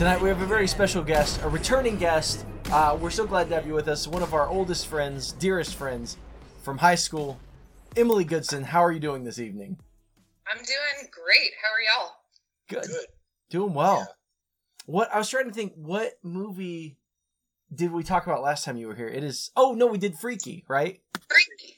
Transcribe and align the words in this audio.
Cannon. 0.00 0.14
Tonight 0.14 0.22
we 0.22 0.28
have 0.30 0.40
a 0.40 0.46
very 0.46 0.66
special 0.66 1.02
guest, 1.02 1.42
a 1.42 1.48
returning 1.48 1.96
guest. 1.96 2.46
Uh, 2.72 2.96
we're 3.00 3.10
so 3.10 3.26
glad 3.26 3.48
to 3.48 3.54
have 3.54 3.66
you 3.66 3.74
with 3.74 3.88
us. 3.88 4.08
One 4.08 4.22
of 4.22 4.32
our 4.34 4.48
oldest 4.48 4.86
friends, 4.86 5.32
dearest 5.32 5.74
friends 5.74 6.16
from 6.62 6.78
high 6.78 6.94
school, 6.94 7.38
Emily 7.96 8.24
Goodson. 8.24 8.64
How 8.64 8.82
are 8.82 8.92
you 8.92 9.00
doing 9.00 9.24
this 9.24 9.38
evening? 9.38 9.78
I'm 10.46 10.56
doing 10.56 11.10
great. 11.10 11.50
How 11.62 11.72
are 11.72 11.80
y'all? 11.80 12.12
Good. 12.68 12.88
Good. 12.88 13.06
Doing 13.50 13.74
well. 13.74 14.08
What 14.86 15.12
I 15.14 15.18
was 15.18 15.28
trying 15.28 15.48
to 15.48 15.52
think, 15.52 15.74
what 15.76 16.14
movie 16.22 16.96
did 17.72 17.92
we 17.92 18.02
talk 18.02 18.26
about 18.26 18.42
last 18.42 18.64
time 18.64 18.76
you 18.76 18.88
were 18.88 18.94
here? 18.94 19.08
It 19.08 19.22
is. 19.22 19.50
Oh 19.54 19.74
no, 19.74 19.86
we 19.86 19.98
did 19.98 20.18
Freaky, 20.18 20.64
right? 20.68 21.00
Freaky. 21.28 21.76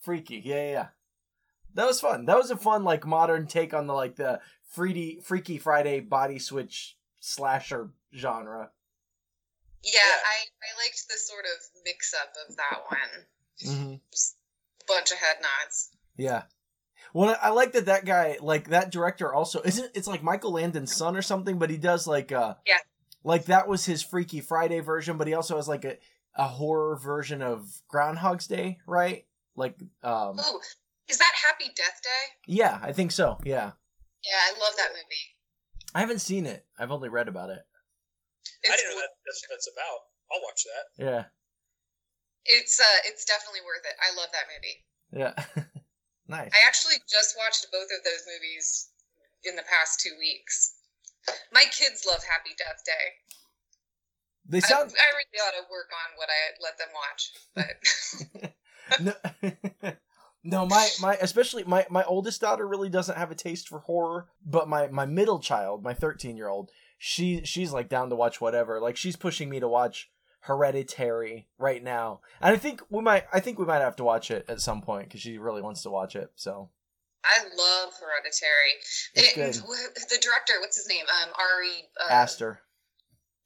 Freaky. 0.00 0.42
Yeah, 0.44 0.54
yeah. 0.54 0.70
yeah. 0.70 0.86
That 1.74 1.86
was 1.86 2.00
fun. 2.00 2.26
That 2.26 2.38
was 2.38 2.50
a 2.50 2.56
fun, 2.56 2.84
like, 2.84 3.06
modern 3.06 3.46
take 3.46 3.74
on 3.74 3.86
the 3.86 3.92
like 3.92 4.16
the 4.16 4.40
Freaky 4.70 5.20
Freaky 5.22 5.58
Friday 5.58 6.00
body 6.00 6.38
switch 6.38 6.96
slasher 7.26 7.90
genre. 8.14 8.70
Yeah, 9.82 9.92
Yeah. 9.94 10.00
I, 10.00 10.36
I 10.62 10.84
liked 10.84 11.06
the 11.08 11.16
sort 11.18 11.44
of 11.44 11.82
mix 11.84 12.14
up 12.14 12.32
of 12.48 12.56
that 12.56 12.80
one. 12.88 13.24
Mm-hmm. 13.64 13.94
Just 14.12 14.36
bunch 14.88 15.10
of 15.10 15.18
head 15.18 15.36
nods. 15.42 15.90
Yeah. 16.16 16.42
Well, 17.12 17.36
I 17.40 17.50
like 17.50 17.72
that 17.72 17.86
that 17.86 18.04
guy, 18.04 18.36
like 18.40 18.68
that 18.70 18.90
director, 18.90 19.32
also 19.32 19.60
isn't. 19.62 19.90
It's 19.94 20.06
like 20.08 20.22
Michael 20.22 20.52
Landon's 20.52 20.94
son 20.94 21.16
or 21.16 21.22
something, 21.22 21.58
but 21.58 21.70
he 21.70 21.76
does 21.76 22.06
like 22.06 22.32
uh 22.32 22.54
Yeah. 22.66 22.78
like 23.24 23.46
that 23.46 23.68
was 23.68 23.84
his 23.84 24.02
Freaky 24.02 24.40
Friday 24.40 24.80
version, 24.80 25.16
but 25.16 25.26
he 25.26 25.34
also 25.34 25.56
has 25.56 25.68
like 25.68 25.84
a 25.84 25.96
a 26.38 26.46
horror 26.46 26.96
version 26.96 27.40
of 27.42 27.66
Groundhog's 27.88 28.46
Day, 28.46 28.78
right? 28.86 29.24
Like, 29.56 29.78
um, 30.02 30.36
Oh, 30.38 30.60
is 31.08 31.16
that 31.16 31.32
Happy 31.48 31.72
Death 31.74 32.00
Day? 32.04 32.34
yeah, 32.46 32.78
I 32.82 32.92
think 32.92 33.10
so. 33.10 33.38
Yeah, 33.42 33.70
Yeah, 34.22 34.38
I 34.44 34.58
love 34.60 34.74
that 34.76 34.90
movie. 34.90 35.35
I 35.96 36.00
haven't 36.00 36.20
seen 36.20 36.44
it. 36.44 36.60
I've 36.78 36.92
only 36.92 37.08
read 37.08 37.24
about 37.24 37.48
it. 37.48 37.64
It's, 38.60 38.68
I 38.68 38.76
didn't 38.76 38.92
know 38.92 39.00
that, 39.00 39.16
that's 39.24 39.40
what 39.40 39.56
that's 39.56 39.70
about. 39.72 40.00
I'll 40.28 40.44
watch 40.44 40.60
that. 40.68 40.84
Yeah, 41.00 41.24
It's 42.44 42.76
uh, 42.76 43.00
it's 43.08 43.24
definitely 43.24 43.64
worth 43.64 43.80
it. 43.88 43.96
I 44.04 44.12
love 44.12 44.28
that 44.36 44.44
movie. 44.52 44.76
yeah, 45.16 45.32
nice. 46.28 46.52
I 46.52 46.60
actually 46.68 47.00
just 47.08 47.32
watched 47.40 47.64
both 47.72 47.88
of 47.96 48.04
those 48.04 48.28
movies 48.28 48.92
in 49.48 49.56
the 49.56 49.64
past 49.64 50.04
two 50.04 50.12
weeks. 50.20 50.76
My 51.50 51.64
kids 51.72 52.04
love 52.04 52.20
Happy 52.28 52.52
Death 52.60 52.84
Day. 52.84 53.06
They 54.52 54.58
I, 54.58 54.68
sound 54.68 54.92
I 54.92 55.08
really 55.16 55.40
ought 55.48 55.56
to 55.56 55.64
work 55.72 55.88
on 55.96 56.08
what 56.20 56.28
I 56.28 56.60
let 56.60 56.76
them 56.76 56.92
watch, 56.92 57.22
but 57.56 57.80
no, 59.00 59.16
no, 60.46 60.64
my 60.66 60.88
my 61.00 61.16
especially 61.20 61.64
my 61.64 61.86
my 61.90 62.04
oldest 62.04 62.40
daughter 62.40 62.66
really 62.66 62.88
doesn't 62.88 63.18
have 63.18 63.30
a 63.30 63.34
taste 63.34 63.68
for 63.68 63.80
horror, 63.80 64.28
but 64.44 64.68
my 64.68 64.86
my 64.88 65.04
middle 65.06 65.38
child, 65.40 65.82
my 65.82 65.92
13-year-old, 65.94 66.70
she 66.98 67.42
she's 67.44 67.72
like 67.72 67.88
down 67.88 68.08
to 68.10 68.16
watch 68.16 68.40
whatever. 68.40 68.80
Like 68.80 68.96
she's 68.96 69.16
pushing 69.16 69.48
me 69.50 69.60
to 69.60 69.68
watch 69.68 70.10
Hereditary 70.40 71.48
right 71.58 71.82
now. 71.82 72.20
And 72.40 72.54
I 72.54 72.58
think 72.58 72.82
we 72.90 73.02
might 73.02 73.24
I 73.32 73.40
think 73.40 73.58
we 73.58 73.64
might 73.66 73.80
have 73.80 73.96
to 73.96 74.04
watch 74.04 74.30
it 74.30 74.44
at 74.48 74.60
some 74.60 74.80
point 74.82 75.10
cuz 75.10 75.20
she 75.20 75.38
really 75.38 75.62
wants 75.62 75.82
to 75.82 75.90
watch 75.90 76.16
it. 76.16 76.30
So, 76.36 76.70
I 77.24 77.42
love 77.42 77.92
Hereditary. 78.00 78.72
It's 79.14 79.36
And 79.36 79.54
good. 79.54 79.62
wh- 79.68 79.94
the 80.08 80.18
director, 80.22 80.54
what's 80.60 80.76
his 80.76 80.88
name? 80.88 81.04
Um, 81.22 81.30
Ari. 81.38 81.88
Uh, 82.00 82.12
Aster. 82.12 82.60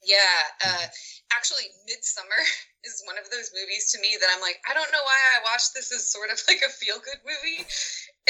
Yeah. 0.03 0.41
Uh, 0.65 0.85
actually, 1.33 1.69
Midsommar 1.85 2.41
is 2.87 3.03
one 3.05 3.17
of 3.17 3.29
those 3.29 3.51
movies 3.53 3.91
to 3.93 4.01
me 4.01 4.17
that 4.19 4.29
I'm 4.33 4.41
like, 4.41 4.57
I 4.69 4.73
don't 4.73 4.91
know 4.91 5.03
why 5.03 5.19
I 5.37 5.45
watch 5.51 5.73
this 5.73 5.91
as 5.91 6.09
sort 6.09 6.29
of 6.29 6.41
like 6.49 6.61
a 6.65 6.71
feel 6.71 6.97
good 6.97 7.21
movie, 7.25 7.65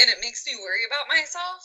and 0.00 0.08
it 0.10 0.20
makes 0.20 0.44
me 0.46 0.56
worry 0.60 0.84
about 0.86 1.08
myself. 1.08 1.62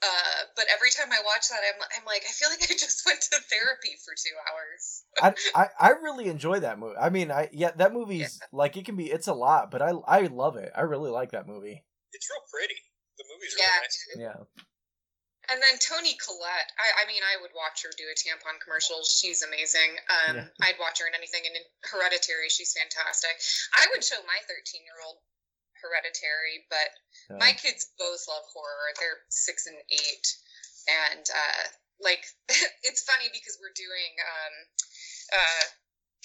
Uh, 0.00 0.48
but 0.56 0.64
every 0.72 0.88
time 0.88 1.12
I 1.12 1.20
watch 1.28 1.50
that, 1.52 1.60
I'm, 1.60 1.76
I'm 1.92 2.06
like, 2.06 2.24
I 2.24 2.32
feel 2.32 2.48
like 2.48 2.62
I 2.64 2.72
just 2.78 3.04
went 3.04 3.20
to 3.20 3.36
therapy 3.52 4.00
for 4.00 4.14
two 4.16 4.32
hours. 4.48 5.04
I, 5.20 5.34
I 5.54 5.66
I 5.78 5.90
really 6.00 6.28
enjoy 6.28 6.60
that 6.60 6.78
movie. 6.78 6.96
I 6.96 7.10
mean, 7.10 7.30
I 7.30 7.50
yeah, 7.52 7.72
that 7.76 7.92
movie's 7.92 8.40
like 8.52 8.76
it 8.76 8.86
can 8.86 8.96
be 8.96 9.10
it's 9.10 9.28
a 9.28 9.34
lot, 9.34 9.70
but 9.70 9.82
I 9.82 9.90
I 10.06 10.20
love 10.32 10.56
it. 10.56 10.72
I 10.74 10.82
really 10.82 11.10
like 11.10 11.32
that 11.32 11.46
movie. 11.46 11.84
It's 12.12 12.28
real 12.30 12.40
pretty. 12.50 12.80
The 13.18 13.24
movie's 13.28 13.54
Yeah. 13.58 13.66
really 14.16 14.24
nice. 14.24 14.48
Yeah. 14.56 14.62
And 15.50 15.58
then 15.58 15.82
Toni 15.82 16.14
Collette, 16.14 16.70
I, 16.78 17.02
I 17.02 17.04
mean, 17.10 17.26
I 17.26 17.42
would 17.42 17.50
watch 17.58 17.82
her 17.82 17.90
do 17.98 18.06
a 18.06 18.14
tampon 18.14 18.62
commercial. 18.62 19.02
She's 19.02 19.42
amazing. 19.42 19.98
Um, 20.06 20.46
Yeah. 20.46 20.46
I'd 20.62 20.78
watch 20.78 21.02
her 21.02 21.10
in 21.10 21.14
anything. 21.18 21.42
And 21.42 21.58
in 21.58 21.66
Hereditary, 21.82 22.48
she's 22.48 22.70
fantastic. 22.70 23.34
I 23.74 23.90
would 23.90 24.06
show 24.06 24.22
my 24.30 24.38
13 24.46 24.86
year 24.86 24.98
old 25.02 25.18
Hereditary, 25.82 26.70
but 26.70 26.90
yeah. 27.28 27.42
my 27.42 27.52
kids 27.58 27.90
both 27.98 28.22
love 28.30 28.46
horror. 28.54 28.94
They're 29.02 29.26
six 29.28 29.66
and 29.66 29.76
eight. 29.90 30.26
And 30.86 31.26
uh, 31.26 31.62
like, 31.98 32.22
it's 32.86 33.02
funny 33.02 33.26
because 33.34 33.58
we're 33.58 33.74
doing, 33.74 34.12
um, 34.22 34.54
uh, 35.34 35.64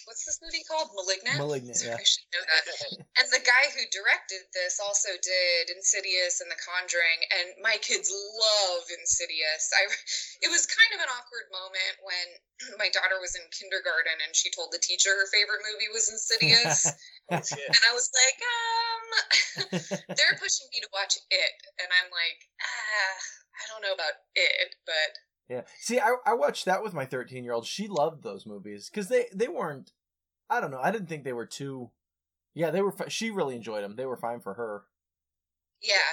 what's 0.04 0.28
this 0.28 0.44
movie 0.44 0.68
called? 0.68 0.92
Malignant? 0.92 1.40
Malignant, 1.40 1.80
Sorry, 1.80 1.96
yeah. 1.96 2.02
I 2.02 2.06
should 2.06 2.28
know 2.36 2.44
that. 2.44 2.66
And 3.20 3.32
the 3.32 3.40
guy 3.48 3.72
who 3.72 3.82
directed 3.96 4.44
this 4.52 4.84
also 4.84 5.08
did 5.16 5.72
Insidious 5.72 6.44
and 6.44 6.52
The 6.52 6.60
Conjuring, 6.60 7.20
and 7.32 7.48
my 7.64 7.80
kids 7.80 8.12
love 8.12 8.84
Insidious. 8.92 9.72
I, 9.72 9.88
it 10.44 10.52
was 10.52 10.68
kind 10.68 10.92
of 10.94 11.00
an 11.00 11.10
awkward 11.16 11.48
moment 11.48 11.96
when 12.04 12.28
my 12.82 12.92
daughter 12.92 13.24
was 13.24 13.40
in 13.40 13.44
kindergarten 13.56 14.20
and 14.20 14.36
she 14.36 14.52
told 14.52 14.76
the 14.76 14.84
teacher 14.84 15.16
her 15.16 15.32
favorite 15.32 15.64
movie 15.64 15.90
was 15.96 16.12
Insidious, 16.12 16.92
Oh, 17.32 17.42
and 17.42 17.84
I 17.90 17.94
was 17.98 18.12
like, 18.14 18.40
um, 18.46 19.06
they're 20.14 20.38
pushing 20.38 20.70
me 20.70 20.78
to 20.86 20.90
watch 20.94 21.18
it, 21.18 21.56
and 21.82 21.90
I'm 21.90 22.12
like, 22.14 22.40
ah, 22.62 23.16
I 23.58 23.64
don't 23.72 23.82
know 23.82 23.98
about 23.98 24.14
it, 24.38 24.78
but 24.86 25.12
Yeah. 25.50 25.62
See, 25.80 26.00
I 26.00 26.16
I 26.26 26.34
watched 26.34 26.66
that 26.66 26.84
with 26.84 26.94
my 26.94 27.06
13 27.06 27.44
year 27.44 27.54
old. 27.54 27.66
She 27.66 27.88
loved 27.88 28.24
those 28.24 28.46
movies 28.46 28.90
because 28.90 29.10
they 29.10 29.26
they 29.34 29.48
weren't. 29.48 29.92
I 30.50 30.60
don't 30.60 30.72
know. 30.72 30.82
I 30.82 30.92
didn't 30.92 31.08
think 31.08 31.24
they 31.24 31.34
were 31.34 31.46
too. 31.46 31.92
Yeah, 32.54 32.72
they 32.72 32.82
were. 32.82 32.94
She 33.10 33.30
really 33.30 33.56
enjoyed 33.56 33.84
them. 33.84 33.96
They 33.96 34.06
were 34.06 34.18
fine 34.18 34.40
for 34.40 34.54
her. 34.56 34.86
Yeah. 35.82 36.12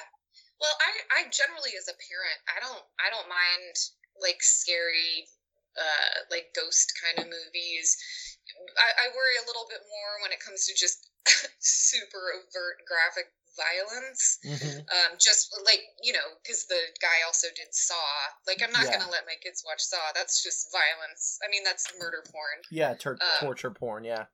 Well, 0.61 0.76
I 0.79 1.25
I 1.25 1.31
generally 1.32 1.73
as 1.79 1.88
a 1.88 1.96
parent, 1.96 2.38
I 2.46 2.61
don't 2.61 2.84
I 3.00 3.08
don't 3.08 3.29
mind 3.29 3.75
like 4.20 4.43
scary 4.43 5.26
uh 5.81 6.28
like 6.31 6.52
ghost 6.55 6.93
kind 7.00 7.25
of 7.25 7.32
movies. 7.32 7.96
I, 8.76 9.08
I 9.08 9.17
worry 9.17 9.37
a 9.40 9.49
little 9.49 9.64
bit 9.64 9.81
more 9.88 10.12
when 10.20 10.32
it 10.32 10.44
comes 10.44 10.69
to 10.69 10.76
just 10.76 11.08
super 11.58 12.37
overt 12.37 12.85
graphic 12.85 13.32
violence. 13.56 14.38
hmm 14.44 14.78
Um, 14.88 15.16
just 15.19 15.54
like 15.64 15.81
you 16.02 16.12
know, 16.12 16.25
because 16.43 16.66
the 16.66 16.81
guy 17.00 17.25
also 17.26 17.49
did 17.54 17.72
Saw. 17.72 17.94
Like, 18.46 18.60
I'm 18.62 18.72
not 18.72 18.84
Yeah. 18.84 18.99
gonna 18.99 19.10
let 19.10 19.26
my 19.26 19.37
kids 19.43 19.62
watch 19.66 19.81
Saw. 19.81 20.12
That's 20.14 20.43
just 20.43 20.72
violence. 20.72 21.38
I 21.44 21.50
mean, 21.50 21.64
that's 21.64 21.87
murder 21.99 22.22
porn. 22.31 22.62
Yeah, 22.70 22.93
Uh, 22.93 23.40
torture 23.40 23.70
porn. 23.70 24.04
Yeah. 24.04 24.26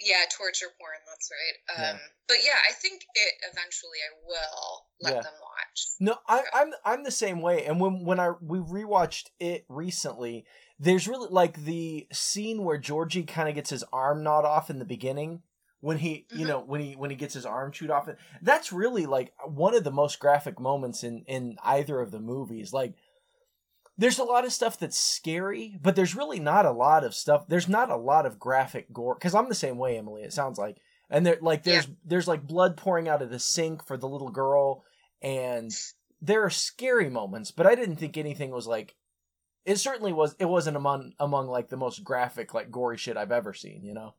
Yeah, 0.00 0.24
torture 0.30 0.72
porn. 0.80 0.96
That's 1.06 1.30
right. 1.30 1.56
Um, 1.76 1.82
Yeah. 1.84 1.98
but 2.26 2.38
yeah, 2.42 2.58
I 2.68 2.72
think 2.72 3.02
it 3.02 3.34
eventually 3.52 3.98
I 4.00 4.16
will 4.26 4.86
let 5.00 5.14
Yeah. 5.14 5.22
them 5.22 5.34
watch. 5.40 5.86
No, 6.00 6.16
I, 6.26 6.44
I'm 6.54 6.72
I'm 6.84 7.04
the 7.04 7.10
same 7.10 7.42
way. 7.42 7.66
And 7.66 7.78
when 7.80 8.04
when 8.04 8.18
I 8.18 8.32
we 8.40 8.58
rewatched 8.58 9.28
it 9.38 9.66
recently, 9.68 10.46
there's 10.78 11.06
really 11.06 11.28
like 11.30 11.64
the 11.64 12.06
scene 12.12 12.64
where 12.64 12.78
Georgie 12.78 13.24
kind 13.24 13.48
of 13.50 13.54
gets 13.54 13.70
his 13.70 13.84
arm 13.92 14.22
gnawed 14.22 14.46
off 14.46 14.70
in 14.70 14.78
the 14.78 14.84
beginning 14.86 15.42
when 15.80 15.98
he 15.98 16.26
you 16.30 16.44
Mhm. 16.44 16.48
know 16.48 16.60
when 16.60 16.80
he 16.80 16.94
when 16.94 17.10
he 17.10 17.16
gets 17.16 17.34
his 17.34 17.46
arm 17.46 17.72
chewed 17.72 17.90
off. 17.90 18.08
That's 18.42 18.72
really 18.72 19.06
like 19.06 19.32
one 19.44 19.74
of 19.74 19.84
the 19.84 19.90
most 19.90 20.18
graphic 20.18 20.60
moments 20.60 21.02
in 21.04 21.24
in 21.26 21.56
either 21.62 22.00
of 22.00 22.10
the 22.10 22.20
movies. 22.20 22.72
Like 22.72 22.94
there's 23.98 24.18
a 24.18 24.24
lot 24.24 24.44
of 24.46 24.52
stuff 24.52 24.78
that's 24.78 24.96
scary, 24.98 25.78
but 25.82 25.94
there's 25.94 26.14
really 26.14 26.40
not 26.40 26.64
a 26.64 26.70
lot 26.72 27.04
of 27.04 27.14
stuff. 27.14 27.46
There's 27.48 27.68
not 27.68 27.90
a 27.90 27.96
lot 27.96 28.24
of 28.24 28.38
graphic 28.38 28.92
gore 28.92 29.14
because 29.14 29.34
I'm 29.34 29.48
the 29.48 29.54
same 29.54 29.76
way, 29.78 29.98
Emily. 29.98 30.22
It 30.22 30.32
sounds 30.32 30.58
like, 30.58 30.78
and 31.10 31.26
there 31.26 31.38
like 31.40 31.64
there's 31.64 31.86
there's 32.04 32.28
like 32.28 32.46
blood 32.46 32.76
pouring 32.76 33.08
out 33.08 33.20
of 33.22 33.30
the 33.30 33.38
sink 33.38 33.86
for 33.86 33.96
the 33.98 34.08
little 34.08 34.30
girl, 34.30 34.84
and 35.20 35.70
there 36.22 36.42
are 36.44 36.50
scary 36.50 37.10
moments, 37.10 37.50
but 37.50 37.66
I 37.66 37.74
didn't 37.74 37.96
think 37.96 38.16
anything 38.16 38.50
was 38.50 38.66
like. 38.66 38.94
It 39.66 39.76
certainly 39.76 40.14
was. 40.14 40.34
It 40.38 40.46
wasn't 40.46 40.78
among 40.78 41.12
among 41.20 41.46
like 41.48 41.68
the 41.68 41.76
most 41.76 42.02
graphic, 42.02 42.54
like 42.54 42.70
gory 42.70 42.96
shit 42.96 43.18
I've 43.18 43.30
ever 43.30 43.52
seen. 43.52 43.84
You 43.84 43.92
know. 43.92 44.14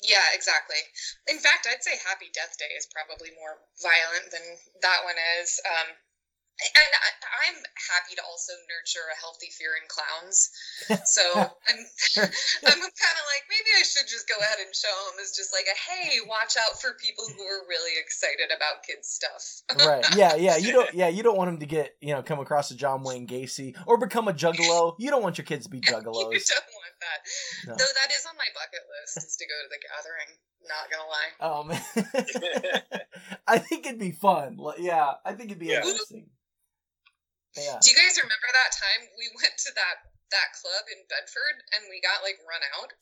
Yeah, 0.00 0.24
exactly. 0.32 0.80
In 1.28 1.38
fact, 1.38 1.68
I'd 1.68 1.84
say 1.84 1.96
Happy 2.00 2.32
Death 2.32 2.56
Day 2.56 2.72
is 2.76 2.88
probably 2.88 3.36
more 3.36 3.60
violent 3.84 4.32
than 4.32 4.44
that 4.80 5.04
one 5.04 5.16
is. 5.40 5.60
Um, 5.64 5.92
and 6.60 6.92
I, 6.92 7.10
I'm 7.48 7.58
happy 7.88 8.14
to 8.20 8.24
also 8.28 8.52
nurture 8.68 9.04
a 9.08 9.16
healthy 9.16 9.48
fear 9.48 9.80
in 9.80 9.88
clowns. 9.88 10.52
So 11.08 11.24
I'm, 11.68 11.80
I'm 12.68 12.80
kind 12.84 13.16
of 13.16 13.26
like 13.32 13.44
maybe 13.48 13.70
I 13.80 13.84
should 13.84 14.04
just 14.08 14.28
go 14.28 14.36
ahead 14.36 14.60
and 14.60 14.68
show 14.74 14.92
them 15.08 15.16
as 15.24 15.32
just 15.32 15.56
like 15.56 15.64
a 15.64 15.76
hey, 15.76 16.20
watch 16.28 16.60
out 16.60 16.80
for 16.80 16.92
people 17.00 17.24
who 17.32 17.42
are 17.48 17.64
really 17.68 17.96
excited 17.96 18.52
about 18.52 18.84
kids 18.84 19.08
stuff. 19.08 19.64
right. 19.88 20.04
Yeah. 20.16 20.36
Yeah. 20.36 20.56
You 20.56 20.72
don't. 20.72 20.92
Yeah. 21.00 21.08
You 21.08 21.22
don't 21.22 21.36
want 21.36 21.48
them 21.48 21.60
to 21.60 21.66
get 21.66 21.96
you 22.00 22.12
know 22.12 22.22
come 22.22 22.40
across 22.40 22.70
a 22.70 22.76
John 22.76 23.02
Wayne 23.02 23.26
Gacy 23.26 23.74
or 23.86 23.96
become 23.96 24.28
a 24.28 24.32
juggalo. 24.32 24.96
You 24.98 25.10
don't 25.10 25.22
want 25.22 25.38
your 25.38 25.44
kids 25.44 25.64
to 25.64 25.70
be 25.70 25.78
you 25.78 25.82
juggalos. 25.82 26.50
Don't 27.00 27.08
want 27.08 27.24
that. 27.24 27.68
No. 27.68 27.72
Though 27.80 27.92
that 27.96 28.10
is 28.12 28.24
on 28.28 28.36
my 28.36 28.48
bucket 28.52 28.84
list 28.92 29.16
is 29.24 29.36
to 29.40 29.44
go 29.48 29.56
to 29.64 29.68
the 29.72 29.80
gathering. 29.80 30.30
Not 30.68 30.84
gonna 30.92 31.08
lie. 31.08 31.32
Oh 31.40 31.60
man. 31.64 31.80
I 33.48 33.56
think 33.58 33.86
it'd 33.88 33.98
be 33.98 34.12
fun. 34.12 34.60
Yeah. 34.78 35.16
I 35.24 35.32
think 35.32 35.50
it'd 35.50 35.58
be 35.62 35.72
Yeah. 35.72 35.80
interesting. 35.80 36.28
Yeah. 37.56 37.80
Do 37.80 37.88
you 37.90 37.96
guys 37.96 38.14
remember 38.20 38.48
that 38.52 38.70
time 38.76 39.08
we 39.18 39.26
went 39.40 39.56
to 39.66 39.72
that 39.74 40.04
that 40.30 40.54
club 40.62 40.84
in 40.92 41.00
Bedford 41.10 41.56
and 41.74 41.88
we 41.90 41.98
got 42.04 42.22
like 42.22 42.38
run 42.46 42.60
out? 42.78 42.92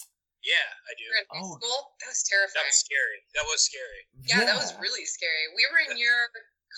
yeah, 0.46 0.70
I 0.86 0.94
do. 0.94 1.02
We 1.02 1.10
were 1.12 1.18
in 1.20 1.28
high 1.34 1.42
Oh. 1.44 1.58
school. 1.58 1.78
That 2.00 2.08
was 2.14 2.22
terrifying. 2.24 2.62
That 2.62 2.70
terrifying. 2.70 2.70
was 2.70 2.86
scary. 2.86 3.20
That 3.34 3.46
was 3.50 3.60
scary. 3.66 4.02
yeah, 4.24 4.40
that 4.46 4.56
was 4.56 4.70
really 4.80 5.04
scary. 5.04 5.50
We 5.52 5.66
were 5.68 5.82
in 5.90 5.98
your 5.98 6.30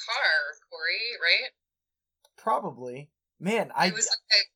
car, 0.09 0.33
Corey, 0.73 1.07
right? 1.21 1.53
probably. 2.41 3.13
Man, 3.39 3.71
I 3.77 3.89
it 3.89 3.95
was 3.95 4.09
like. 4.09 4.49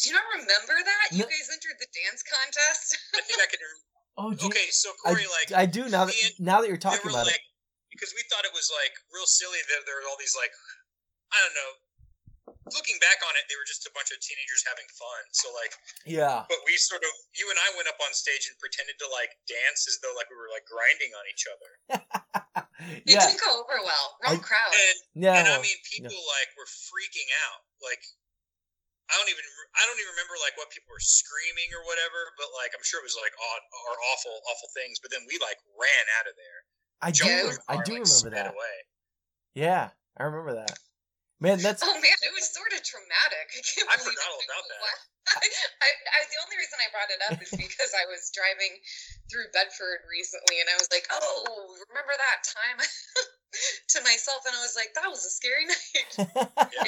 Do 0.00 0.08
you 0.08 0.14
not 0.16 0.24
remember 0.32 0.76
that? 0.80 1.06
You 1.12 1.24
No. 1.24 1.30
guys 1.30 1.48
entered 1.52 1.76
the 1.78 1.88
dance 1.92 2.24
contest. 2.24 2.96
I 3.14 3.20
think 3.22 3.38
I 3.40 3.46
could. 3.46 3.60
oh 4.20 4.32
gee, 4.34 4.48
Okay, 4.48 4.68
so 4.72 4.90
I, 5.04 5.12
Corey, 5.12 5.28
like, 5.28 5.52
I 5.52 5.64
do 5.68 5.88
now 5.88 6.04
that 6.08 6.16
and- 6.16 6.40
now 6.40 6.60
that 6.64 6.68
you're 6.72 6.80
talking 6.80 7.04
about 7.10 7.26
like, 7.28 7.36
it. 7.36 7.44
because 7.92 8.12
we 8.16 8.24
thought 8.32 8.44
it 8.48 8.54
was 8.56 8.68
like 8.72 8.92
real 9.12 9.28
silly 9.28 9.60
that 9.60 9.84
there 9.84 9.96
were 10.00 10.06
all 10.08 10.16
these 10.18 10.34
like, 10.36 10.50
I 11.32 11.38
don't 11.44 11.54
know. 11.56 11.72
Looking 12.74 12.98
back 13.02 13.18
on 13.26 13.34
it, 13.38 13.46
they 13.50 13.54
were 13.58 13.66
just 13.66 13.86
a 13.86 13.92
bunch 13.94 14.10
of 14.14 14.18
teenagers 14.22 14.62
having 14.66 14.86
fun. 14.94 15.22
So 15.34 15.50
like, 15.54 15.70
Yeah. 16.06 16.46
but 16.50 16.58
we 16.66 16.74
sort 16.78 17.02
of, 17.02 17.10
you 17.34 17.46
and 17.50 17.58
I 17.58 17.70
went 17.78 17.86
up 17.90 17.98
on 18.02 18.10
stage 18.14 18.46
and 18.50 18.54
pretended 18.62 18.98
to 19.02 19.06
like 19.10 19.30
dance 19.46 19.86
as 19.90 19.98
though 20.02 20.14
like 20.18 20.26
we 20.30 20.38
were 20.38 20.50
like 20.50 20.66
grinding 20.66 21.10
on 21.14 21.24
each 21.30 21.44
other. 21.46 21.70
It 22.80 23.04
yeah. 23.12 23.20
didn't 23.28 23.44
go 23.44 23.60
over 23.60 23.76
well. 23.84 24.06
Wrong 24.24 24.40
I- 24.40 24.44
crowd. 24.44 24.72
And 24.72 24.98
Yeah. 25.20 25.36
and 25.36 25.46
I 25.52 25.60
mean, 25.60 25.76
people 25.84 26.16
like 26.16 26.48
were 26.56 26.64
freaking 26.64 27.28
out. 27.44 27.60
Like, 27.84 28.00
I 29.10 29.18
don't 29.18 29.30
even 29.30 29.42
I 29.74 29.82
don't 29.90 29.98
even 29.98 30.14
remember 30.14 30.38
like 30.38 30.54
what 30.54 30.70
people 30.70 30.90
were 30.94 31.02
screaming 31.02 31.70
or 31.74 31.82
whatever. 31.86 32.30
But 32.38 32.54
like, 32.54 32.70
I'm 32.74 32.82
sure 32.86 33.02
it 33.02 33.06
was 33.06 33.18
like 33.18 33.34
odd 33.34 33.62
or 33.90 33.92
awful 34.14 34.34
awful 34.46 34.70
things. 34.72 35.02
But 35.02 35.10
then 35.10 35.26
we 35.26 35.34
like 35.42 35.58
ran 35.74 36.04
out 36.22 36.30
of 36.30 36.34
there. 36.38 36.58
I 37.02 37.10
do. 37.10 37.26
jumped 37.26 37.30
Yeah, 37.30 37.42
in 37.42 37.54
it 37.54 37.60
the 37.60 37.70
I 37.70 37.76
do 37.82 37.92
like, 37.98 38.06
remember 38.06 38.30
that. 38.38 38.50
Away. 38.54 38.76
Yeah, 39.58 39.84
I 40.14 40.22
remember 40.30 40.54
that. 40.62 40.78
Man, 41.40 41.58
that's 41.64 41.80
Oh 41.82 41.96
man, 41.96 42.18
it 42.22 42.32
was 42.36 42.46
sort 42.52 42.70
of 42.70 42.80
traumatic. 42.84 43.46
I 43.50 43.60
can't 43.64 43.88
I 43.90 43.96
forgot 43.98 44.28
all 44.30 44.42
about 44.44 44.64
that. 44.70 44.80
while. 44.80 45.02
I, 45.30 45.46
I, 45.46 45.88
I, 46.10 46.18
the 46.26 46.40
only 46.42 46.58
reason 46.58 46.74
I 46.82 46.88
brought 46.90 47.12
it 47.12 47.22
up 47.30 47.38
is 47.38 47.52
because 47.64 47.92
I 47.94 48.02
was 48.10 48.30
driving 48.34 48.72
through 49.30 49.46
Bedford 49.54 50.02
recently, 50.10 50.58
and 50.60 50.68
I 50.68 50.76
was 50.78 50.90
like, 50.90 51.06
"Oh, 51.10 51.70
remember 51.88 52.14
that 52.14 52.40
time?" 52.46 52.78
to 53.94 53.98
myself, 54.02 54.42
and 54.46 54.54
I 54.54 54.62
was 54.62 54.74
like, 54.74 54.90
"That 54.98 55.08
was 55.08 55.22
a 55.24 55.32
scary 55.32 55.64
night." 55.70 56.08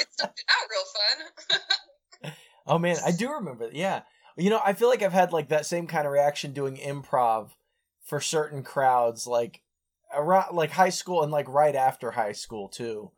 it 0.00 0.08
started 0.12 0.46
out 0.52 0.66
real 0.68 0.88
fun. 0.90 1.16
Oh 2.66 2.78
man, 2.78 2.96
I 3.04 3.10
do 3.12 3.30
remember. 3.32 3.68
Yeah, 3.72 4.02
you 4.36 4.50
know, 4.50 4.60
I 4.64 4.72
feel 4.72 4.88
like 4.88 5.02
I've 5.02 5.12
had 5.12 5.32
like 5.32 5.48
that 5.48 5.66
same 5.66 5.86
kind 5.86 6.06
of 6.06 6.12
reaction 6.12 6.52
doing 6.52 6.76
improv 6.76 7.50
for 8.04 8.20
certain 8.20 8.62
crowds, 8.62 9.26
like 9.26 9.62
around 10.14 10.54
like 10.54 10.70
high 10.70 10.90
school 10.90 11.22
and 11.22 11.32
like 11.32 11.48
right 11.48 11.74
after 11.74 12.12
high 12.12 12.32
school 12.32 12.68
too, 12.68 13.10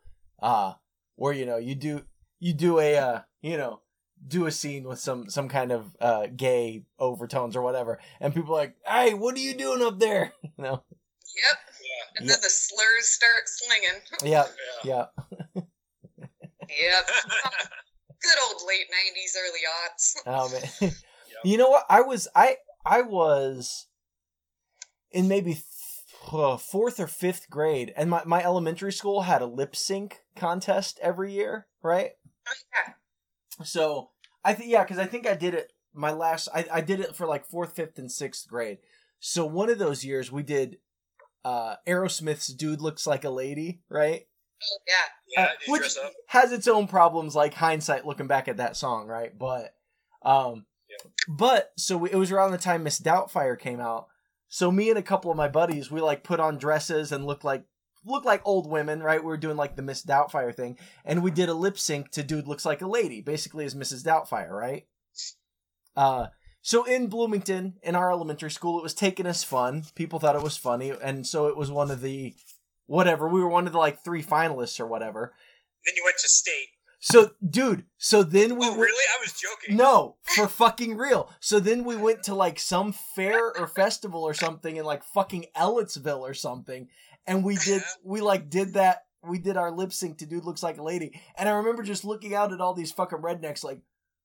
uh, 0.43 0.75
where 1.17 1.33
you 1.33 1.47
know 1.47 1.57
you 1.57 1.75
do 1.75 2.05
you 2.41 2.53
do 2.55 2.79
a 2.79 2.97
uh, 2.97 3.21
you 3.43 3.57
know 3.57 3.81
do 4.27 4.47
a 4.47 4.51
scene 4.53 4.85
with 4.85 4.99
some 4.99 5.29
some 5.29 5.49
kind 5.49 5.71
of 5.73 5.95
uh 6.01 6.27
gay 6.35 6.85
overtones 6.99 7.57
or 7.57 7.63
whatever, 7.63 7.99
and 8.21 8.35
people 8.35 8.55
are 8.55 8.59
like, 8.59 8.77
hey, 8.87 9.15
what 9.15 9.35
are 9.37 9.41
you 9.41 9.55
doing 9.55 9.83
up 9.83 9.99
there? 9.99 10.33
You 10.57 10.63
know? 10.63 10.85
yep. 11.35 11.59
Yeah. 11.83 12.19
And 12.19 12.27
Yeah. 12.29 12.35
then 12.35 12.41
the 12.43 12.49
slurs 12.51 13.07
start 13.09 13.43
slinging. 13.47 14.01
Yep. 14.23 14.55
Yeah. 14.85 15.07
yeah. 15.55 15.63
Yep. 16.69 17.05
Good 18.25 18.39
old 18.49 18.63
late 18.67 18.87
'90s, 18.91 19.37
early 19.39 19.61
aughts. 19.69 20.17
Oh 20.27 20.49
man. 20.81 20.93
You 21.45 21.59
know 21.59 21.69
what? 21.69 21.85
I 21.91 22.01
was 22.01 22.27
I 22.35 22.57
I 22.87 23.03
was 23.03 23.87
in 25.11 25.29
maybe 25.29 25.53
th- 25.53 25.65
uh, 26.33 26.57
fourth 26.57 26.99
or 26.99 27.07
fifth 27.07 27.51
grade, 27.51 27.93
and 27.97 28.09
my, 28.09 28.23
my 28.25 28.43
elementary 28.43 28.93
school 28.93 29.23
had 29.23 29.43
a 29.43 29.47
lip 29.47 29.77
sync 29.77 30.21
contest 30.37 30.99
every 31.03 31.33
year, 31.33 31.67
right? 31.83 32.13
Oh, 32.49 32.53
yeah. 32.73 32.95
So 33.65 34.11
I 34.43 34.55
think 34.55 34.71
yeah, 34.71 34.83
because 34.85 34.99
I 34.99 35.05
think 35.07 35.27
I 35.27 35.35
did 35.35 35.53
it 35.55 35.73
my 35.93 36.13
last. 36.13 36.49
I 36.55 36.65
I 36.73 36.81
did 36.81 37.01
it 37.01 37.15
for 37.15 37.27
like 37.27 37.47
fourth, 37.47 37.75
fifth, 37.77 37.99
and 37.99 38.11
sixth 38.11 38.49
grade. 38.49 38.79
So 39.21 39.45
one 39.45 39.69
of 39.69 39.79
those 39.79 40.05
years 40.05 40.33
we 40.33 40.43
did 40.43 40.79
uh 41.45 41.77
Aerosmith's 41.87 42.49
"Dude 42.49 42.81
Looks 42.81 43.07
Like 43.07 43.25
a 43.25 43.31
Lady," 43.31 43.81
right? 43.89 44.27
Yeah. 44.87 44.95
yeah. 45.37 45.45
Uh, 45.45 45.49
which 45.69 45.97
has 46.29 46.53
its 46.53 46.69
own 46.69 46.87
problems, 46.87 47.35
like 47.35 47.55
hindsight 47.55 48.07
looking 48.07 48.27
back 48.27 48.49
at 48.49 48.59
that 48.59 48.77
song, 48.77 49.07
right? 49.07 49.37
But, 49.37 49.75
um, 50.23 50.67
Yeah. 50.89 51.11
but 51.29 51.73
so 51.77 51.97
we, 51.99 52.11
it 52.11 52.17
was 52.17 52.31
around 52.31 52.53
the 52.53 52.59
time 52.59 52.83
Miss 52.83 53.01
Doubtfire 53.01 53.59
came 53.59 53.81
out. 53.81 54.09
So 54.49 54.71
me 54.71 54.89
and 54.89 54.99
a 54.99 55.03
couple 55.03 55.31
of 55.31 55.37
my 55.37 55.49
buddies, 55.49 55.91
we 55.91 56.01
like 56.01 56.23
put 56.23 56.41
on 56.41 56.59
dresses 56.59 57.11
and 57.13 57.27
looked 57.27 57.45
like 57.45 57.65
looked 58.07 58.27
like 58.27 58.43
old 58.45 58.71
women, 58.71 59.03
right? 59.03 59.21
We 59.21 59.27
were 59.27 59.37
doing 59.37 59.57
like 59.57 59.77
the 59.77 59.83
Miss 59.83 60.05
Doubtfire 60.05 60.55
thing, 60.55 60.79
and 61.05 61.23
we 61.23 61.31
did 61.31 61.49
a 61.49 61.55
lip 61.55 61.79
sync 61.79 62.11
to 62.13 62.23
"Dude 62.23 62.47
Looks 62.47 62.65
Like 62.67 62.83
a 62.83 62.87
Lady," 62.87 63.21
basically 63.21 63.65
as 63.65 63.75
Mrs. 63.75 64.05
Doubtfire, 64.05 64.51
right? 64.51 64.87
Uh, 65.97 66.27
so 66.61 66.85
in 66.85 67.09
Bloomington, 67.09 67.75
in 67.83 67.95
our 67.95 68.11
elementary 68.11 68.51
school, 68.51 68.79
it 68.79 68.83
was 68.83 68.95
taken 68.95 69.27
as 69.27 69.45
fun. 69.45 69.85
People 69.95 70.19
thought 70.19 70.37
it 70.37 70.43
was 70.43 70.57
funny, 70.57 70.91
and 71.03 71.27
so 71.27 71.47
it 71.49 71.57
was 71.57 71.71
one 71.71 71.91
of 71.91 72.01
the 72.01 72.35
whatever. 72.87 73.29
We 73.29 73.41
were 73.41 73.49
one 73.49 73.67
of 73.67 73.73
the 73.73 73.79
like 73.79 74.05
three 74.05 74.23
finalists 74.23 74.81
or 74.81 74.87
whatever. 74.87 75.35
Then 75.87 75.95
you 75.97 76.03
went 76.05 76.17
to 76.19 76.29
state. 76.29 76.69
So, 77.01 77.33
dude, 77.47 77.85
so 77.99 78.23
then 78.23 78.57
we 78.59 78.65
Oh, 78.65 78.71
went- 78.71 78.81
really? 78.81 79.05
I 79.15 79.21
was 79.21 79.33
joking. 79.39 79.77
No, 79.77 80.17
for 80.23 80.49
fucking 80.49 80.97
real. 80.97 81.31
So 81.41 81.61
then 81.61 81.85
we 81.85 81.97
went 81.97 82.23
to 82.25 82.35
like 82.35 82.59
some 82.59 82.93
fair 83.15 83.55
or 83.59 83.67
festival 83.67 84.23
or 84.23 84.33
something 84.33 84.77
in 84.77 84.87
like 84.87 85.05
fucking 85.05 85.47
Ellettsville 85.55 86.21
or 86.21 86.33
something, 86.33 86.89
and 87.27 87.45
we 87.45 87.57
did 87.57 87.83
we 88.03 88.23
like 88.23 88.49
did 88.49 88.75
that. 88.75 89.03
We 89.23 89.39
did 89.39 89.59
our 89.59 89.71
lip 89.71 89.93
sync 89.93 90.19
to 90.19 90.27
"Dude 90.27 90.45
Looks 90.47 90.63
Like 90.63 90.79
a 90.79 90.83
Lady," 90.83 91.21
and 91.37 91.47
I 91.47 91.53
remember 91.53 91.83
just 91.83 92.05
looking 92.07 92.35
out 92.35 92.53
at 92.55 92.61
all 92.63 92.73
these 92.73 92.93
fucking 92.93 93.19
rednecks 93.19 93.63
like, 93.65 93.81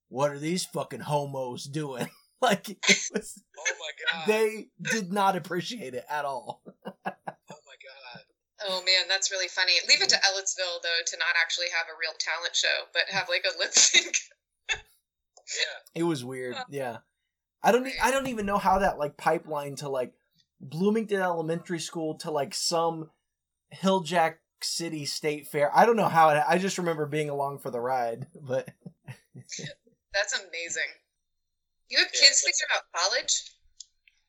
"What 0.07 0.31
are 0.31 0.39
these 0.39 0.63
fucking 0.65 1.01
homos 1.01 1.65
doing?" 1.65 2.09
like 2.41 2.69
it 2.69 2.77
was, 3.13 3.43
Oh 3.57 3.63
my 3.79 4.19
god. 4.19 4.27
they 4.27 4.67
did 4.81 5.11
not 5.11 5.35
appreciate 5.35 5.93
it 5.95 6.05
at 6.09 6.23
all. 6.23 6.61
oh 8.61 8.69
my 8.69 8.75
god. 8.75 8.85
Man, 8.85 9.07
that's 9.09 9.31
really 9.31 9.47
funny. 9.47 9.73
Leave 9.87 10.01
it 10.01 10.09
to 10.09 10.15
Ellettsville 10.15 10.81
though 10.83 11.01
to 11.07 11.17
not 11.17 11.35
actually 11.41 11.67
have 11.75 11.87
a 11.87 11.97
real 11.99 12.13
talent 12.19 12.55
show, 12.55 12.87
but 12.93 13.03
have 13.09 13.27
like 13.29 13.45
a 13.45 13.57
lip 13.59 13.71
sync. 13.73 14.15
Yeah. 14.71 14.75
It 15.95 16.03
was 16.03 16.23
weird. 16.23 16.55
Yeah. 16.69 16.97
I 17.63 17.71
don't. 17.71 17.87
I 18.01 18.11
don't 18.11 18.27
even 18.27 18.45
know 18.45 18.57
how 18.57 18.79
that 18.79 18.97
like 18.99 19.17
pipeline 19.17 19.75
to 19.77 19.89
like 19.89 20.13
Bloomington 20.61 21.21
Elementary 21.21 21.79
School 21.79 22.15
to 22.19 22.31
like 22.31 22.53
some 22.53 23.09
Hilljack 23.75 24.35
City 24.61 25.05
State 25.05 25.47
Fair. 25.47 25.69
I 25.75 25.85
don't 25.85 25.95
know 25.97 26.07
how 26.07 26.29
it. 26.29 26.43
I 26.47 26.57
just 26.57 26.77
remember 26.77 27.05
being 27.05 27.29
along 27.29 27.59
for 27.59 27.69
the 27.71 27.79
ride, 27.81 28.27
but 28.41 28.69
That's 30.13 30.33
amazing. 30.39 30.83
You 31.89 31.97
have 31.97 32.07
kids 32.11 32.21
that's- 32.21 32.43
thinking 32.43 32.65
about 32.69 32.83
college? 32.95 33.41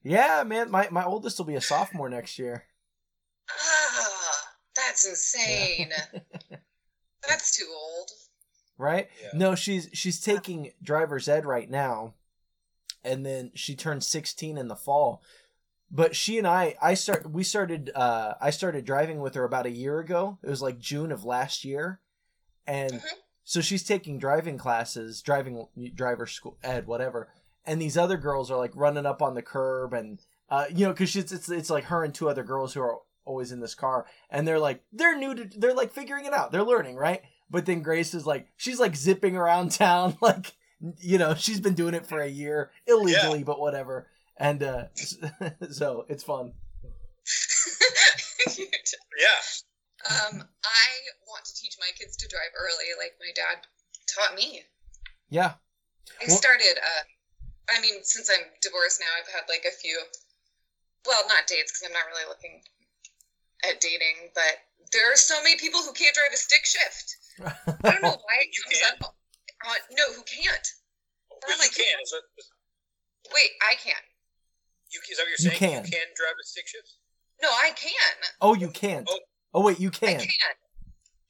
yeah, 0.02 0.42
man, 0.46 0.70
my 0.70 0.88
my 0.90 1.04
oldest 1.04 1.38
will 1.38 1.44
be 1.46 1.54
a 1.56 1.60
sophomore 1.60 2.08
next 2.08 2.38
year. 2.38 2.64
Ah, 3.50 3.54
that's 4.90 5.06
insane. 5.06 5.90
That's 7.28 7.56
too 7.56 7.66
old. 7.72 8.10
right? 8.78 9.08
Yeah. 9.22 9.28
No, 9.34 9.54
she's 9.54 9.88
she's 9.92 10.20
taking 10.20 10.72
driver's 10.82 11.28
ed 11.28 11.44
right 11.44 11.70
now, 11.70 12.14
and 13.04 13.24
then 13.24 13.52
she 13.54 13.76
turns 13.76 14.06
sixteen 14.06 14.56
in 14.58 14.68
the 14.68 14.74
fall. 14.76 15.22
But 15.92 16.16
she 16.16 16.38
and 16.38 16.46
I, 16.46 16.76
I 16.80 16.94
start 16.94 17.30
we 17.30 17.44
started 17.44 17.90
uh 17.94 18.34
I 18.40 18.50
started 18.50 18.84
driving 18.84 19.20
with 19.20 19.34
her 19.34 19.44
about 19.44 19.66
a 19.66 19.70
year 19.70 19.98
ago. 20.00 20.38
It 20.42 20.48
was 20.48 20.62
like 20.62 20.78
June 20.78 21.12
of 21.12 21.24
last 21.24 21.64
year, 21.64 22.00
and 22.66 22.94
Mhm. 22.94 23.04
so 23.44 23.60
she's 23.60 23.84
taking 23.84 24.18
driving 24.18 24.56
classes, 24.58 25.20
driving 25.22 25.66
driver 25.94 26.26
school 26.26 26.56
ed, 26.62 26.86
whatever. 26.86 27.28
And 27.66 27.80
these 27.82 27.98
other 27.98 28.16
girls 28.16 28.50
are 28.50 28.56
like 28.58 28.72
running 28.74 29.04
up 29.06 29.20
on 29.20 29.34
the 29.34 29.42
curb, 29.42 29.92
and 29.92 30.20
uh, 30.48 30.64
you 30.70 30.86
know, 30.86 30.92
because 30.92 31.14
it's, 31.14 31.32
it's 31.32 31.50
it's 31.50 31.70
like 31.70 31.84
her 31.84 32.02
and 32.02 32.14
two 32.14 32.28
other 32.30 32.42
girls 32.44 32.72
who 32.74 32.80
are 32.80 32.98
always 33.24 33.52
in 33.52 33.60
this 33.60 33.74
car, 33.74 34.06
and 34.30 34.46
they're 34.46 34.58
like 34.58 34.82
they're 34.92 35.16
new 35.18 35.34
to 35.34 35.58
they're 35.58 35.74
like 35.74 35.92
figuring 35.92 36.24
it 36.26 36.32
out, 36.32 36.52
they're 36.52 36.62
learning, 36.64 36.96
right? 36.96 37.22
But 37.50 37.66
then 37.66 37.82
Grace 37.82 38.14
is 38.14 38.26
like 38.26 38.48
she's 38.56 38.78
like 38.80 38.96
zipping 38.96 39.36
around 39.36 39.70
town, 39.72 40.16
like 40.20 40.52
you 40.98 41.18
know 41.18 41.34
she's 41.34 41.60
been 41.60 41.74
doing 41.74 41.94
it 41.94 42.06
for 42.06 42.20
a 42.20 42.28
year 42.28 42.70
illegally, 42.86 43.42
but 43.44 43.60
whatever. 43.60 44.08
And 44.36 44.62
uh, 44.62 44.84
so 45.70 46.06
it's 46.08 46.24
fun. 46.24 46.52
Yeah. 49.20 49.40
um, 50.08 50.40
I 50.64 50.88
want 51.28 51.44
to 51.44 51.54
teach 51.54 51.76
my 51.78 51.90
kids 51.98 52.16
to 52.16 52.28
drive 52.28 52.56
early, 52.56 52.88
like 52.96 53.12
my 53.20 53.28
dad 53.36 53.66
taught 54.08 54.34
me. 54.34 54.62
Yeah, 55.28 55.54
I 56.20 56.24
Well- 56.26 56.36
started. 56.36 56.78
Uh, 56.80 57.02
I 57.76 57.80
mean, 57.80 58.02
since 58.02 58.30
I'm 58.30 58.46
divorced 58.62 58.98
now, 59.00 59.12
I've 59.20 59.28
had 59.32 59.44
like 59.48 59.64
a 59.68 59.76
few. 59.76 60.00
Well, 61.06 61.22
not 61.28 61.46
dates 61.46 61.72
because 61.72 61.86
I'm 61.86 61.92
not 61.92 62.08
really 62.10 62.26
looking 62.28 62.62
at 63.68 63.80
dating, 63.80 64.30
but 64.34 64.64
there 64.92 65.12
are 65.12 65.16
so 65.16 65.40
many 65.42 65.56
people 65.56 65.80
who 65.80 65.92
can't 65.92 66.14
drive 66.14 66.32
a 66.32 66.36
stick 66.36 66.64
shift. 66.64 67.16
I 67.84 67.90
don't 67.90 68.02
know 68.02 68.16
why 68.26 68.36
it 68.40 68.50
comes 68.52 68.80
can't? 68.80 69.02
up. 69.02 69.14
Uh, 69.66 69.74
no, 69.92 70.04
who 70.14 70.22
can't? 70.24 70.68
But 71.28 71.54
I'm 71.54 71.62
you 71.62 71.70
can. 71.70 71.96
Is 72.02 72.10
that, 72.10 72.22
is 72.38 72.48
Wait, 73.32 73.50
I 73.62 73.74
can. 73.76 74.00
you, 74.90 75.00
is 75.10 75.16
that 75.16 75.24
what 75.24 75.38
you're 75.38 75.52
You 75.52 75.58
can. 75.58 75.84
You 75.84 75.90
can 75.90 76.08
drive 76.16 76.36
a 76.40 76.46
stick 76.46 76.66
shift? 76.66 76.94
No, 77.42 77.48
I 77.48 77.70
can. 77.76 78.16
Oh, 78.40 78.54
you 78.54 78.68
can't. 78.68 79.06
Oh. 79.08 79.18
Oh 79.52 79.62
wait, 79.62 79.80
you 79.80 79.88
I 79.88 80.14
can. 80.14 80.20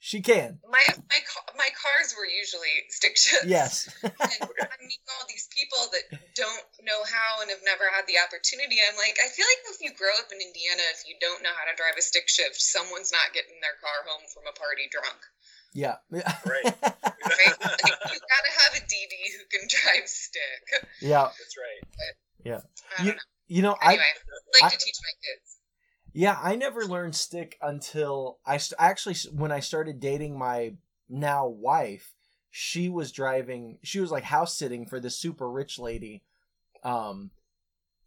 Can. 0.01 0.09
She 0.09 0.19
can. 0.25 0.57
My 0.65 0.81
my 0.97 1.19
my 1.57 1.69
cars 1.77 2.15
were 2.17 2.25
usually 2.25 2.73
stick 2.89 3.13
shifts. 3.17 3.45
Yes. 3.45 3.85
and 4.03 4.09
I'm 4.17 4.81
meeting 4.81 5.07
all 5.13 5.25
these 5.29 5.45
people 5.53 5.77
that 5.93 6.17
don't 6.33 6.65
know 6.81 7.05
how 7.05 7.41
and 7.45 7.53
have 7.53 7.61
never 7.61 7.85
had 7.93 8.09
the 8.09 8.17
opportunity. 8.17 8.81
I'm 8.81 8.97
like, 8.97 9.13
I 9.21 9.29
feel 9.29 9.45
like 9.45 9.61
if 9.69 9.77
you 9.85 9.93
grow 9.93 10.11
up 10.17 10.33
in 10.33 10.41
Indiana, 10.41 10.81
if 10.97 11.05
you 11.05 11.13
don't 11.21 11.45
know 11.45 11.53
how 11.53 11.69
to 11.69 11.77
drive 11.77 11.93
a 11.97 12.01
stick 12.01 12.25
shift, 12.25 12.57
someone's 12.57 13.13
not 13.13 13.29
getting 13.37 13.61
their 13.61 13.77
car 13.77 14.01
home 14.09 14.25
from 14.33 14.49
a 14.49 14.55
party 14.57 14.89
drunk. 14.89 15.21
yeah. 15.77 16.01
Right. 16.11 16.65
Right? 16.65 17.55
like, 17.61 17.97
you 18.09 18.17
gotta 18.17 18.51
have 18.65 18.73
a 18.75 18.83
DD 18.89 19.13
who 19.37 19.43
can 19.53 19.63
drive 19.69 20.09
stick. 20.09 20.89
yeah. 20.99 21.29
That's 21.29 21.55
right. 21.55 21.81
I 21.85 22.49
don't 22.49 23.05
You, 23.05 23.11
know. 23.13 23.25
you 23.47 23.61
know, 23.61 23.75
I 23.77 23.93
Anyway, 23.93 24.03
I'd 24.17 24.63
like 24.65 24.73
I- 24.73 24.75
to 24.75 24.81
teach 24.81 24.97
my 25.05 25.13
kids. 25.21 25.60
Yeah, 26.13 26.37
I 26.41 26.55
never 26.55 26.85
learned 26.85 27.15
stick 27.15 27.57
until 27.61 28.39
I 28.45 28.57
st- 28.57 28.79
actually 28.79 29.15
when 29.31 29.51
I 29.51 29.59
started 29.59 29.99
dating 29.99 30.37
my 30.37 30.73
now 31.09 31.47
wife. 31.47 32.13
She 32.49 32.89
was 32.89 33.13
driving. 33.13 33.79
She 33.81 34.01
was 34.01 34.11
like 34.11 34.23
house 34.25 34.57
sitting 34.57 34.85
for 34.85 34.99
this 34.99 35.17
super 35.17 35.49
rich 35.49 35.79
lady, 35.79 36.23
um, 36.83 37.31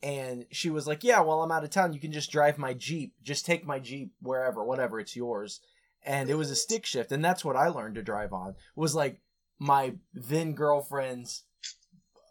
and 0.03 0.45
she 0.51 0.69
was 0.69 0.87
like, 0.87 1.03
"Yeah, 1.03 1.21
while 1.21 1.41
I'm 1.41 1.51
out 1.51 1.65
of 1.65 1.71
town, 1.71 1.95
you 1.95 2.01
can 2.01 2.13
just 2.13 2.31
drive 2.31 2.59
my 2.59 2.75
jeep. 2.75 3.15
Just 3.23 3.47
take 3.47 3.65
my 3.65 3.79
jeep 3.79 4.13
wherever, 4.21 4.63
whatever. 4.63 5.01
It's 5.01 5.17
yours." 5.17 5.61
And 6.03 6.29
it 6.29 6.35
was 6.35 6.51
a 6.51 6.57
stick 6.57 6.85
shift, 6.85 7.11
and 7.11 7.25
that's 7.25 7.43
what 7.43 7.57
I 7.57 7.69
learned 7.69 7.95
to 7.95 8.03
drive 8.03 8.35
on. 8.35 8.55
Was 8.77 8.95
like 8.95 9.21
my 9.59 9.95
then 10.13 10.53
girlfriend's 10.53 11.45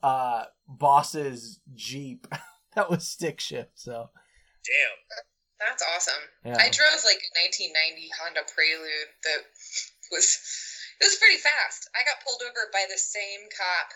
uh 0.03 0.43
boss's 0.67 1.61
jeep. 1.73 2.27
that 2.75 2.91
was 2.91 3.07
stick 3.07 3.39
shift. 3.39 3.71
So 3.73 4.11
Damn. 4.63 5.32
That's 5.67 5.83
awesome. 5.95 6.23
yeah. 6.45 6.59
I 6.59 6.67
drove 6.69 7.01
like 7.07 7.23
a 7.23 7.31
1990 7.47 8.09
Honda 8.19 8.43
Prelude 8.51 9.11
that 9.23 9.41
was 10.11 10.27
it 11.01 11.05
was 11.09 11.17
pretty 11.19 11.39
fast. 11.41 11.89
I 11.95 12.03
got 12.07 12.21
pulled 12.23 12.43
over 12.45 12.69
by 12.71 12.85
the 12.91 12.99
same 12.99 13.47
cop 13.55 13.89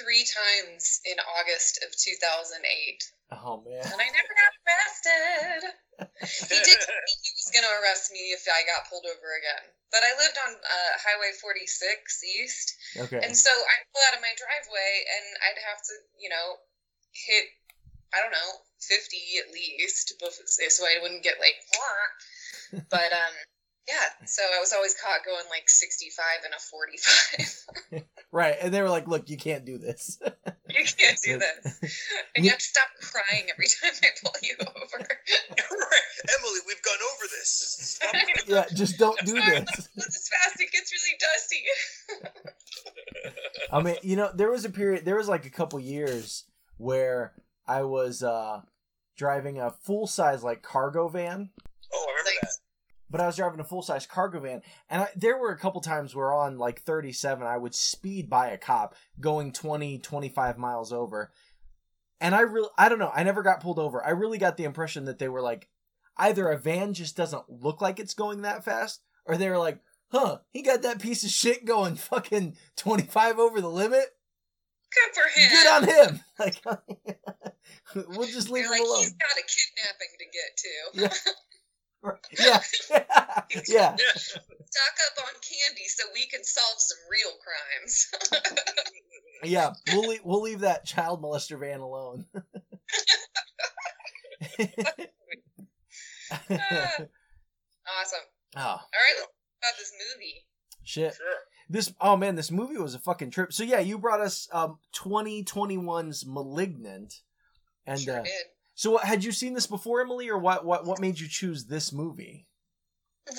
three 0.00 0.24
times 0.24 1.00
in 1.04 1.16
August 1.38 1.84
of 1.84 1.92
2008, 1.94 2.58
oh 3.36 3.60
man. 3.62 3.84
and 3.84 4.00
I 4.00 4.08
never 4.10 4.32
got 4.32 4.52
arrested. 4.64 5.60
He 6.50 6.58
did 6.64 6.78
tell 6.82 6.98
me 6.98 7.12
he 7.22 7.30
was 7.36 7.50
going 7.54 7.62
to 7.68 7.74
arrest 7.84 8.10
me 8.10 8.32
if 8.34 8.42
I 8.50 8.64
got 8.66 8.88
pulled 8.90 9.06
over 9.06 9.28
again, 9.38 9.64
but 9.94 10.02
I 10.02 10.10
lived 10.18 10.34
on 10.40 10.50
uh, 10.56 10.92
Highway 11.04 11.30
46 11.38 11.70
East, 12.24 12.74
Okay. 13.06 13.20
and 13.22 13.36
so 13.36 13.52
I'd 13.52 13.86
pull 13.94 14.02
out 14.10 14.16
of 14.18 14.24
my 14.24 14.32
driveway 14.34 14.92
and 15.06 15.26
I'd 15.46 15.60
have 15.68 15.78
to, 15.86 15.94
you 16.18 16.32
know, 16.32 16.58
hit, 17.14 17.46
I 18.14 18.22
don't 18.22 18.32
know, 18.32 18.50
50 18.80 19.16
at 19.42 19.52
least, 19.52 20.14
before, 20.20 20.70
so 20.70 20.84
I 20.84 21.02
wouldn't 21.02 21.22
get 21.22 21.40
like, 21.40 21.56
"Wah." 21.74 22.80
but 22.90 23.12
um, 23.12 23.34
yeah, 23.88 24.26
so 24.26 24.42
I 24.42 24.60
was 24.60 24.72
always 24.72 24.94
caught 24.94 25.26
going 25.26 25.44
like 25.50 25.68
65 25.68 26.24
and 26.44 26.54
a 26.54 26.58
45. 26.58 28.04
Right, 28.34 28.56
and 28.60 28.74
they 28.74 28.82
were 28.82 28.90
like, 28.90 29.06
"Look, 29.06 29.30
you 29.30 29.36
can't 29.36 29.64
do 29.64 29.78
this." 29.78 30.18
you 30.68 30.84
can't 30.98 31.16
do 31.22 31.38
this. 31.38 31.78
And 32.34 32.44
you 32.44 32.50
have 32.50 32.58
to 32.58 32.64
stop 32.64 32.88
crying 33.00 33.44
every 33.48 33.66
time 33.66 33.92
I 34.02 34.08
pull 34.24 34.32
you 34.42 34.56
over. 34.58 35.06
right. 35.06 36.02
Emily, 36.36 36.58
we've 36.66 36.82
gone 36.82 36.98
over 37.14 37.28
this. 37.30 37.96
Stop. 38.02 38.12
yeah, 38.48 38.64
just 38.74 38.98
don't 38.98 39.16
do 39.24 39.40
Sorry, 39.40 39.60
this. 39.60 39.68
let's 39.70 39.86
go 39.86 40.02
this 40.02 40.28
fast. 40.28 40.60
It 40.60 40.72
gets 40.72 40.90
really 40.90 41.16
dusty. 41.20 41.62
I 43.70 43.82
mean, 43.82 43.96
you 44.02 44.16
know, 44.16 44.32
there 44.34 44.50
was 44.50 44.64
a 44.64 44.70
period, 44.70 45.04
there 45.04 45.14
was 45.14 45.28
like 45.28 45.46
a 45.46 45.50
couple 45.50 45.78
years 45.78 46.44
where 46.78 47.34
I 47.66 47.82
was 47.82 48.22
uh 48.22 48.60
driving 49.16 49.58
a 49.60 49.70
full 49.70 50.06
size 50.06 50.42
like 50.42 50.62
cargo 50.62 51.08
van, 51.08 51.50
Oh, 51.92 52.06
I 52.08 52.10
remember 52.12 52.30
Like, 52.30 52.40
that. 52.42 52.50
but 53.10 53.20
I 53.20 53.26
was 53.26 53.36
driving 53.36 53.60
a 53.60 53.64
full 53.64 53.82
size 53.82 54.06
cargo 54.06 54.40
van, 54.40 54.62
and 54.90 55.02
I, 55.02 55.08
there 55.16 55.38
were 55.38 55.50
a 55.50 55.58
couple 55.58 55.80
times 55.80 56.14
where 56.14 56.32
on 56.32 56.58
like 56.58 56.82
37, 56.82 57.46
I 57.46 57.56
would 57.56 57.74
speed 57.74 58.28
by 58.28 58.48
a 58.48 58.58
cop 58.58 58.94
going 59.20 59.52
20, 59.52 59.98
25 59.98 60.58
miles 60.58 60.92
over, 60.92 61.32
and 62.20 62.34
I 62.34 62.40
really, 62.40 62.68
I 62.76 62.88
don't 62.88 62.98
know, 62.98 63.12
I 63.14 63.22
never 63.22 63.42
got 63.42 63.60
pulled 63.60 63.78
over. 63.78 64.04
I 64.04 64.10
really 64.10 64.38
got 64.38 64.56
the 64.56 64.64
impression 64.64 65.04
that 65.04 65.18
they 65.18 65.28
were 65.28 65.42
like, 65.42 65.68
either 66.16 66.48
a 66.48 66.58
van 66.58 66.92
just 66.94 67.16
doesn't 67.16 67.48
look 67.48 67.80
like 67.80 68.00
it's 68.00 68.14
going 68.14 68.42
that 68.42 68.64
fast, 68.64 69.02
or 69.26 69.36
they 69.36 69.48
were 69.50 69.58
like, 69.58 69.80
huh, 70.10 70.38
he 70.50 70.62
got 70.62 70.82
that 70.82 71.00
piece 71.00 71.22
of 71.24 71.30
shit 71.30 71.64
going 71.64 71.94
fucking 71.96 72.56
25 72.76 73.38
over 73.38 73.60
the 73.60 73.68
limit. 73.70 74.06
Good 74.94 75.14
for 75.14 75.26
him. 75.40 75.50
Good 75.50 75.66
on 75.68 75.84
him. 75.88 76.20
Like, 76.38 76.60
we'll 78.08 78.26
just 78.26 78.50
leave 78.50 78.64
You're 78.64 78.74
him 78.74 78.80
like, 78.80 78.88
alone. 78.88 79.00
he's 79.02 79.12
got 79.12 79.38
a 79.38 79.44
kidnapping 79.46 80.12
to 80.18 80.26
get 80.34 80.50
to. 80.58 80.72
Yeah. 81.00 81.14
yeah, 82.38 82.60
yeah. 82.90 83.96
Yeah. 83.96 83.96
Stock 84.16 84.96
up 85.06 85.24
on 85.24 85.32
candy 85.40 85.86
so 85.86 86.04
we 86.12 86.26
can 86.26 86.42
solve 86.44 86.78
some 86.78 86.98
real 87.10 87.32
crimes. 87.42 88.10
Yeah, 89.44 89.72
we'll 89.92 90.08
leave, 90.08 90.20
we'll 90.24 90.42
leave 90.42 90.60
that 90.60 90.84
child 90.84 91.22
molester 91.22 91.58
van 91.58 91.80
alone. 91.80 92.26
Ah, 96.30 97.06
awesome. 98.00 98.26
oh 98.56 98.60
All 98.60 98.78
right, 98.78 99.14
let's 99.16 99.20
talk 99.20 99.30
about 99.60 99.78
this 99.78 99.92
movie. 99.92 100.46
shit! 100.82 101.14
Sure. 101.14 101.26
This 101.68 101.92
oh 102.00 102.16
man, 102.16 102.36
this 102.36 102.50
movie 102.50 102.76
was 102.76 102.94
a 102.94 102.98
fucking 102.98 103.30
trip. 103.30 103.52
So 103.52 103.62
yeah, 103.62 103.80
you 103.80 103.98
brought 103.98 104.20
us 104.20 104.48
um 104.52 104.78
2021's 104.94 106.26
*Malignant*, 106.26 107.20
and 107.86 108.00
Sure 108.00 108.20
uh, 108.20 108.22
did. 108.22 108.44
so 108.74 108.92
what, 108.92 109.04
had 109.04 109.24
you 109.24 109.32
seen 109.32 109.54
this 109.54 109.66
before, 109.66 110.00
Emily, 110.00 110.28
or 110.28 110.38
what? 110.38 110.64
What 110.64 110.84
what 110.84 111.00
made 111.00 111.18
you 111.18 111.28
choose 111.28 111.64
this 111.64 111.92
movie? 111.92 112.46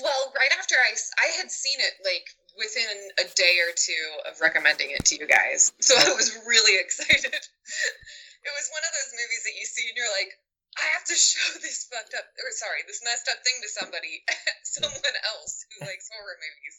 Well, 0.02 0.34
right 0.36 0.52
after 0.58 0.76
I 0.76 0.96
I 1.22 1.28
had 1.38 1.52
seen 1.52 1.80
it 1.80 1.94
like 2.04 2.26
within 2.58 2.98
a 3.20 3.28
day 3.36 3.60
or 3.62 3.72
two 3.76 4.32
of 4.32 4.40
recommending 4.42 4.92
it 4.92 5.06
to 5.06 5.16
you 5.20 5.28
guys. 5.28 5.72
So 5.80 5.94
I 5.96 6.16
was 6.16 6.34
really 6.48 6.80
excited. 6.84 7.26
it 7.26 8.54
was 8.56 8.68
one 8.72 8.84
of 8.86 8.94
those 8.96 9.12
movies 9.14 9.44
that 9.44 9.56
you 9.60 9.66
see 9.66 9.86
and 9.88 9.96
you're 9.98 10.16
like, 10.16 10.32
I 10.76 10.86
have 10.96 11.08
to 11.08 11.16
show 11.16 11.48
this 11.64 11.88
fucked 11.88 12.14
up, 12.16 12.28
or 12.40 12.52
sorry, 12.56 12.84
this 12.88 13.04
messed 13.04 13.32
up 13.32 13.40
thing 13.44 13.58
to 13.64 13.70
somebody, 13.72 14.24
someone 14.78 15.18
else 15.36 15.64
who 15.72 15.88
likes 15.88 16.12
horror 16.12 16.38
movies. 16.38 16.76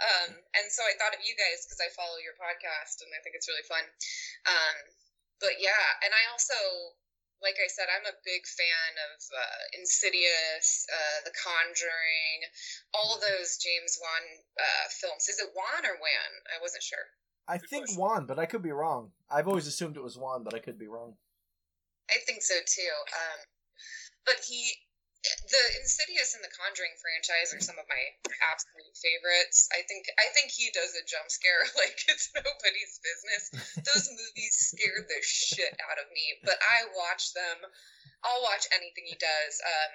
Um, 0.00 0.30
and 0.56 0.66
so 0.72 0.84
I 0.84 0.96
thought 0.96 1.16
of 1.16 1.22
you 1.24 1.36
guys 1.36 1.64
because 1.64 1.80
I 1.80 1.92
follow 1.92 2.16
your 2.20 2.36
podcast 2.40 3.04
and 3.04 3.12
I 3.12 3.20
think 3.20 3.36
it's 3.36 3.48
really 3.48 3.66
fun. 3.68 3.84
Um, 4.48 4.76
but 5.40 5.60
yeah, 5.60 6.00
and 6.00 6.12
I 6.16 6.32
also 6.32 6.56
like 7.44 7.60
I 7.60 7.68
said, 7.68 7.92
I'm 7.92 8.08
a 8.08 8.16
big 8.24 8.48
fan 8.48 8.92
of 9.12 9.20
uh, 9.28 9.62
Insidious, 9.76 10.88
uh, 10.88 11.28
The 11.28 11.36
Conjuring, 11.36 12.38
all 12.96 13.12
of 13.12 13.20
those 13.20 13.60
James 13.60 14.00
Wan 14.00 14.24
uh, 14.56 14.86
films. 14.88 15.28
Is 15.28 15.36
it 15.36 15.52
Wan 15.52 15.84
or 15.84 16.00
Wan? 16.00 16.30
I 16.48 16.62
wasn't 16.62 16.82
sure. 16.82 17.12
I 17.48 17.58
Good 17.58 17.70
think 17.70 17.84
question. 17.86 18.00
Juan, 18.00 18.26
but 18.26 18.38
I 18.38 18.46
could 18.46 18.62
be 18.62 18.72
wrong. 18.72 19.12
I've 19.30 19.48
always 19.48 19.66
assumed 19.66 19.96
it 19.96 20.02
was 20.02 20.18
Wan, 20.18 20.42
but 20.42 20.54
I 20.54 20.58
could 20.58 20.78
be 20.78 20.88
wrong. 20.88 21.14
I 22.10 22.22
think 22.24 22.42
so 22.42 22.54
too. 22.62 22.94
Um, 23.12 23.38
but 24.24 24.38
he, 24.42 24.74
the 25.22 25.64
Insidious 25.82 26.34
and 26.38 26.42
the 26.42 26.52
Conjuring 26.54 26.94
franchise 27.02 27.50
are 27.54 27.62
some 27.62 27.78
of 27.78 27.86
my 27.90 28.02
absolute 28.46 28.94
favorites. 28.94 29.66
I 29.74 29.82
think 29.86 30.06
I 30.18 30.30
think 30.34 30.54
he 30.54 30.70
does 30.70 30.94
a 30.94 31.02
jump 31.02 31.30
scare 31.30 31.66
like 31.82 31.98
it's 32.06 32.30
nobody's 32.34 32.98
business. 33.02 33.44
Those 33.82 34.06
movies 34.20 34.54
scared 34.74 35.06
the 35.10 35.20
shit 35.22 35.74
out 35.90 35.98
of 35.98 36.06
me, 36.14 36.38
but 36.46 36.58
I 36.62 36.86
watch 36.94 37.34
them. 37.34 37.66
I'll 38.22 38.42
watch 38.42 38.66
anything 38.74 39.06
he 39.06 39.18
does. 39.18 39.54
Um, 39.62 39.94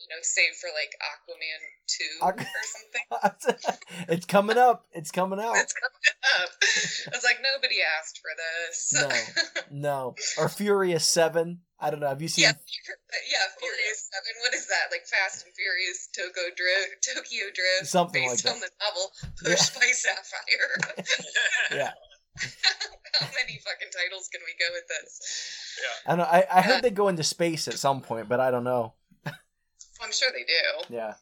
you 0.00 0.08
know, 0.08 0.20
save 0.22 0.54
for 0.60 0.68
like 0.72 0.92
Aquaman 0.98 1.60
two 1.86 2.16
Aqu- 2.22 2.48
or 2.48 2.64
something. 2.64 3.76
it's 4.08 4.26
coming 4.26 4.58
up. 4.58 4.86
It's 4.92 5.10
coming 5.10 5.38
out. 5.40 5.56
It's 5.56 5.74
coming 5.74 6.16
up. 6.40 6.50
I 7.12 7.16
was 7.16 7.24
like, 7.24 7.38
nobody 7.44 7.76
asked 8.00 8.20
for 8.20 8.32
this. 8.36 8.92
No. 8.94 9.08
No. 9.90 10.14
Or 10.38 10.48
Furious 10.48 11.06
7. 11.06 11.60
I 11.78 11.90
don't 11.90 12.00
know. 12.00 12.08
Have 12.08 12.20
you 12.20 12.28
seen 12.28 12.42
Yeah, 12.42 12.52
yeah, 12.52 13.46
Furious 13.58 14.10
Seven. 14.10 14.34
What 14.42 14.52
is 14.54 14.66
that? 14.66 14.90
Like 14.90 15.06
Fast 15.06 15.44
and 15.46 15.54
Furious, 15.54 16.08
Tokyo 16.14 16.50
Drift, 16.56 17.06
Tokyo 17.14 17.44
Drift, 17.54 17.86
Something 17.90 18.22
like 18.24 18.32
based 18.32 18.44
that. 18.44 18.54
on 18.54 18.60
the 18.60 18.68
novel 18.82 19.10
Pushed 19.42 19.74
by 19.76 19.86
Sapphire. 19.92 21.06
Yeah. 21.70 21.92
How 23.20 23.26
many 23.34 23.58
fucking 23.64 23.88
titles 23.94 24.28
can 24.32 24.40
we 24.44 24.54
go 24.58 24.66
with 24.72 24.86
this? 24.88 25.20
Yeah. 25.80 26.12
I 26.12 26.16
don't 26.16 26.18
know. 26.18 26.30
I, 26.30 26.58
I 26.58 26.62
heard 26.62 26.78
uh, 26.78 26.80
they 26.82 26.90
go 26.90 27.08
into 27.08 27.22
space 27.24 27.68
at 27.68 27.74
some 27.78 28.00
point, 28.02 28.28
but 28.28 28.40
I 28.40 28.50
don't 28.50 28.64
know. 28.64 28.94
I'm 30.02 30.12
sure 30.12 30.30
they 30.32 30.44
do. 30.44 30.94
Yeah. 30.94 31.14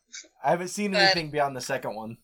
I 0.44 0.50
haven't 0.50 0.68
seen 0.68 0.92
But- 0.92 1.02
anything 1.02 1.30
beyond 1.30 1.56
the 1.56 1.60
second 1.60 1.94
one. 1.94 2.18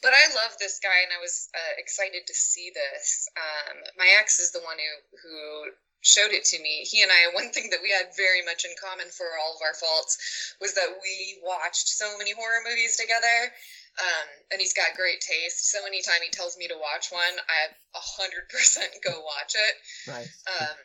But 0.00 0.14
I 0.14 0.30
love 0.34 0.54
this 0.62 0.78
guy, 0.78 0.94
and 1.02 1.10
I 1.10 1.18
was 1.20 1.48
uh, 1.54 1.74
excited 1.76 2.22
to 2.28 2.34
see 2.34 2.70
this. 2.70 3.26
Um, 3.34 3.82
my 3.98 4.06
ex 4.20 4.38
is 4.38 4.52
the 4.52 4.60
one 4.62 4.78
who 4.78 5.18
who 5.18 5.72
showed 6.06 6.30
it 6.30 6.44
to 6.54 6.62
me. 6.62 6.86
He 6.86 7.02
and 7.02 7.10
I, 7.10 7.26
one 7.34 7.50
thing 7.50 7.70
that 7.70 7.82
we 7.82 7.90
had 7.90 8.14
very 8.16 8.44
much 8.46 8.64
in 8.64 8.70
common 8.78 9.10
for 9.10 9.26
all 9.42 9.58
of 9.58 9.62
our 9.66 9.74
faults 9.74 10.54
was 10.60 10.74
that 10.74 10.94
we 11.02 11.42
watched 11.42 11.88
so 11.88 12.16
many 12.16 12.30
horror 12.32 12.62
movies 12.62 12.96
together. 12.96 13.50
Um, 13.98 14.28
and 14.54 14.60
he's 14.62 14.74
got 14.78 14.94
great 14.94 15.18
taste. 15.18 15.74
So 15.74 15.82
anytime 15.84 16.22
he 16.22 16.30
tells 16.30 16.56
me 16.56 16.68
to 16.70 16.78
watch 16.78 17.10
one, 17.10 17.34
I 17.50 17.74
a 17.98 17.98
hundred 18.22 18.46
percent 18.54 18.94
go 19.02 19.18
watch 19.26 19.58
it. 19.58 19.74
Nice. 20.06 20.30
Um, 20.46 20.76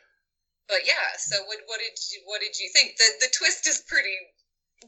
but 0.68 0.86
yeah, 0.86 1.16
so 1.18 1.36
what 1.44 1.58
what 1.66 1.78
did 1.78 1.96
you 2.12 2.22
what 2.26 2.40
did 2.40 2.58
you 2.58 2.68
think? 2.72 2.96
The 2.96 3.08
the 3.20 3.32
twist 3.36 3.66
is 3.66 3.82
pretty 3.86 4.14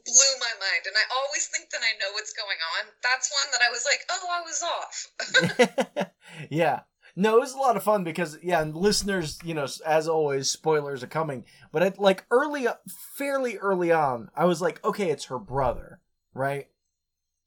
blew 0.05 0.33
my 0.41 0.53
mind, 0.61 0.85
and 0.87 0.95
I 0.97 1.05
always 1.15 1.47
think 1.47 1.71
that 1.71 1.81
I 1.81 1.97
know 1.99 2.13
what's 2.13 2.33
going 2.33 2.59
on. 2.77 2.93
That's 3.03 3.33
one 3.33 3.51
that 3.53 3.63
I 3.65 3.71
was 3.71 3.85
like, 3.85 4.03
oh, 4.11 4.27
I 4.31 4.43
was 4.43 4.63
off. 4.63 6.07
yeah. 6.51 6.81
No, 7.19 7.39
it 7.39 7.41
was 7.41 7.55
a 7.55 7.59
lot 7.59 7.79
of 7.79 7.83
fun 7.83 8.05
because 8.05 8.39
yeah, 8.43 8.61
and 8.61 8.77
listeners, 8.77 9.39
you 9.43 9.55
know, 9.55 9.67
as 9.87 10.07
always, 10.07 10.51
spoilers 10.51 11.03
are 11.03 11.09
coming. 11.09 11.45
But 11.73 11.83
at, 11.83 11.99
like 11.99 12.27
early, 12.31 12.67
fairly 13.17 13.57
early 13.57 13.91
on, 13.91 14.29
I 14.37 14.45
was 14.45 14.61
like, 14.61 14.85
okay, 14.85 15.11
it's 15.11 15.27
her 15.27 15.39
brother, 15.39 16.01
right? 16.35 16.69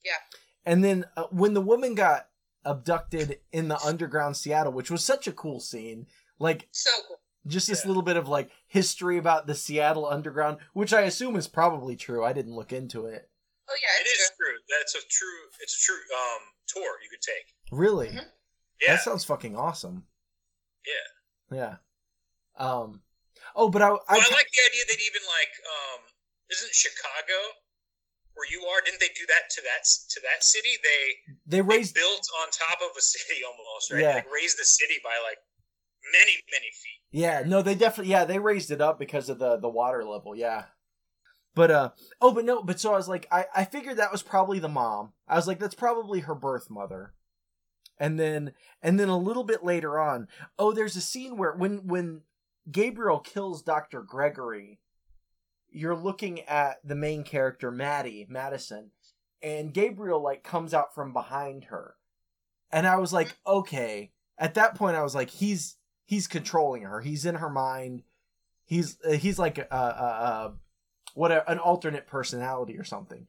Yeah. 0.03 0.39
And 0.65 0.83
then 0.83 1.05
uh, 1.15 1.25
when 1.29 1.53
the 1.53 1.61
woman 1.61 1.93
got 1.93 2.29
abducted 2.65 3.39
in 3.51 3.67
the 3.67 3.79
underground 3.79 4.37
Seattle, 4.37 4.73
which 4.73 4.89
was 4.89 5.03
such 5.03 5.27
a 5.27 5.31
cool 5.31 5.59
scene, 5.59 6.07
like 6.39 6.67
so 6.71 6.91
cool. 7.07 7.18
Just 7.47 7.67
this 7.67 7.83
Yeah. 7.83 7.87
little 7.87 8.03
bit 8.03 8.17
of 8.17 8.27
like 8.27 8.51
history 8.67 9.17
about 9.17 9.47
the 9.47 9.55
Seattle 9.55 10.05
underground, 10.05 10.57
which 10.73 10.93
I 10.93 11.01
assume 11.01 11.35
is 11.35 11.47
probably 11.47 11.95
true. 11.95 12.23
I 12.23 12.33
didn't 12.33 12.55
look 12.55 12.71
into 12.73 13.05
it. 13.05 13.29
Oh 13.69 13.75
yeah, 13.81 14.01
It 14.01 14.07
it's 14.07 14.29
true. 14.35 14.47
true. 14.47 14.57
That's 14.77 14.95
a 14.95 15.01
true. 15.07 15.39
It's 15.61 15.75
a 15.75 15.81
true 15.85 16.01
um 16.15 16.41
tour 16.67 16.97
you 17.03 17.09
could 17.09 17.21
take. 17.21 17.53
Really? 17.71 18.09
Mhm. 18.09 18.25
Yeah. 18.81 18.95
That 18.95 19.03
sounds 19.03 19.23
fucking 19.25 19.55
awesome. 19.55 20.07
Yeah. 20.85 21.55
Yeah. 21.57 21.75
Um. 22.57 23.03
Oh, 23.55 23.69
but 23.69 23.81
I, 23.81 23.87
I, 23.87 23.91
Well, 23.91 24.01
I 24.09 24.35
like 24.35 24.49
the 24.51 24.63
idea 24.67 24.85
that 24.87 24.99
even 24.99 25.21
like 25.27 25.53
um 25.65 26.01
isn't 26.49 26.73
Chicago 26.73 27.55
where 28.33 28.47
you 28.49 28.63
are? 28.67 28.81
Didn't 28.81 28.99
they 28.99 29.09
do 29.15 29.25
that 29.27 29.49
to 29.51 29.61
that 29.61 29.83
to 30.09 30.19
that 30.21 30.43
city? 30.43 30.77
They 30.81 31.03
they 31.45 31.57
they 31.57 31.61
raised 31.61 31.93
built 31.95 32.25
on 32.41 32.49
top 32.51 32.79
of 32.81 32.95
a 32.97 33.01
city 33.01 33.41
almost, 33.47 33.91
right? 33.91 34.01
Yeah. 34.01 34.13
Like 34.15 34.31
raised 34.33 34.57
the 34.59 34.65
city 34.65 34.95
by 35.03 35.17
like 35.23 35.37
many 36.11 36.33
many 36.51 36.69
feet. 36.73 36.99
Yeah, 37.11 37.43
no, 37.45 37.61
they 37.61 37.75
definitely 37.75 38.11
yeah, 38.11 38.25
they 38.25 38.39
raised 38.39 38.71
it 38.71 38.81
up 38.81 38.99
because 38.99 39.29
of 39.29 39.39
the 39.39 39.57
the 39.57 39.69
water 39.69 40.03
level, 40.03 40.35
yeah. 40.35 40.65
But 41.55 41.71
uh 41.71 41.89
oh, 42.21 42.33
but 42.33 42.45
no, 42.45 42.61
but 42.63 42.79
so 42.79 42.93
I 42.93 42.97
was 42.97 43.09
like 43.09 43.27
I 43.31 43.45
I 43.55 43.65
figured 43.65 43.97
that 43.97 44.11
was 44.11 44.23
probably 44.23 44.59
the 44.59 44.69
mom. 44.69 45.13
I 45.27 45.35
was 45.35 45.47
like 45.47 45.59
that's 45.59 45.75
probably 45.75 46.21
her 46.21 46.35
birth 46.35 46.69
mother. 46.69 47.13
And 47.99 48.19
then 48.19 48.53
and 48.81 48.99
then 48.99 49.09
a 49.09 49.17
little 49.17 49.43
bit 49.43 49.63
later 49.63 49.99
on, 49.99 50.27
oh 50.57 50.71
there's 50.71 50.95
a 50.95 51.01
scene 51.01 51.37
where 51.37 51.53
when 51.53 51.87
when 51.87 52.21
Gabriel 52.71 53.19
kills 53.19 53.63
Dr. 53.63 54.01
Gregory, 54.01 54.79
you're 55.71 55.95
looking 55.95 56.41
at 56.41 56.77
the 56.83 56.95
main 56.95 57.23
character 57.23 57.71
Maddie, 57.71 58.27
Madison, 58.29 58.91
and 59.41 59.73
Gabriel 59.73 60.21
like 60.21 60.43
comes 60.43 60.73
out 60.73 60.93
from 60.93 61.13
behind 61.13 61.65
her. 61.65 61.95
And 62.71 62.85
I 62.85 62.97
was 62.97 63.11
like, 63.11 63.35
okay, 63.45 64.11
at 64.37 64.53
that 64.53 64.75
point 64.75 64.95
I 64.95 65.03
was 65.03 65.15
like 65.15 65.31
he's 65.31 65.75
he's 66.09 66.25
controlling 66.25 66.81
her. 66.81 67.01
He's 67.01 67.23
in 67.23 67.35
her 67.35 67.51
mind. 67.51 68.01
He's 68.65 68.97
uh, 69.07 69.11
he's 69.11 69.37
like 69.37 69.59
a, 69.59 69.67
a, 69.69 69.75
a 69.75 70.53
what 71.13 71.31
a, 71.31 71.49
an 71.49 71.59
alternate 71.59 72.07
personality 72.07 72.79
or 72.79 72.83
something. 72.83 73.27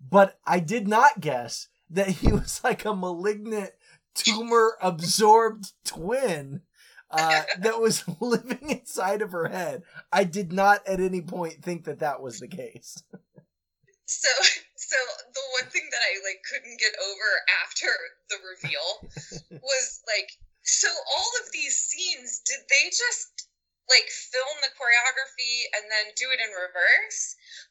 But 0.00 0.38
I 0.46 0.60
did 0.60 0.88
not 0.88 1.20
guess 1.20 1.68
that 1.90 2.08
he 2.08 2.32
was 2.32 2.62
like 2.64 2.86
a 2.86 2.96
malignant 2.96 3.72
tumor 4.14 4.78
absorbed 4.80 5.72
twin 5.84 6.62
uh, 7.10 7.42
that 7.58 7.78
was 7.78 8.04
living 8.20 8.70
inside 8.70 9.20
of 9.20 9.32
her 9.32 9.48
head. 9.48 9.82
I 10.10 10.24
did 10.24 10.50
not 10.50 10.86
at 10.88 11.00
any 11.00 11.20
point 11.20 11.62
think 11.62 11.84
that 11.84 11.98
that 11.98 12.22
was 12.22 12.40
the 12.40 12.48
case. 12.48 13.02
So, 14.10 14.28
so 14.74 14.96
the 15.34 15.40
one 15.60 15.70
thing 15.70 15.86
that 15.92 16.00
I 16.00 16.24
like 16.24 16.40
couldn't 16.50 16.80
get 16.80 16.94
over 16.96 17.30
after 17.62 17.92
the 18.30 18.36
reveal 18.40 19.60
was 19.60 20.00
like, 20.06 20.30
so 20.68 20.88
all 20.92 21.32
of 21.40 21.48
these 21.52 21.76
scenes, 21.76 22.44
did 22.44 22.60
they 22.68 22.92
just 22.92 23.48
like 23.88 24.04
film 24.12 24.52
the 24.60 24.68
choreography 24.76 25.64
and 25.72 25.88
then 25.88 26.12
do 26.12 26.28
it 26.28 26.44
in 26.44 26.52
reverse? 26.52 27.20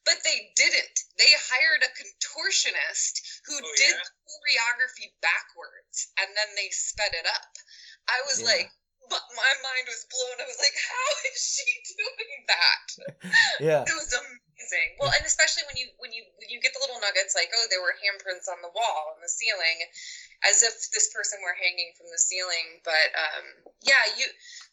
But 0.01 0.17
they 0.25 0.49
didn't. 0.57 0.97
They 1.21 1.29
hired 1.53 1.85
a 1.85 1.93
contortionist 1.93 3.21
who 3.45 3.61
Oh, 3.61 3.73
did 3.77 3.93
yeah? 3.93 4.01
the 4.01 4.11
choreography 4.25 5.13
backwards 5.21 6.09
and 6.17 6.33
then 6.33 6.49
they 6.57 6.73
sped 6.73 7.13
it 7.13 7.29
up. 7.29 7.53
I 8.09 8.25
was 8.25 8.41
Yeah. 8.41 8.49
like, 8.49 8.69
but 9.13 9.23
my 9.37 9.53
mind 9.63 9.85
was 9.87 10.03
blown. 10.09 10.41
I 10.41 10.49
was 10.49 10.57
like, 10.57 10.73
how 10.75 11.09
is 11.31 11.39
she 11.39 11.69
doing 11.95 12.33
that? 12.49 12.87
Yeah. 13.61 13.83
It 13.85 13.93
was 13.97 14.13
amazing. 14.13 14.89
Well, 14.99 15.13
and 15.13 15.25
especially 15.25 15.65
when 15.69 15.77
you 15.77 15.89
when 15.97 16.13
you 16.13 16.25
when 16.37 16.49
you 16.49 16.61
get 16.61 16.73
the 16.73 16.81
little 16.81 16.99
nuggets 17.01 17.33
like, 17.33 17.49
oh, 17.53 17.65
there 17.69 17.81
were 17.81 17.93
handprints 17.97 18.49
on 18.49 18.61
the 18.61 18.69
wall 18.73 19.13
and 19.13 19.21
the 19.21 19.29
ceiling, 19.29 19.77
as 20.45 20.61
if 20.61 20.73
this 20.93 21.09
person 21.13 21.39
were 21.41 21.57
hanging 21.57 21.93
from 21.97 22.07
the 22.13 22.21
ceiling. 22.21 22.81
But 22.85 23.09
um, 23.17 23.45
yeah, 23.81 24.05
you 24.17 24.25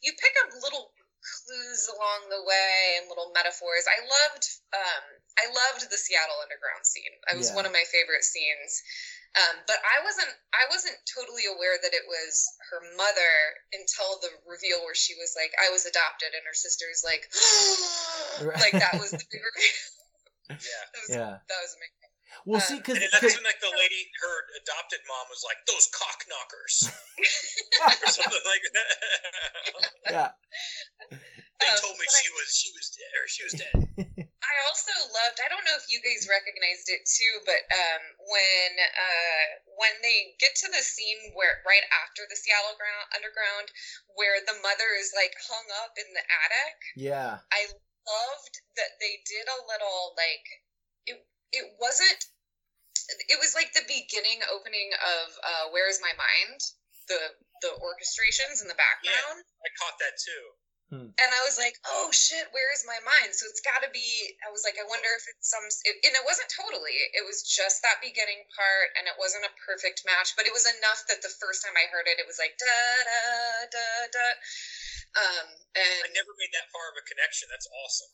you 0.02 0.12
pick 0.18 0.34
up 0.44 0.52
little 0.60 0.92
clues 1.24 1.88
along 1.88 2.28
the 2.28 2.44
way 2.44 3.00
and 3.00 3.08
little 3.08 3.32
metaphors. 3.32 3.88
I 3.88 3.96
loved 4.04 4.44
um, 4.76 5.04
I 5.40 5.48
loved 5.48 5.88
the 5.88 5.96
Seattle 5.96 6.36
Underground 6.44 6.84
scene. 6.84 7.16
It 7.32 7.36
was 7.40 7.48
Yeah. 7.48 7.56
one 7.56 7.64
of 7.64 7.72
my 7.72 7.84
favorite 7.88 8.24
scenes. 8.28 8.84
Um, 9.34 9.66
but 9.66 9.82
I 9.82 9.98
wasn't 10.04 10.30
I 10.54 10.68
wasn't 10.70 10.94
totally 11.10 11.48
aware 11.50 11.74
that 11.80 11.90
it 11.96 12.06
was 12.06 12.46
her 12.70 12.80
mother 12.94 13.34
until 13.74 14.20
the 14.22 14.30
reveal 14.46 14.84
where 14.86 14.94
she 14.94 15.16
was 15.18 15.34
like, 15.34 15.50
I 15.58 15.72
was 15.74 15.88
adopted, 15.88 16.36
and 16.38 16.44
her 16.46 16.54
sister's 16.54 17.02
like, 17.02 17.26
like 18.62 18.78
that 18.78 18.94
was 19.00 19.10
the 19.10 19.24
big 19.32 19.42
reveal. 19.48 19.74
Yeah. 20.60 20.84
That 20.92 21.00
was, 21.00 21.10
Yeah. 21.10 21.34
that 21.40 21.60
was 21.64 21.72
amazing. 21.74 22.03
Well, 22.44 22.60
Uh, 22.60 22.64
see, 22.68 22.76
because 22.76 23.00
And 23.00 23.08
that's 23.08 23.24
when 23.24 23.44
like 23.44 23.60
the 23.64 23.72
lady, 23.72 24.12
her 24.20 24.36
adopted 24.60 25.00
mom 25.08 25.32
was 25.32 25.40
like, 25.48 25.56
"Those 25.64 25.88
cock 25.96 26.20
knockers," 26.28 26.92
or 27.80 28.08
something 28.12 28.44
like 28.44 28.64
that. 28.68 28.88
yeah, 30.12 30.30
they 31.08 31.72
Um, 31.72 31.80
told 31.80 31.96
me 31.96 32.04
but 32.04 32.20
she 32.20 32.28
was 32.36 32.48
she 32.52 32.68
was 32.76 32.86
dead 32.92 33.12
or 33.16 33.24
she 33.32 33.42
was 33.48 33.54
dead. 33.56 33.76
I 34.44 34.54
also 34.68 34.92
loved. 35.08 35.40
I 35.40 35.48
don't 35.48 35.64
know 35.64 35.72
if 35.80 35.88
you 35.88 36.04
guys 36.04 36.28
recognized 36.28 36.92
it 36.92 37.08
too, 37.08 37.34
but 37.48 37.64
um, 37.72 38.02
when 38.28 38.70
uh, 38.76 39.46
when 39.80 39.94
they 40.04 40.36
get 40.36 40.52
to 40.52 40.68
the 40.68 40.84
scene 40.84 41.32
where 41.32 41.64
right 41.64 41.88
after 42.04 42.28
the 42.28 42.36
Seattle 42.36 42.76
ground, 42.76 43.08
Underground, 43.16 43.72
where 44.20 44.44
the 44.44 44.60
mother 44.60 44.92
is 45.00 45.16
like 45.16 45.32
hung 45.48 45.64
up 45.80 45.96
in 45.96 46.12
the 46.12 46.24
attic, 46.44 46.76
yeah, 47.00 47.40
I 47.56 47.72
loved 47.72 48.54
that 48.76 49.00
they 49.00 49.24
did 49.24 49.48
a 49.48 49.64
little 49.64 50.12
like 50.20 50.44
it. 51.08 51.24
It 51.56 51.72
wasn't. 51.80 52.28
It 53.28 53.38
was 53.38 53.54
like 53.54 53.72
the 53.72 53.84
beginning 53.84 54.40
opening 54.48 54.90
of 54.96 55.26
uh, 55.42 55.64
"Where 55.70 55.88
Is 55.88 56.00
My 56.00 56.12
Mind," 56.16 56.60
the 57.08 57.20
the 57.60 57.72
orchestrations 57.80 58.60
in 58.60 58.68
the 58.68 58.78
background. 58.78 59.40
Yeah, 59.40 59.64
I 59.64 59.68
caught 59.80 59.98
that 60.00 60.16
too. 60.20 60.44
Hmm. 60.92 61.10
And 61.16 61.30
I 61.32 61.40
was 61.48 61.56
like, 61.56 61.80
oh 61.88 62.12
shit, 62.12 62.52
where 62.52 62.68
is 62.76 62.84
my 62.84 63.00
mind? 63.02 63.32
So 63.32 63.48
it's 63.48 63.64
got 63.64 63.80
to 63.80 63.88
be. 63.88 64.04
I 64.44 64.52
was 64.52 64.68
like, 64.68 64.76
I 64.76 64.84
wonder 64.84 65.08
if 65.16 65.24
it's 65.24 65.48
some. 65.48 65.64
It, 65.88 65.96
and 66.04 66.12
it 66.12 66.28
wasn't 66.28 66.52
totally. 66.52 66.94
It 67.16 67.24
was 67.24 67.40
just 67.40 67.80
that 67.80 68.04
beginning 68.04 68.44
part, 68.52 68.92
and 69.00 69.08
it 69.08 69.16
wasn't 69.16 69.48
a 69.48 69.52
perfect 69.64 70.04
match, 70.04 70.36
but 70.36 70.44
it 70.44 70.52
was 70.52 70.68
enough 70.68 71.08
that 71.08 71.24
the 71.24 71.32
first 71.40 71.64
time 71.64 71.72
I 71.74 71.88
heard 71.88 72.04
it, 72.04 72.20
it 72.20 72.28
was 72.28 72.36
like 72.36 72.60
da 72.60 72.80
da 73.08 73.20
da 73.72 73.88
da. 74.12 74.26
Um, 75.14 75.46
and 75.72 75.98
I 76.04 76.10
never 76.12 76.36
made 76.36 76.52
that 76.52 76.68
far 76.68 76.92
of 76.92 77.00
a 77.00 77.04
connection. 77.08 77.48
That's 77.48 77.70
awesome. 77.70 78.12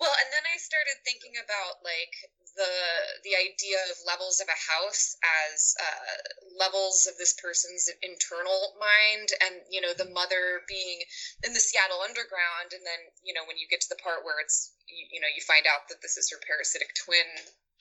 Well, 0.00 0.12
and 0.12 0.28
then 0.34 0.44
I 0.44 0.56
started 0.58 0.98
thinking 1.06 1.38
about 1.38 1.82
like 1.86 2.14
the 2.56 2.74
the 3.22 3.36
idea 3.36 3.78
of 3.92 4.00
levels 4.08 4.40
of 4.40 4.48
a 4.48 4.58
house 4.58 5.14
as 5.22 5.76
uh, 5.76 6.16
levels 6.56 7.06
of 7.06 7.20
this 7.20 7.36
person's 7.36 7.86
internal 8.02 8.74
mind, 8.80 9.30
and 9.44 9.62
you 9.70 9.80
know 9.80 9.92
the 9.92 10.10
mother 10.10 10.64
being 10.66 11.04
in 11.44 11.52
the 11.52 11.62
Seattle 11.62 12.02
underground, 12.02 12.72
and 12.72 12.82
then 12.82 13.12
you 13.22 13.36
know 13.36 13.44
when 13.46 13.60
you 13.60 13.68
get 13.68 13.84
to 13.84 13.92
the 13.92 14.00
part 14.00 14.24
where 14.24 14.40
it's 14.40 14.72
you, 14.88 15.06
you 15.16 15.20
know 15.20 15.30
you 15.30 15.44
find 15.44 15.68
out 15.68 15.86
that 15.92 16.00
this 16.00 16.16
is 16.16 16.32
her 16.32 16.40
parasitic 16.42 16.96
twin 16.96 17.28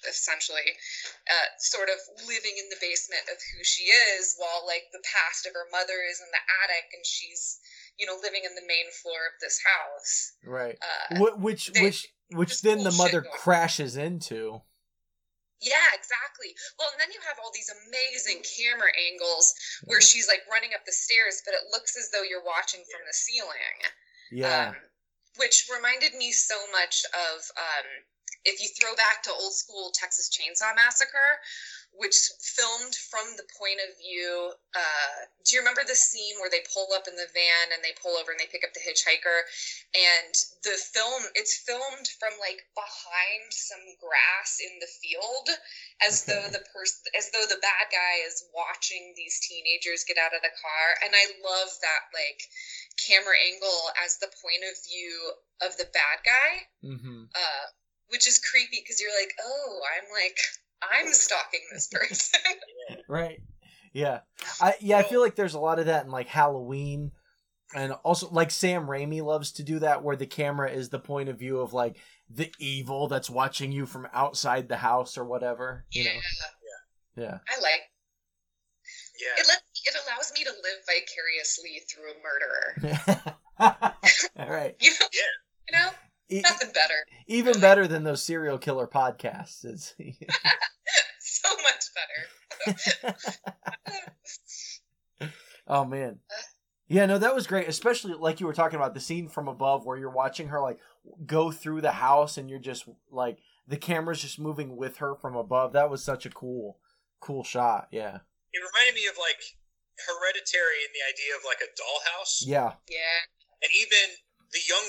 essentially 0.04 0.76
uh, 1.32 1.50
sort 1.58 1.90
of 1.90 1.98
living 2.28 2.54
in 2.60 2.68
the 2.70 2.78
basement 2.84 3.26
of 3.32 3.40
who 3.42 3.64
she 3.64 3.90
is 3.90 4.36
while 4.38 4.62
like 4.68 4.86
the 4.94 5.02
past 5.02 5.48
of 5.48 5.56
her 5.56 5.66
mother 5.72 6.04
is 6.06 6.22
in 6.22 6.30
the 6.30 6.44
attic 6.62 6.94
and 6.94 7.06
she's 7.08 7.58
you 7.98 8.06
know 8.06 8.18
living 8.22 8.42
in 8.46 8.56
the 8.56 8.66
main 8.68 8.90
floor 9.02 9.20
of 9.28 9.40
this 9.42 9.60
house 9.64 10.34
Right. 10.44 10.78
uh, 10.82 11.32
which 11.38 11.68
they- 11.74 11.82
which 11.84 12.08
which 12.32 12.62
then 12.62 12.84
the 12.84 12.92
mother 12.92 13.22
crashes 13.22 13.96
into. 13.98 14.62
Yeah, 15.62 15.94
exactly. 15.94 16.54
Well, 16.78 16.90
and 16.92 17.00
then 17.00 17.12
you 17.14 17.22
have 17.26 17.38
all 17.42 17.50
these 17.54 17.70
amazing 17.88 18.44
camera 18.44 18.92
angles 19.10 19.54
where 19.86 20.02
she's 20.02 20.28
like 20.28 20.42
running 20.52 20.72
up 20.76 20.86
the 20.86 20.92
stairs, 20.92 21.42
but 21.46 21.54
it 21.54 21.62
looks 21.72 21.96
as 21.96 22.12
though 22.12 22.24
you're 22.24 22.44
watching 22.44 22.84
from 22.92 23.02
the 23.08 23.14
ceiling. 23.14 23.78
Yeah. 24.32 24.70
Um, 24.70 24.76
which 25.38 25.68
reminded 25.74 26.14
me 26.16 26.32
so 26.32 26.56
much 26.72 27.04
of 27.14 27.38
um, 27.58 27.88
if 28.44 28.62
you 28.62 28.68
throw 28.80 28.96
back 28.96 29.24
to 29.24 29.32
old 29.32 29.54
school 29.54 29.92
Texas 29.94 30.30
Chainsaw 30.30 30.76
Massacre, 30.76 31.40
which 31.98 32.16
filmed 32.44 32.96
from 33.12 33.36
the 33.40 33.48
point 33.56 33.80
of 33.84 33.96
view. 33.98 34.52
Uh, 34.76 35.18
do 35.48 35.56
you 35.56 35.62
remember 35.64 35.84
the 35.88 35.96
scene 35.96 36.36
where 36.40 36.52
they 36.52 36.64
pull 36.72 36.92
up 36.92 37.08
in 37.08 37.16
the 37.16 37.32
van 37.32 37.72
and 37.72 37.80
they 37.84 37.96
pull 37.98 38.20
over 38.20 38.32
and 38.32 38.40
they 38.40 38.52
pick 38.52 38.64
up 38.68 38.76
the 38.76 38.84
hitchhiker? 38.84 39.48
And 39.96 40.34
the 40.64 40.76
film, 40.76 41.24
it's 41.36 41.64
filmed 41.64 42.08
from 42.20 42.36
like 42.40 42.64
behind 42.76 43.50
some 43.52 43.84
grass 44.00 44.60
in 44.60 44.80
the 44.84 44.92
field, 45.00 45.48
as 46.04 46.28
though 46.28 46.48
the 46.52 46.64
person, 46.76 47.08
as 47.16 47.32
though 47.32 47.48
the 47.48 47.64
bad 47.64 47.88
guy 47.92 48.24
is 48.28 48.44
watching 48.52 49.16
these 49.16 49.40
teenagers 49.44 50.08
get 50.08 50.20
out 50.20 50.36
of 50.36 50.44
the 50.44 50.56
car. 50.60 50.88
And 51.04 51.16
I 51.16 51.26
love 51.40 51.72
that 51.80 52.04
like 52.12 52.44
camera 53.00 53.36
angle 53.40 53.92
as 54.04 54.20
the 54.20 54.32
point 54.40 54.64
of 54.68 54.76
view 54.88 55.16
of 55.64 55.76
the 55.78 55.88
bad 55.92 56.20
guy 56.24 56.68
mm-hmm. 56.84 57.24
uh, 57.34 57.66
which 58.10 58.28
is 58.28 58.40
creepy 58.40 58.80
because 58.82 59.02
you're 59.02 59.16
like, 59.18 59.34
oh, 59.42 59.82
I'm 59.98 60.08
like, 60.14 60.38
I'm 60.94 61.12
stalking 61.14 61.62
this 61.74 61.88
person. 61.88 62.40
Right. 63.08 63.42
Yeah. 63.94 64.20
I 64.62 64.76
yeah, 64.80 64.98
I 64.98 65.04
feel 65.04 65.22
like 65.22 65.36
there's 65.36 65.54
a 65.56 65.60
lot 65.60 65.80
of 65.80 65.86
that 65.88 66.06
in 66.06 66.12
like 66.12 66.28
Halloween 66.28 67.12
and 67.76 67.94
also 68.04 68.30
like 68.30 68.52
Sam 68.52 68.88
Raimi 68.88 69.24
loves 69.24 69.52
to 69.54 69.64
do 69.64 69.80
that 69.80 70.04
where 70.04 70.16
the 70.16 70.26
camera 70.28 70.70
is 70.70 70.90
the 70.90 71.00
point 71.00 71.30
of 71.30 71.40
view 71.40 71.60
of 71.60 71.74
like 71.74 71.98
the 72.30 72.52
evil 72.60 73.08
that's 73.08 73.30
watching 73.30 73.72
you 73.72 73.86
from 73.86 74.08
outside 74.14 74.68
the 74.68 74.78
house 74.78 75.18
or 75.18 75.26
whatever, 75.26 75.86
you 75.92 76.04
know. 76.04 76.12
Yeah. 76.12 77.24
Yeah. 77.24 77.38
I 77.50 77.62
like 77.62 77.82
Yeah. 79.20 79.42
it. 79.42 79.48
Let 79.48 79.62
it 79.86 79.96
allows 80.08 80.32
me 80.34 80.44
to 80.44 80.52
live 80.52 80.80
vicariously 80.86 81.82
through 81.90 82.12
a 82.12 82.16
murderer. 82.22 83.38
All 84.40 84.50
right. 84.50 84.76
You 84.82 84.92
know, 84.92 85.08
Yeah. 85.14 85.22
you 85.70 85.78
know, 85.78 85.90
nothing 86.30 86.72
better. 86.74 87.06
even 87.28 87.60
better 87.60 87.88
than 87.88 88.04
those 88.04 88.24
serial 88.24 88.58
killer 88.58 88.88
podcasts 88.88 89.64
is 89.66 89.94
So 91.20 91.50
much 91.64 92.76
better. 93.06 93.16
Oh 95.68 95.84
man. 95.84 96.20
Yeah, 96.88 97.08
no, 97.08 97.18
that 97.18 97.34
was 97.34 97.48
great. 97.48 97.68
Especially 97.68 98.14
like 98.14 98.40
you 98.40 98.46
were 98.46 98.54
talking 98.54 98.76
about 98.78 98.94
the 98.94 99.00
scene 99.00 99.28
from 99.28 99.48
above 99.48 99.84
where 99.86 99.98
you're 99.98 100.12
watching 100.12 100.50
her 100.50 100.62
like 100.62 100.78
go 101.26 101.50
through 101.52 101.82
the 101.82 101.92
house 101.92 102.38
and 102.38 102.50
you're 102.50 102.60
just 102.60 102.88
like 103.12 103.40
the 103.68 103.78
camera's 103.78 104.22
just 104.22 104.38
moving 104.38 104.76
with 104.76 104.98
her 104.98 105.16
from 105.16 105.36
above. 105.36 105.74
That 105.74 105.90
was 105.90 106.04
such 106.04 106.28
a 106.28 106.30
cool 106.30 106.78
cool 107.20 107.44
shot. 107.44 107.88
Yeah. 107.92 108.18
It 108.54 108.60
reminded 108.62 108.94
me 108.94 109.08
of 109.10 109.18
like 109.20 109.42
Hereditary 110.06 110.86
and 110.86 110.94
the 110.94 111.02
idea 111.10 111.34
of 111.36 111.42
like 111.48 111.62
a 111.66 111.72
dollhouse, 111.74 112.44
Yeah. 112.46 112.74
Yeah. 112.88 113.26
and 113.64 113.72
even 113.74 114.14
the 114.52 114.60
young 114.70 114.86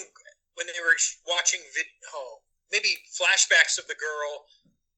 when 0.56 0.66
they 0.66 0.80
were 0.80 0.96
watching 1.28 1.60
vid, 1.76 1.86
oh, 2.16 2.42
maybe 2.72 2.96
flashbacks 3.14 3.78
of 3.78 3.86
the 3.86 3.96
girl 3.96 4.48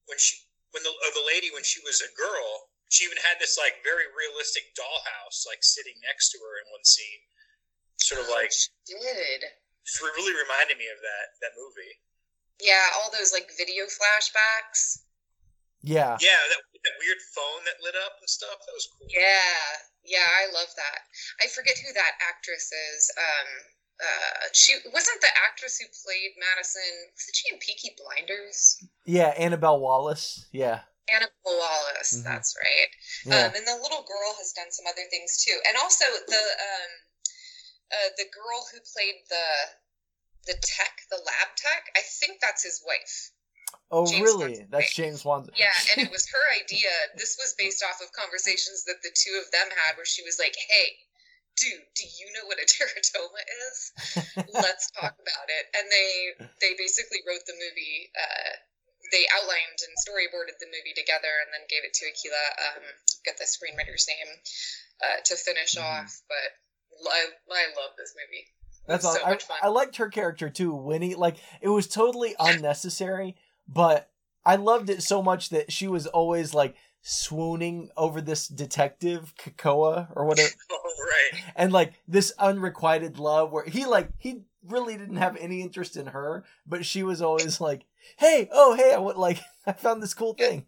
when 0.07 0.17
she 0.17 0.39
when 0.71 0.81
the 0.83 0.93
of 1.05 1.13
the 1.13 1.25
lady 1.27 1.51
when 1.53 1.63
she 1.63 1.79
was 1.85 2.01
a 2.01 2.11
girl. 2.15 2.71
She 2.89 3.05
even 3.05 3.21
had 3.21 3.37
this 3.37 3.53
like 3.53 3.85
very 3.85 4.09
realistic 4.09 4.73
dollhouse 4.73 5.45
like 5.45 5.61
sitting 5.61 5.93
next 6.01 6.33
to 6.33 6.41
her 6.41 6.53
in 6.57 6.73
one 6.73 6.81
scene, 6.81 7.21
sort 8.01 8.25
of 8.25 8.27
like 8.33 8.49
She 8.49 8.97
did. 8.97 9.45
it 9.45 10.01
really 10.17 10.33
reminded 10.33 10.81
me 10.81 10.89
of 10.89 10.97
that 10.97 11.37
that 11.45 11.53
movie. 11.53 12.01
Yeah, 12.57 12.81
all 12.97 13.13
those 13.13 13.29
like 13.31 13.47
video 13.61 13.85
flashbacks. 13.85 15.05
Yeah. 15.79 16.19
Yeah, 16.19 16.41
that, 16.51 16.59
that 16.59 16.95
weird 16.99 17.21
phone 17.31 17.63
that 17.63 17.79
lit 17.79 17.95
up 17.95 18.19
and 18.19 18.27
stuff. 18.27 18.59
That 18.67 18.75
was 18.75 18.87
cool. 18.99 19.07
Yeah, 19.07 19.63
yeah, 20.03 20.27
I 20.27 20.51
love 20.51 20.67
that. 20.75 21.07
I 21.39 21.47
forget 21.47 21.79
who 21.79 21.93
that 21.95 22.19
actress 22.19 22.67
is. 22.67 23.01
Um, 23.15 23.49
uh, 23.99 24.47
she 24.53 24.73
wasn't 24.93 25.19
the 25.21 25.33
actress 25.47 25.77
who 25.77 25.85
played 26.05 26.31
Madison. 26.39 27.11
Wasn't 27.15 27.35
she 27.35 27.53
in 27.53 27.59
Peaky 27.59 27.95
Blinders? 27.99 28.81
Yeah, 29.05 29.35
Annabelle 29.37 29.79
Wallis. 29.79 30.45
Yeah. 30.51 30.81
Annabelle 31.11 31.57
Wallis. 31.59 32.15
Mhm. 32.15 32.23
That's 32.23 32.55
right. 32.55 32.89
Yeah. 33.25 33.47
Um, 33.47 33.55
and 33.55 33.67
the 33.67 33.75
little 33.81 34.03
girl 34.03 34.31
has 34.37 34.53
done 34.53 34.71
some 34.71 34.85
other 34.87 35.03
things 35.09 35.43
too. 35.43 35.57
And 35.67 35.75
also 35.77 36.05
the 36.27 36.37
um, 36.37 36.91
uh, 37.91 38.09
the 38.17 38.25
girl 38.31 38.65
who 38.71 38.79
played 38.93 39.19
the 39.29 39.47
the 40.47 40.57
tech, 40.61 41.01
the 41.09 41.17
lab 41.17 41.49
tech. 41.57 41.91
I 41.97 42.01
think 42.01 42.39
that's 42.41 42.63
his 42.63 42.81
wife. 42.85 43.31
oh, 43.91 44.05
James 44.05 44.21
really? 44.23 44.65
That's. 44.69 44.93
James 44.93 45.25
Wan. 45.25 45.49
Yeah, 45.57 45.73
and 45.91 46.05
it 46.07 46.11
was 46.15 46.25
her 46.29 46.45
idea. 46.61 46.89
This 47.17 47.35
was 47.37 47.53
based 47.57 47.83
off 47.83 47.99
of 48.01 48.11
conversations 48.13 48.85
that 48.85 49.01
the 49.03 49.11
two 49.13 49.35
of 49.43 49.51
them 49.51 49.67
had, 49.69 49.97
where 49.97 50.05
she 50.05 50.23
was 50.23 50.37
like, 50.39 50.55
"Hey, 50.55 50.87
dude, 51.59 51.83
do 51.95 52.03
you 52.07 52.27
know 52.33 52.47
what 52.47 52.57
a 52.57 52.65
teratoma 52.73 53.43
is? 53.67 53.77
Let's 54.55 54.89
talk 54.95 55.13
about 55.19 55.47
it." 55.51 55.65
And 55.75 55.85
they 55.91 56.09
they 56.63 56.73
basically 56.79 57.19
wrote 57.27 57.43
the 57.45 57.53
movie. 57.53 58.09
Uh, 58.15 58.51
they 59.11 59.25
outlined 59.35 59.79
and 59.83 59.93
storyboarded 59.99 60.57
the 60.59 60.67
movie 60.67 60.93
together, 60.95 61.31
and 61.43 61.49
then 61.53 61.67
gave 61.69 61.83
it 61.83 61.93
to 61.93 62.05
Akela. 62.07 62.45
Um, 62.71 62.83
get 63.25 63.37
the 63.37 63.45
screenwriter's 63.45 64.07
name 64.07 64.31
uh, 65.03 65.19
to 65.25 65.35
finish 65.35 65.75
Mhm. 65.75 65.83
off. 65.83 66.21
But 66.27 67.11
I, 67.11 67.27
I 67.51 67.65
love 67.75 67.95
this 67.97 68.13
movie. 68.15 68.45
That's 68.87 69.05
all. 69.05 69.15
so 69.15 69.23
I, 69.23 69.29
much 69.31 69.43
fun. 69.43 69.57
I 69.61 69.67
liked 69.67 69.97
her 69.97 70.09
character 70.09 70.49
too, 70.49 70.73
Winnie. 70.73 71.15
Like 71.15 71.37
it 71.61 71.69
was 71.69 71.87
totally 71.87 72.35
unnecessary, 72.39 73.35
but 73.67 74.09
I 74.45 74.55
loved 74.55 74.89
it 74.89 75.03
so 75.03 75.21
much 75.21 75.49
that 75.49 75.71
she 75.71 75.87
was 75.87 76.07
always 76.07 76.53
like 76.53 76.75
swooning 77.09 77.89
over 77.97 78.21
this 78.21 78.47
detective 78.47 79.33
Kekoa 79.37 80.09
or 80.15 80.25
whatever, 80.25 80.49
Oh, 80.71 80.93
right. 80.99 81.41
and 81.55 81.73
like 81.73 81.93
this 82.07 82.31
unrequited 82.37 83.17
love 83.17 83.51
where 83.51 83.65
he 83.65 83.85
like 83.85 84.09
he 84.17 84.41
really 84.67 84.95
didn't 84.97 85.15
have 85.17 85.35
any 85.37 85.61
interest 85.61 85.97
in 85.97 86.07
her, 86.07 86.43
but 86.67 86.85
she 86.85 87.01
was 87.01 87.21
always 87.21 87.59
like, 87.59 87.85
"Hey, 88.17 88.47
oh 88.51 88.75
hey, 88.75 88.93
I 88.93 88.99
would 88.99 89.17
like 89.17 89.39
I 89.65 89.71
found 89.73 90.03
this 90.03 90.13
cool 90.13 90.33
thing." 90.35 90.65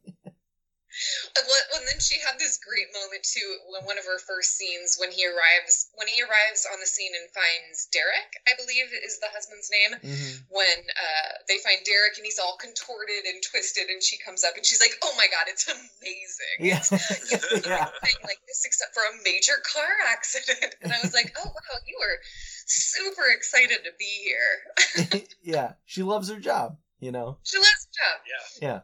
And 1.37 1.45
And 1.75 1.87
then 1.87 1.99
she 1.99 2.19
had 2.19 2.37
this 2.37 2.59
great 2.59 2.91
moment 2.93 3.23
too 3.23 3.49
when 3.71 3.85
one 3.85 3.97
of 3.97 4.05
her 4.05 4.19
first 4.19 4.57
scenes 4.57 4.97
when 4.99 5.11
he 5.11 5.25
arrives 5.25 5.89
when 5.95 6.07
he 6.07 6.21
arrives 6.21 6.67
on 6.67 6.79
the 6.79 6.85
scene 6.85 7.11
and 7.15 7.27
finds 7.31 7.87
Derek, 7.89 8.37
I 8.47 8.53
believe 8.59 8.91
is 8.93 9.19
the 9.19 9.31
husband's 9.31 9.71
name. 9.71 9.93
Mhm. 10.03 10.43
When 10.49 10.79
uh, 10.93 11.31
they 11.47 11.57
find 11.63 11.79
Derek 11.85 12.17
and 12.17 12.25
he's 12.25 12.39
all 12.39 12.57
contorted 12.59 13.25
and 13.25 13.41
twisted, 13.41 13.89
and 13.89 14.03
she 14.03 14.17
comes 14.17 14.43
up 14.43 14.55
and 14.55 14.65
she's 14.65 14.81
like, 14.81 14.93
"Oh 15.01 15.13
my 15.17 15.27
god, 15.31 15.47
it's 15.47 15.67
amazing! 15.67 16.57
Yeah, 16.59 16.79
It's 16.79 16.91
yeah, 17.65 17.89
nothing 17.91 18.19
like 18.23 18.41
this 18.47 18.65
except 18.65 18.93
for 18.93 19.03
a 19.03 19.15
major 19.23 19.57
car 19.63 19.91
accident." 20.11 20.75
And 20.81 20.91
I 20.91 20.99
was 21.01 21.13
like, 21.13 21.33
"Oh 21.39 21.47
wow, 21.47 21.77
you 21.87 21.97
were 21.99 22.17
super 22.65 23.27
excited 23.31 23.79
to 23.85 23.91
be 23.97 24.11
here." 24.27 25.23
yeah. 25.41 25.73
She 25.85 26.03
loves 26.03 26.29
her 26.29 26.39
job, 26.39 26.77
you 26.99 27.11
know. 27.11 27.37
she 27.43 27.57
loves 27.57 27.87
the 27.87 27.97
job. 27.97 28.17
Yeah. 28.61 28.81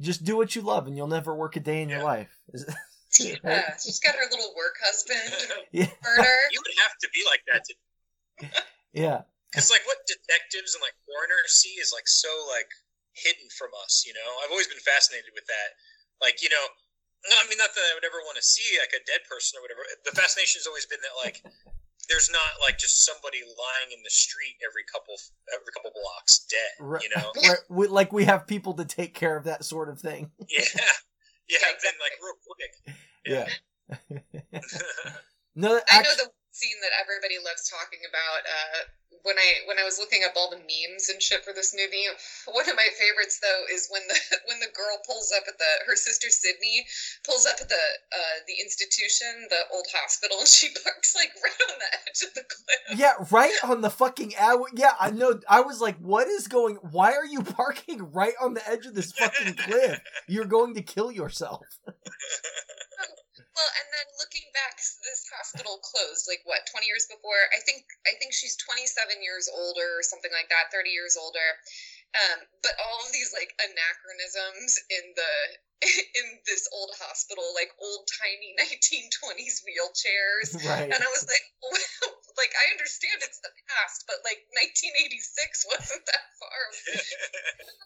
Just 0.00 0.24
do 0.24 0.36
what 0.36 0.54
you 0.56 0.62
love, 0.62 0.86
and 0.86 0.96
you'll 0.96 1.06
never 1.06 1.34
work 1.34 1.56
a 1.56 1.60
day 1.60 1.82
in 1.82 1.88
your 1.88 2.02
life. 2.02 2.36
Yeah, 3.20 3.76
she's 3.76 4.00
got 4.00 4.16
her 4.16 4.24
little 4.32 4.56
work 4.56 4.80
husband, 4.80 5.20
yeah, 5.76 5.92
murder. 6.00 6.38
you 6.48 6.64
would 6.64 6.78
have 6.80 6.96
to 6.96 7.08
be 7.12 7.20
like 7.28 7.44
that 7.44 7.60
to 7.68 7.72
yeah. 8.96 9.28
Because 9.52 9.68
like 9.68 9.84
what 9.84 10.00
detectives 10.08 10.72
and 10.72 10.80
like 10.80 10.96
coroners 11.04 11.52
see 11.52 11.76
is 11.76 11.92
like 11.92 12.08
so 12.08 12.32
like 12.48 12.72
hidden 13.12 13.44
from 13.52 13.68
us, 13.84 14.08
you 14.08 14.16
know. 14.16 14.28
I've 14.40 14.48
always 14.48 14.64
been 14.64 14.80
fascinated 14.80 15.28
with 15.36 15.44
that. 15.44 15.76
Like 16.24 16.40
you 16.40 16.48
know, 16.48 16.64
no, 17.28 17.36
I 17.36 17.44
mean 17.52 17.60
not 17.60 17.76
that 17.76 17.84
I 17.84 17.92
would 17.92 18.08
ever 18.08 18.24
want 18.24 18.40
to 18.40 18.46
see 18.48 18.80
like 18.80 18.96
a 18.96 19.04
dead 19.04 19.28
person 19.28 19.60
or 19.60 19.62
whatever. 19.68 19.84
The 20.08 20.16
fascination 20.16 20.64
has 20.64 20.64
always 20.64 20.88
been 20.88 21.04
that 21.04 21.16
like 21.20 21.44
there's 22.08 22.30
not 22.30 22.60
like 22.60 22.78
just 22.78 23.04
somebody 23.04 23.38
lying 23.42 23.96
in 23.96 24.02
the 24.02 24.10
street 24.10 24.56
every 24.66 24.82
couple 24.92 25.14
every 25.54 25.72
couple 25.72 25.92
blocks 25.94 26.46
dead. 26.50 26.74
Right. 26.80 27.02
You 27.02 27.10
know? 27.16 27.30
Right, 27.48 27.58
we, 27.68 27.86
like 27.88 28.12
we 28.12 28.24
have 28.24 28.46
people 28.46 28.74
to 28.74 28.84
take 28.84 29.14
care 29.14 29.36
of 29.36 29.44
that 29.44 29.64
sort 29.64 29.88
of 29.88 30.00
thing. 30.00 30.30
yeah, 30.48 30.64
yeah. 31.48 31.58
Then 31.82 31.94
like 32.00 32.16
real 32.22 32.38
quick. 32.46 32.72
Yeah. 33.26 33.48
no, 35.54 35.76
I 35.76 35.82
act- 35.88 36.08
know 36.08 36.24
the 36.24 36.30
scene 36.50 36.78
that 36.82 36.92
everybody 37.00 37.36
loves 37.44 37.68
talking 37.68 38.00
about. 38.08 38.42
Uh, 38.46 38.78
when 39.22 39.38
I 39.38 39.66
when 39.66 39.78
I 39.78 39.84
was 39.84 39.98
looking 39.98 40.22
up 40.24 40.34
all 40.36 40.50
the 40.50 40.58
memes 40.58 41.08
and 41.08 41.22
shit 41.22 41.44
for 41.44 41.52
this 41.52 41.74
movie, 41.74 42.06
one 42.50 42.68
of 42.68 42.76
my 42.76 42.88
favorites 42.98 43.38
though 43.40 43.62
is 43.72 43.88
when 43.90 44.02
the 44.08 44.18
when 44.46 44.60
the 44.60 44.70
girl 44.74 44.98
pulls 45.06 45.32
up 45.36 45.44
at 45.48 45.58
the 45.58 45.72
her 45.86 45.96
sister 45.96 46.28
Sydney 46.30 46.86
pulls 47.24 47.46
up 47.46 47.56
at 47.60 47.68
the 47.68 47.84
uh, 48.12 48.36
the 48.46 48.54
institution, 48.60 49.46
the 49.48 49.62
old 49.72 49.86
hospital, 49.94 50.38
and 50.42 50.48
she 50.48 50.68
parks 50.84 51.14
like 51.14 51.32
right 51.42 51.60
on 51.70 51.78
the 51.78 51.90
edge 52.02 52.20
of 52.26 52.34
the 52.34 52.44
cliff. 52.44 52.98
yeah, 52.98 53.14
right 53.30 53.56
on 53.64 53.80
the 53.80 53.90
fucking 53.90 54.34
hour. 54.38 54.66
Yeah, 54.74 54.92
I 54.98 55.10
know. 55.10 55.40
I 55.48 55.60
was 55.60 55.80
like, 55.80 55.98
what 55.98 56.28
is 56.28 56.48
going? 56.48 56.76
Why 56.90 57.12
are 57.12 57.26
you 57.26 57.42
parking 57.42 58.12
right 58.12 58.34
on 58.40 58.54
the 58.54 58.68
edge 58.68 58.86
of 58.86 58.94
this 58.94 59.12
fucking 59.12 59.54
cliff? 59.54 60.00
You're 60.28 60.44
going 60.44 60.74
to 60.74 60.82
kill 60.82 61.10
yourself. 61.12 61.66
Well, 63.52 63.68
and 63.76 63.88
then 63.92 64.08
looking 64.16 64.48
back, 64.56 64.80
this 64.80 65.28
hospital 65.28 65.76
closed 65.84 66.24
like 66.24 66.40
what 66.48 66.64
twenty 66.72 66.88
years 66.88 67.04
before. 67.04 67.52
I 67.52 67.60
think 67.60 67.84
I 68.08 68.16
think 68.16 68.32
she's 68.32 68.56
twenty 68.56 68.88
seven 68.88 69.20
years 69.20 69.48
older 69.52 70.00
or 70.00 70.02
something 70.02 70.32
like 70.32 70.48
that, 70.48 70.72
thirty 70.72 70.90
years 70.90 71.20
older. 71.20 71.60
Um, 72.16 72.48
but 72.64 72.76
all 72.80 73.04
of 73.04 73.12
these 73.12 73.32
like 73.32 73.52
anachronisms 73.60 74.80
in 74.88 75.04
the 75.16 75.32
in 76.18 76.26
this 76.46 76.68
old 76.72 76.90
hospital, 77.02 77.44
like 77.54 77.70
old 77.82 78.06
timey 78.06 78.54
nineteen 78.62 79.10
twenties 79.18 79.62
wheelchairs, 79.66 80.54
Right. 80.68 80.86
and 80.90 81.00
I 81.02 81.08
was 81.10 81.26
like, 81.26 81.44
like 82.38 82.52
I 82.54 82.70
understand 82.72 83.18
it's 83.22 83.40
the 83.40 83.50
past, 83.68 84.04
but 84.06 84.16
like 84.24 84.38
nineteen 84.54 84.92
eighty 85.04 85.18
six 85.18 85.66
wasn't 85.68 86.06
that 86.06 86.26
far 86.38 86.62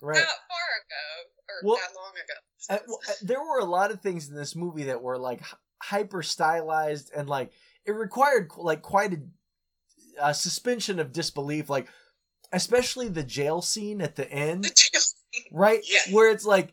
Right. 0.03 0.21
that 0.21 0.41
far 0.49 0.69
ago 0.85 1.07
or 1.49 1.57
Well, 1.65 1.77
that 1.77 1.95
long 1.97 2.13
ago. 2.15 2.39
Uh, 2.69 2.79
well, 2.87 3.01
uh, 3.09 3.13
there 3.23 3.41
were 3.41 3.59
a 3.59 3.65
lot 3.65 3.91
of 3.91 4.01
things 4.01 4.29
in 4.29 4.35
this 4.35 4.55
movie 4.57 4.85
that 4.85 5.03
were 5.03 5.19
like 5.19 5.41
hyper 5.83 6.23
stylized 6.23 7.13
and 7.15 7.29
like 7.29 7.53
it 7.85 7.93
required 7.93 8.51
like 8.57 8.83
quite 8.83 9.13
a, 9.15 9.21
a 10.29 10.35
suspension 10.35 10.99
of 10.99 11.13
disbelief 11.13 11.69
like 11.69 11.87
especially 12.53 13.09
the 13.09 13.23
jail 13.23 13.61
scene 13.61 14.01
at 14.01 14.17
the 14.17 14.31
end 14.33 14.67
right 15.53 15.85
Yeah. 15.87 16.15
where 16.15 16.31
it's 16.31 16.45
like 16.47 16.73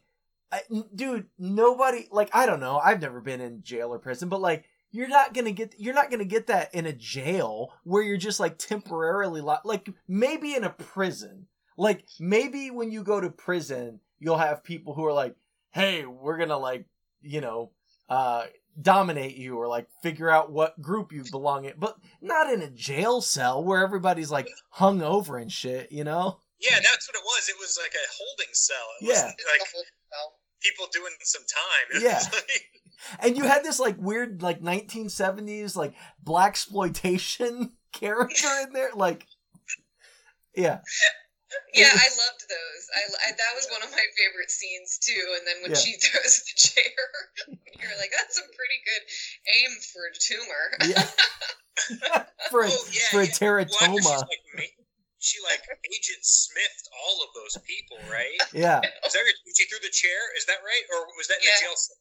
I, 0.53 0.61
n- 0.71 0.83
dude 0.93 1.25
nobody 1.39 2.07
like 2.11 2.29
i 2.33 2.45
don't 2.45 2.59
know 2.59 2.77
i've 2.77 3.01
never 3.01 3.19
been 3.21 3.41
in 3.41 3.63
jail 3.63 3.91
or 3.93 3.97
prison 3.99 4.29
but 4.29 4.39
like 4.41 4.65
you're 4.91 5.07
not 5.07 5.33
gonna 5.33 5.51
get 5.51 5.73
you're 5.79 5.95
not 5.95 6.11
gonna 6.11 6.25
get 6.25 6.47
that 6.47 6.73
in 6.75 6.85
a 6.85 6.93
jail 6.93 7.73
where 7.83 8.03
you're 8.03 8.17
just 8.17 8.39
like 8.39 8.57
temporarily 8.59 9.41
lo- 9.41 9.57
like 9.65 9.89
maybe 10.07 10.53
in 10.53 10.63
a 10.63 10.69
prison 10.69 11.47
like 11.77 12.05
maybe 12.19 12.69
when 12.69 12.91
you 12.91 13.03
go 13.03 13.19
to 13.19 13.29
prison 13.31 13.99
you'll 14.19 14.37
have 14.37 14.63
people 14.63 14.93
who 14.93 15.03
are 15.05 15.13
like 15.13 15.35
hey 15.71 16.05
we're 16.05 16.37
gonna 16.37 16.57
like 16.57 16.85
you 17.21 17.41
know 17.41 17.71
uh 18.09 18.45
dominate 18.79 19.35
you 19.35 19.57
or 19.57 19.67
like 19.67 19.87
figure 20.01 20.29
out 20.29 20.51
what 20.51 20.79
group 20.81 21.11
you 21.11 21.23
belong 21.31 21.65
in 21.65 21.73
but 21.79 21.97
not 22.21 22.51
in 22.51 22.61
a 22.61 22.69
jail 22.69 23.21
cell 23.21 23.63
where 23.63 23.83
everybody's 23.83 24.31
like 24.31 24.49
hung 24.69 25.01
over 25.01 25.37
and 25.37 25.51
shit 25.51 25.91
you 25.91 26.03
know 26.03 26.37
yeah, 26.59 26.75
that's 26.81 27.09
what 27.09 27.15
it 27.17 27.23
was. 27.25 27.49
It 27.49 27.55
was 27.59 27.77
like 27.81 27.91
a 27.93 28.07
holding 28.17 28.53
cell. 28.53 28.77
It 29.01 29.07
Yeah. 29.09 29.25
like 29.25 29.35
the 29.35 29.65
whole 29.73 29.83
well, 29.83 29.83
people 30.63 30.87
doing 30.91 31.13
some 31.21 31.43
time. 31.43 32.01
Yeah. 32.03 32.19
like- 32.31 32.69
and 33.19 33.35
you 33.37 33.43
had 33.43 33.63
this 33.63 33.79
like 33.79 33.97
weird 33.99 34.41
like 34.41 34.61
1970s 34.61 35.75
like 35.75 35.93
blaxploitation 36.23 37.71
character 37.91 38.47
in 38.65 38.71
there 38.73 38.91
like 38.95 39.27
yeah 40.55 40.79
Yeah, 41.75 41.89
I 41.91 42.07
loved 42.09 42.43
those. 42.49 42.83
I, 42.95 43.01
I 43.27 43.31
that 43.31 43.53
was 43.55 43.67
one 43.69 43.83
of 43.83 43.91
my 43.91 44.05
favorite 44.17 44.49
scenes 44.49 44.97
too. 44.99 45.35
And 45.37 45.45
then 45.45 45.55
when 45.61 45.71
Yeah. 45.71 45.77
she 45.77 45.93
throws 46.01 46.43
the 46.47 46.55
chair, 46.55 47.03
you're 47.79 47.97
like, 47.99 48.11
"That's 48.17 48.37
a 48.39 48.41
pretty 48.41 48.79
good 48.89 49.03
aim 49.59 49.71
for 49.91 50.01
a 50.07 50.13
tumor." 50.17 50.65
yeah 50.89 52.23
for 52.49 52.61
a, 52.63 52.69
Oh, 52.69 52.85
yeah, 52.91 53.01
for 53.11 53.21
a 53.21 53.25
yeah. 53.25 53.31
Teratoma 53.31 53.95
she's 53.97 54.05
like, 54.05 54.27
ma- 54.55 54.82
she 55.23 55.39
like 55.47 55.63
Agent 55.95 56.21
Smith 56.23 56.77
all 56.91 57.23
of 57.23 57.31
those 57.33 57.55
people, 57.63 57.97
right? 58.11 58.37
yeah 58.53 58.83
Is 59.07 59.13
that 59.15 59.23
right? 59.23 59.39
She 59.55 59.65
threw 59.65 59.79
the 59.79 59.89
chair? 59.93 60.19
Is 60.37 60.45
that 60.45 60.59
right? 60.61 60.83
Or 60.91 61.07
was 61.15 61.27
that 61.31 61.39
in 61.39 61.47
Yeah. 61.47 61.55
the 61.57 61.65
jail 61.71 61.77
cell? 61.79 61.97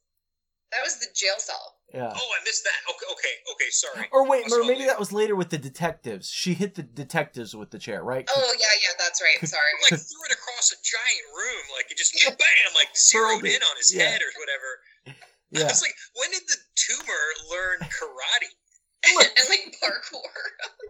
That 0.73 0.81
was 0.89 0.97
the 0.99 1.13
jail 1.13 1.37
cell. 1.37 1.77
yeah 1.93 2.09
Oh, 2.17 2.29
I 2.33 2.41
missed 2.49 2.65
that. 2.65 2.81
Okay, 2.89 3.05
okay, 3.13 3.35
okay. 3.53 3.71
Sorry. 3.71 4.09
or 4.11 4.25
wait 4.27 4.49
or 4.51 4.65
maybe 4.65 4.85
that 4.89 4.99
was 4.99 5.13
later 5.13 5.37
with 5.37 5.51
the 5.53 5.61
detectives 5.61 6.31
she 6.33 6.55
hit 6.55 6.75
the 6.75 6.83
detectives 6.83 7.55
with 7.55 7.71
the 7.71 7.79
chair 7.79 8.03
right 8.03 8.25
Oh 8.33 8.53
yeah, 8.59 8.75
yeah, 8.83 8.95
that's 8.99 9.21
right. 9.21 9.39
Sorry. 9.49 9.73
like 9.85 10.01
threw 10.01 10.23
it 10.27 10.33
across 10.33 10.73
a 10.73 10.79
giant 10.81 11.27
room, 11.37 11.65
like 11.77 11.93
it 11.93 11.99
just 12.01 12.17
bam, 12.25 12.73
like 12.75 12.91
zeroed 12.97 13.45
in 13.47 13.61
on 13.63 13.77
his 13.77 13.93
Yeah. 13.95 14.09
head 14.17 14.21
or 14.25 14.33
whatever. 14.41 14.71
I 15.55 15.61
yeah 15.61 15.69
was 15.69 15.83
like, 15.85 15.93
when 16.17 16.31
did 16.33 16.43
the 16.49 16.57
tumor 16.75 17.23
learn 17.53 17.79
karate? 17.93 18.51
and 19.05 19.49
like 19.53 19.77
parkour. 19.83 20.33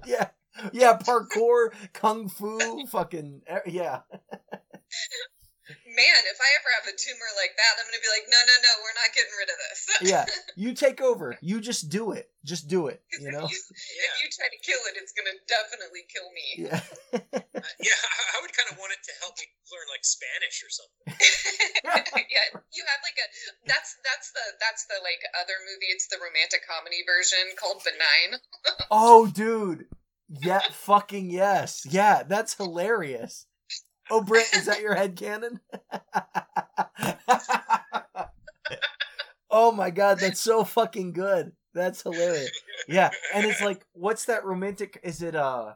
yeah 0.07 0.29
yeah 0.73 0.97
parkour 0.99 1.73
kung 1.93 2.29
fu 2.29 2.87
fucking 2.87 3.43
yeah 3.67 4.01
Man, 5.93 6.23
if 6.27 6.41
I 6.43 6.49
ever 6.59 6.71
have 6.83 6.89
a 6.91 6.97
tumor 6.97 7.31
like 7.39 7.55
that, 7.55 7.73
I'm 7.79 7.87
gonna 7.87 8.03
be 8.03 8.11
like, 8.11 8.27
no, 8.29 8.37
no, 8.37 8.57
no, 8.61 8.73
we're 8.83 8.99
not 8.99 9.09
getting 9.15 9.33
rid 9.39 9.49
of 9.49 9.59
this. 9.63 9.81
yeah 10.11 10.25
you 10.57 10.75
take 10.75 11.01
over 11.01 11.39
you 11.41 11.61
just 11.61 11.89
do 11.89 12.13
it 12.13 12.29
just 12.45 12.67
do 12.67 12.89
it 12.89 13.01
you 13.21 13.31
know 13.31 13.47
if, 13.47 13.53
you, 13.53 13.61
if 13.71 14.15
you 14.21 14.29
try 14.35 14.51
to 14.51 14.61
kill 14.61 14.83
it, 14.91 14.99
it's 14.99 15.15
gonna 15.15 15.37
definitely 15.47 16.05
kill 16.11 16.29
me. 16.35 16.67
yeah 16.67 16.83
uh, 17.15 17.41
Yeah, 17.79 17.95
I, 17.95 18.23
I 18.37 18.43
would 18.43 18.53
kind 18.53 18.69
of 18.69 18.77
want 18.77 18.93
it 18.93 19.03
to 19.07 19.13
help 19.23 19.39
me 19.39 19.47
learn 19.71 19.87
like 19.89 20.05
Spanish 20.05 20.61
or 20.67 20.71
something. 20.71 21.05
yeah, 22.29 22.47
you 22.75 22.83
have 22.85 23.01
like 23.07 23.17
a 23.17 23.27
that's 23.65 23.97
that's 24.03 24.29
the 24.35 24.45
that's 24.59 24.85
the 24.91 24.99
like 25.01 25.23
other 25.39 25.57
movie. 25.63 25.89
It's 25.95 26.11
the 26.11 26.19
romantic 26.19 26.67
comedy 26.67 27.07
version 27.07 27.55
called 27.57 27.81
Benign. 27.87 28.43
Oh, 28.91 29.27
dude. 29.31 29.87
Yeah, 30.29 30.61
fucking 30.71 31.31
yes. 31.31 31.87
Yeah, 31.89 32.23
that's 32.23 32.55
hilarious. 32.55 33.47
Oh, 34.11 34.23
Brent, 34.23 34.53
is 34.55 34.67
that 34.67 34.81
your 34.81 34.95
head 34.95 35.17
cannon? 35.17 35.61
oh 39.51 39.73
my 39.73 39.91
god, 39.91 40.19
that's 40.19 40.41
so 40.41 40.65
fucking 40.65 41.13
good. 41.13 41.53
That's 41.75 42.03
hilarious. 42.03 42.51
Yeah, 42.89 43.11
and 43.35 43.47
it's 43.47 43.63
like, 43.63 43.87
what's 43.93 44.25
that 44.27 44.45
romantic? 44.45 44.99
Is 45.03 45.23
it 45.23 45.35
uh, 45.35 45.75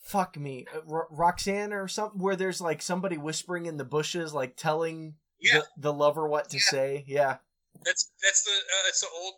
fuck 0.00 0.36
me, 0.36 0.66
uh, 0.74 0.80
Ro- 0.86 1.06
Roxanne 1.10 1.72
or 1.72 1.88
something? 1.88 2.20
Where 2.20 2.36
there's 2.36 2.60
like 2.60 2.82
somebody 2.82 3.16
whispering 3.16 3.66
in 3.66 3.76
the 3.76 3.84
bushes, 3.84 4.34
like 4.34 4.56
telling 4.56 5.14
Yeah, 5.40 5.60
the, 5.76 5.90
the 5.90 5.92
lover 5.92 6.26
what 6.28 6.50
to 6.50 6.56
Yeah. 6.56 6.62
say. 6.62 7.04
Yeah, 7.06 7.36
that's 7.84 8.10
that's 8.22 8.42
the 8.44 8.50
uh, 8.50 8.88
it's 8.88 9.00
the 9.00 9.08
old 9.14 9.34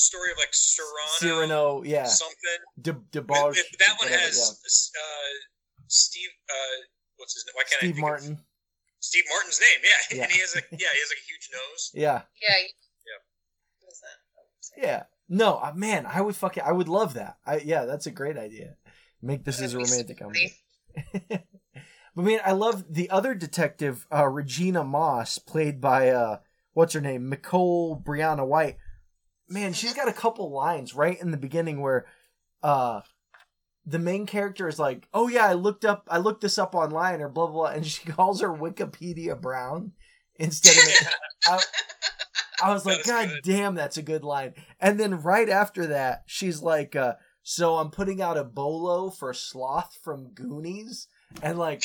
story 0.00 0.32
of 0.32 0.38
like 0.38 0.52
Serrano, 0.52 1.18
Cyrano. 1.18 1.82
Yeah, 1.84 2.06
something. 2.06 2.36
De- 2.80 2.92
But- 2.92 3.10
Debauch. 3.12 3.54
but 3.56 3.78
that 3.78 3.96
one 4.00 4.10
whatever, 4.10 4.22
has 4.22 4.90
uh, 4.96 5.02
Steve. 5.88 6.28
Uh, 6.48 6.54
what's 7.16 7.34
his 7.34 7.44
name? 7.46 7.54
Why 7.54 7.62
can't 7.64 7.82
I 7.82 7.86
Steve 7.86 7.94
think 7.94 7.98
of- 7.98 8.10
Martin. 8.10 8.44
Steve 9.02 9.24
Martin's 9.30 9.60
name, 9.60 9.80
yeah. 9.82 10.16
Yeah. 10.18 10.22
and 10.24 10.32
he 10.32 10.40
has 10.40 10.54
a 10.56 10.60
yeah, 10.72 10.76
he 10.92 11.00
has 11.00 11.10
like 11.10 11.18
a 11.24 11.28
huge 11.28 11.48
nose. 11.52 11.90
Yeah. 11.94 12.22
Yeah. 12.42 12.56
Yeah. 12.58 13.18
What 13.80 13.88
was 13.88 14.00
that? 14.00 14.82
Yeah. 14.86 15.02
No, 15.28 15.56
uh, 15.62 15.72
man, 15.74 16.06
I 16.06 16.20
would 16.20 16.34
fucking, 16.36 16.62
I 16.66 16.72
would 16.72 16.88
love 16.88 17.14
that. 17.14 17.36
I 17.46 17.58
yeah, 17.58 17.84
that's 17.84 18.06
a 18.06 18.10
great 18.10 18.36
idea. 18.36 18.76
Make 19.22 19.44
this 19.44 19.60
as 19.60 19.74
a 19.74 19.78
That'd 19.78 19.86
be 19.86 19.92
romantic 19.92 20.18
so 20.18 20.24
comedy. 20.24 20.54
but 22.16 22.24
man, 22.24 22.40
I 22.44 22.52
love 22.52 22.84
the 22.92 23.10
other 23.10 23.34
detective, 23.34 24.06
uh, 24.12 24.26
Regina 24.26 24.82
Moss, 24.84 25.38
played 25.38 25.80
by 25.80 26.08
uh, 26.10 26.38
what's 26.72 26.94
her 26.94 27.00
name, 27.00 27.28
Nicole 27.28 28.00
Briana 28.04 28.46
White. 28.46 28.76
Man, 29.50 29.72
she's 29.72 29.94
got 29.94 30.08
a 30.08 30.12
couple 30.12 30.50
lines 30.52 30.94
right 30.94 31.20
in 31.20 31.32
the 31.32 31.36
beginning 31.36 31.80
where, 31.80 32.06
uh, 32.62 33.00
the 33.84 33.98
main 33.98 34.26
character 34.26 34.68
is 34.68 34.78
like, 34.78 35.08
"Oh 35.12 35.26
yeah, 35.28 35.46
I 35.46 35.54
looked 35.54 35.84
up, 35.84 36.06
I 36.08 36.18
looked 36.18 36.42
this 36.42 36.58
up 36.58 36.74
online," 36.74 37.20
or 37.20 37.28
blah 37.28 37.46
blah, 37.46 37.54
blah 37.54 37.76
and 37.76 37.84
she 37.86 38.04
calls 38.12 38.40
her 38.40 38.48
Wikipedia 38.50 39.40
Brown 39.40 39.92
instead 40.36 40.76
of. 40.76 41.08
I, 41.46 41.58
I 42.62 42.72
was 42.74 42.84
like, 42.84 43.04
God 43.04 43.28
good. 43.28 43.40
damn, 43.42 43.74
that's 43.74 43.96
a 43.96 44.02
good 44.02 44.22
line. 44.22 44.52
And 44.78 45.00
then 45.00 45.22
right 45.22 45.48
after 45.48 45.86
that, 45.88 46.24
she's 46.26 46.60
like, 46.62 46.94
uh, 46.94 47.14
so 47.42 47.76
I'm 47.78 47.90
putting 47.90 48.20
out 48.20 48.36
a 48.36 48.44
bolo 48.44 49.08
for 49.10 49.32
Sloth 49.32 49.96
from 50.04 50.34
Goonies. 50.34 51.08
And 51.42 51.58
like, 51.58 51.82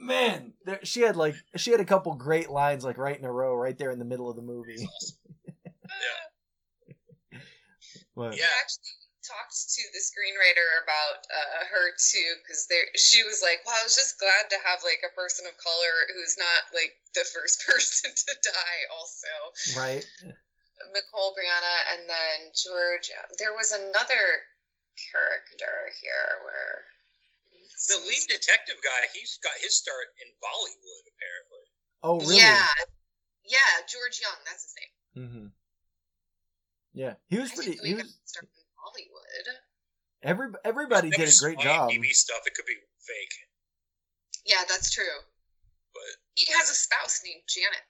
man, 0.00 0.54
there, 0.66 0.80
she 0.82 1.02
had 1.02 1.14
like, 1.16 1.36
she 1.56 1.70
had 1.70 1.78
a 1.80 1.84
couple 1.84 2.12
great 2.16 2.50
lines 2.50 2.84
like 2.84 2.98
right 2.98 3.16
in 3.16 3.24
a 3.24 3.30
row, 3.32 3.54
right 3.54 3.78
there 3.78 3.92
in 3.92 4.00
the 4.00 4.04
middle 4.04 4.28
of 4.28 4.34
the 4.36 4.42
movie. 4.42 4.76
But- 4.78 5.52
Yeah. 5.88 6.19
I 8.28 8.60
actually 8.60 8.92
talked 9.24 9.52
to 9.52 9.82
the 9.92 10.00
screenwriter 10.00 10.68
about 10.84 11.24
uh, 11.28 11.64
her 11.72 11.92
too 11.96 12.30
because 12.40 12.66
there 12.68 12.88
she 12.96 13.24
was 13.24 13.40
like, 13.40 13.64
"Well, 13.64 13.76
I 13.76 13.84
was 13.84 13.96
just 13.96 14.20
glad 14.20 14.50
to 14.50 14.58
have 14.64 14.84
like 14.84 15.00
a 15.04 15.12
person 15.16 15.46
of 15.48 15.56
color 15.56 15.94
who's 16.12 16.36
not 16.36 16.68
like 16.76 16.96
the 17.16 17.24
first 17.24 17.64
person 17.68 18.12
to 18.12 18.32
die." 18.44 18.80
Also, 18.92 19.32
Right? 19.76 20.04
Nicole 20.92 21.36
Briana, 21.36 21.76
and 21.94 22.08
then 22.08 22.38
George. 22.56 23.12
There 23.38 23.52
was 23.52 23.70
another 23.72 24.24
character 25.12 25.92
here 26.00 26.44
where 26.44 26.84
The 27.88 28.00
lead 28.04 28.24
detective 28.28 28.76
guy, 28.84 29.08
he's 29.12 29.38
got 29.40 29.56
his 29.60 29.76
start 29.76 30.12
in 30.20 30.28
Bollywood, 30.40 31.04
apparently. 31.16 31.64
Oh, 32.02 32.16
really? 32.20 32.44
Yeah. 32.44 32.68
Yeah, 33.44 33.72
George 33.88 34.20
Young, 34.20 34.36
that's 34.44 34.64
his 34.68 34.74
name. 34.76 34.92
Mm-hmm. 35.16 35.46
Yeah, 36.92 37.14
he 37.28 37.38
was 37.38 37.52
I 37.52 37.54
pretty. 37.54 37.70
didn't 37.72 37.84
He 37.84 37.88
he 37.90 37.94
was 37.94 38.02
his 38.04 38.18
start 38.24 38.44
in 38.46 38.50
Bollywood. 38.76 39.54
every 40.22 40.48
everybody 40.64 41.10
Maybe 41.10 41.24
did 41.24 41.34
a 41.34 41.38
great 41.38 41.58
job. 41.58 41.90
IMDb 41.90 42.10
stuff. 42.12 42.40
It 42.46 42.54
could 42.54 42.66
be 42.66 42.74
fake, 43.00 43.34
Yeah, 44.46 44.62
that's 44.68 44.90
true. 44.90 45.04
but 45.94 46.02
He 46.34 46.46
has 46.52 46.70
a 46.70 46.74
spouse 46.74 47.20
named 47.24 47.42
Janet. 47.48 47.84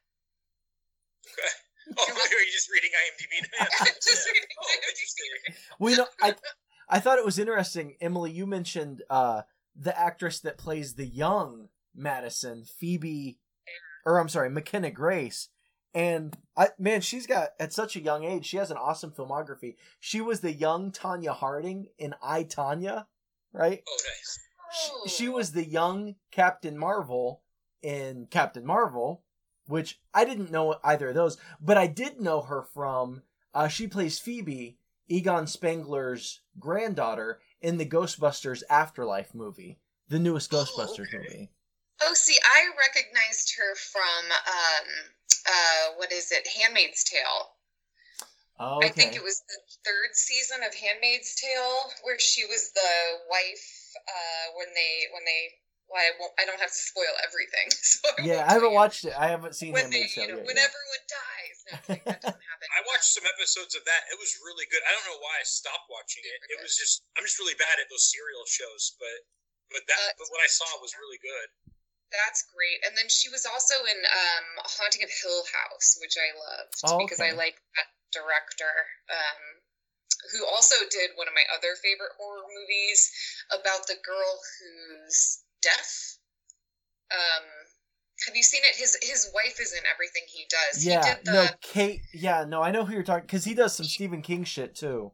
okay. 1.26 1.48
Oh, 1.98 2.04
are 2.08 2.40
you 2.44 2.52
just 2.52 2.70
reading 2.70 2.90
IMDb 2.90 3.48
now? 3.58 3.66
Just 4.04 4.28
reading 4.28 4.48
Oh, 4.60 4.66
IMDb. 4.68 5.54
Well, 5.80 5.90
you 5.90 5.96
know, 5.96 6.06
I 6.22 6.34
I 6.88 7.00
thought 7.00 7.18
it 7.18 7.24
was 7.24 7.38
interesting, 7.38 7.96
Emily. 8.00 8.30
You 8.30 8.46
mentioned 8.46 9.02
uh, 9.10 9.42
the 9.74 9.98
actress 9.98 10.38
that 10.40 10.58
plays 10.58 10.94
the 10.94 11.06
young 11.06 11.68
Madison, 11.94 12.64
Phoebe, 12.64 13.38
or 14.04 14.18
I'm 14.20 14.28
sorry, 14.28 14.50
McKenna 14.50 14.90
Grace, 14.92 15.48
and 15.94 16.36
I 16.56 16.68
man, 16.78 17.00
she's 17.00 17.26
got 17.26 17.50
at 17.58 17.72
such 17.72 17.96
a 17.96 18.02
young 18.02 18.24
age, 18.24 18.46
she 18.46 18.56
has 18.56 18.70
an 18.70 18.76
awesome 18.76 19.10
filmography. 19.10 19.76
She 19.98 20.20
was 20.20 20.40
the 20.40 20.52
young 20.52 20.92
Tonya 20.92 21.34
Harding 21.34 21.88
in 21.98 22.14
I 22.22 22.44
Tonya, 22.44 23.06
right? 23.52 23.82
Oh, 23.88 23.98
nice. 24.08 24.38
Oh. 24.58 25.02
She, 25.06 25.10
she 25.10 25.28
was 25.28 25.52
the 25.52 25.64
young 25.64 26.16
Captain 26.30 26.78
Marvel 26.78 27.42
in 27.82 28.26
Captain 28.30 28.64
Marvel, 28.64 29.22
which 29.66 30.00
I 30.14 30.24
didn't 30.24 30.50
know 30.50 30.76
either 30.84 31.08
of 31.08 31.14
those, 31.14 31.38
but 31.60 31.76
I 31.78 31.86
did 31.86 32.20
know 32.20 32.42
her 32.42 32.62
from. 32.62 33.22
Uh, 33.52 33.66
she 33.66 33.88
plays 33.88 34.20
Phoebe, 34.20 34.78
Egon 35.08 35.46
Spengler's 35.46 36.40
granddaughter, 36.60 37.40
in 37.60 37.78
the 37.78 37.86
Ghostbusters 37.86 38.62
Afterlife 38.70 39.34
movie, 39.34 39.78
the 40.08 40.18
newest 40.18 40.54
Oh, 40.54 40.58
Ghostbusters 40.58 41.08
okay. 41.08 41.18
movie. 41.18 41.50
Oh, 42.02 42.14
see, 42.14 42.38
I 42.42 42.68
recognized 42.78 43.54
her 43.58 43.74
from 43.74 44.30
um, 44.30 45.10
uh, 45.46 45.96
what 45.96 46.12
is 46.12 46.32
it, 46.32 46.46
Handmaid's 46.46 47.04
Tale. 47.04 47.56
Oh, 48.60 48.76
I 48.84 48.92
think 48.92 49.16
it 49.16 49.24
was 49.24 49.40
the 49.48 49.56
third 49.88 50.12
season 50.12 50.60
of 50.60 50.76
Handmaid's 50.76 51.32
Tale 51.32 51.80
where 52.04 52.20
she 52.20 52.44
was 52.44 52.76
the 52.76 52.92
wife 53.32 53.66
uh, 54.04 54.46
when 54.60 54.68
they 54.76 55.08
when 55.16 55.24
they. 55.24 55.56
Well, 55.88 55.98
I 55.98 56.12
won't. 56.20 56.36
I 56.38 56.44
don't 56.44 56.60
have 56.60 56.70
to 56.70 56.82
spoil 56.92 57.14
everything. 57.24 57.72
So 57.80 58.04
I 58.06 58.22
Yeah, 58.22 58.44
I 58.46 58.52
haven't 58.54 58.76
watched 58.76 59.08
it. 59.08 59.16
I 59.16 59.32
haven't 59.32 59.56
seen 59.56 59.72
when 59.72 59.88
they, 59.88 60.04
Handmaid's 60.04 60.14
you 60.14 60.22
Tale 60.22 60.28
know, 60.28 60.40
yet. 60.44 60.46
when 60.46 60.60
yeah. 60.60 60.68
everyone 60.68 61.02
dies. 61.08 61.56
No, 61.64 61.72
I'm 61.72 62.00
that 62.04 62.20
doesn't 62.20 62.44
happen. 62.52 62.68
I 62.78 62.80
watched 62.86 63.10
some 63.16 63.24
episodes 63.24 63.72
of 63.74 63.82
that. 63.88 64.06
It 64.12 64.20
was 64.20 64.36
really 64.44 64.68
good. 64.68 64.84
I 64.84 64.92
don't 64.92 65.08
know 65.08 65.20
why 65.24 65.40
I 65.40 65.46
stopped 65.48 65.88
watching 65.88 66.22
it. 66.22 66.38
It 66.52 66.60
was 66.60 66.76
just 66.76 67.02
I'm 67.16 67.24
just 67.24 67.40
really 67.40 67.56
bad 67.56 67.80
at 67.80 67.88
those 67.88 68.12
serial 68.12 68.44
shows, 68.44 68.92
but 69.00 69.24
but 69.72 69.82
that 69.88 69.98
Uh, 69.98 70.20
but 70.20 70.28
what 70.28 70.44
I 70.44 70.50
saw 70.52 70.68
was 70.84 70.92
really 71.00 71.18
good. 71.18 71.48
That's 72.10 72.42
great. 72.50 72.82
And 72.82 72.98
then 72.98 73.06
she 73.06 73.30
was 73.30 73.46
also 73.46 73.74
in 73.86 73.98
um, 74.02 74.46
Haunting 74.66 75.06
of 75.06 75.10
Hill 75.10 75.42
House, 75.54 75.98
which 76.02 76.18
I 76.18 76.34
loved 76.34 76.74
Oh, 76.82 76.98
because 77.06 77.22
I 77.22 77.30
like 77.30 77.54
that 77.78 77.86
director, 78.10 78.74
um, 79.06 79.40
who 80.34 80.42
also 80.50 80.74
did 80.90 81.14
one 81.14 81.30
of 81.30 81.34
my 81.38 81.46
other 81.54 81.78
favorite 81.78 82.10
horror 82.18 82.42
movies 82.50 83.10
about 83.54 83.86
the 83.86 83.94
girl 84.02 84.32
who's 84.58 85.46
deaf. 85.62 86.18
Um, 87.14 87.46
have 88.26 88.36
you 88.36 88.42
seen 88.42 88.60
it? 88.66 88.76
His 88.76 88.98
his 89.02 89.30
wife 89.32 89.62
is 89.62 89.72
in 89.72 89.82
everything 89.86 90.26
he 90.28 90.46
does. 90.50 90.84
Yeah, 90.84 91.02
he 91.02 91.14
did 91.14 91.24
the 91.24 91.32
no, 91.32 91.48
Kate. 91.62 92.02
Yeah, 92.12 92.44
no, 92.44 92.60
I 92.60 92.70
know 92.70 92.84
who 92.84 92.92
you're 92.92 93.06
talking 93.06 93.26
because 93.26 93.44
he 93.44 93.54
does 93.54 93.74
some 93.74 93.86
Stephen 93.86 94.20
King 94.20 94.44
shit 94.44 94.74
too. 94.74 95.12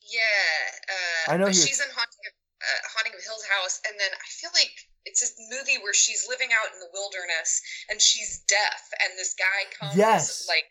yeah. 0.00 1.28
Uh, 1.28 1.32
I 1.32 1.36
know 1.36 1.46
but 1.46 1.54
she's 1.54 1.80
in 1.80 1.92
Haunting 1.92 2.24
of, 2.26 2.34
uh, 2.64 2.82
Haunting 2.96 3.14
of 3.14 3.22
Hill 3.22 3.42
House, 3.52 3.80
and 3.86 3.94
then 4.00 4.10
I 4.10 4.26
feel 4.28 4.50
like 4.54 4.74
it's 5.06 5.20
this 5.20 5.32
movie 5.50 5.78
where 5.82 5.94
she's 5.94 6.26
living 6.28 6.48
out 6.52 6.74
in 6.74 6.80
the 6.80 6.88
wilderness 6.92 7.62
and 7.90 8.00
she's 8.00 8.44
deaf, 8.46 8.82
and 9.02 9.18
this 9.18 9.34
guy 9.38 9.64
comes 9.80 9.96
Yes. 9.96 10.46
like 10.48 10.64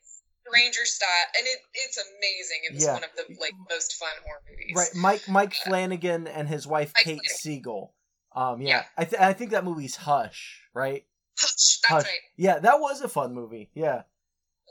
stranger 0.48 0.86
style, 0.86 1.10
and 1.38 1.48
it 1.48 1.60
it's 1.74 1.98
amazing. 1.98 2.60
It 2.70 2.74
was 2.76 2.84
Yeah. 2.84 2.94
one 2.94 3.04
of 3.04 3.10
the 3.16 3.36
like 3.40 3.54
most 3.70 3.96
fun 3.96 4.12
horror 4.26 4.42
movies. 4.50 4.74
Right, 4.76 4.94
Mike 4.96 5.28
Mike 5.28 5.54
Flanagan 5.56 6.28
and 6.28 6.48
his 6.48 6.68
wife 6.68 6.92
Mike 6.96 7.04
Kate 7.06 7.14
Flanagan. 7.20 7.38
Siegel. 7.38 7.96
Um, 8.34 8.62
yeah, 8.62 8.68
Yeah. 8.68 8.86
I 8.98 9.06
th- 9.06 9.22
I 9.22 9.34
think 9.34 9.52
that 9.52 9.64
movie's 9.64 9.96
Hush, 9.96 10.62
right? 10.74 11.06
Hush, 11.40 11.80
that's 11.80 11.86
Hush. 11.88 12.04
right. 12.04 12.20
Yeah, 12.36 12.60
that 12.60 12.80
was 12.80 13.02
a 13.02 13.08
fun 13.08 13.34
movie. 13.34 13.72
Yeah, 13.74 14.04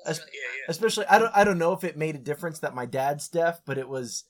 really 0.06 0.18
Yeah, 0.18 0.40
yeah. 0.58 0.64
especially 0.68 1.06
I 1.06 1.18
don't 1.18 1.32
I 1.34 1.44
don't 1.44 1.58
know 1.58 1.72
if 1.72 1.82
it 1.82 1.96
made 1.96 2.14
a 2.14 2.18
difference 2.18 2.58
that 2.60 2.74
my 2.74 2.86
dad's 2.86 3.28
deaf, 3.28 3.62
but 3.64 3.78
it 3.78 3.88
was, 3.88 4.24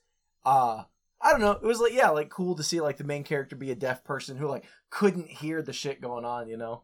uh, 0.47 0.85
I 1.21 1.31
don't 1.31 1.41
know. 1.41 1.53
It 1.53 1.63
was 1.63 1.81
like 1.81 1.93
yeah, 1.93 2.11
like 2.11 2.31
cool 2.31 2.55
to 2.55 2.63
see 2.63 2.81
like 2.81 2.97
the 2.97 3.05
main 3.05 3.25
character 3.25 3.57
be 3.57 3.71
a 3.71 3.75
deaf 3.75 4.05
person 4.05 4.37
who 4.37 4.47
like 4.49 4.65
couldn't 4.95 5.29
hear 5.29 5.61
the 5.61 5.73
shit 5.73 6.01
going 6.01 6.25
on. 6.25 6.49
You 6.49 6.57
know? 6.57 6.83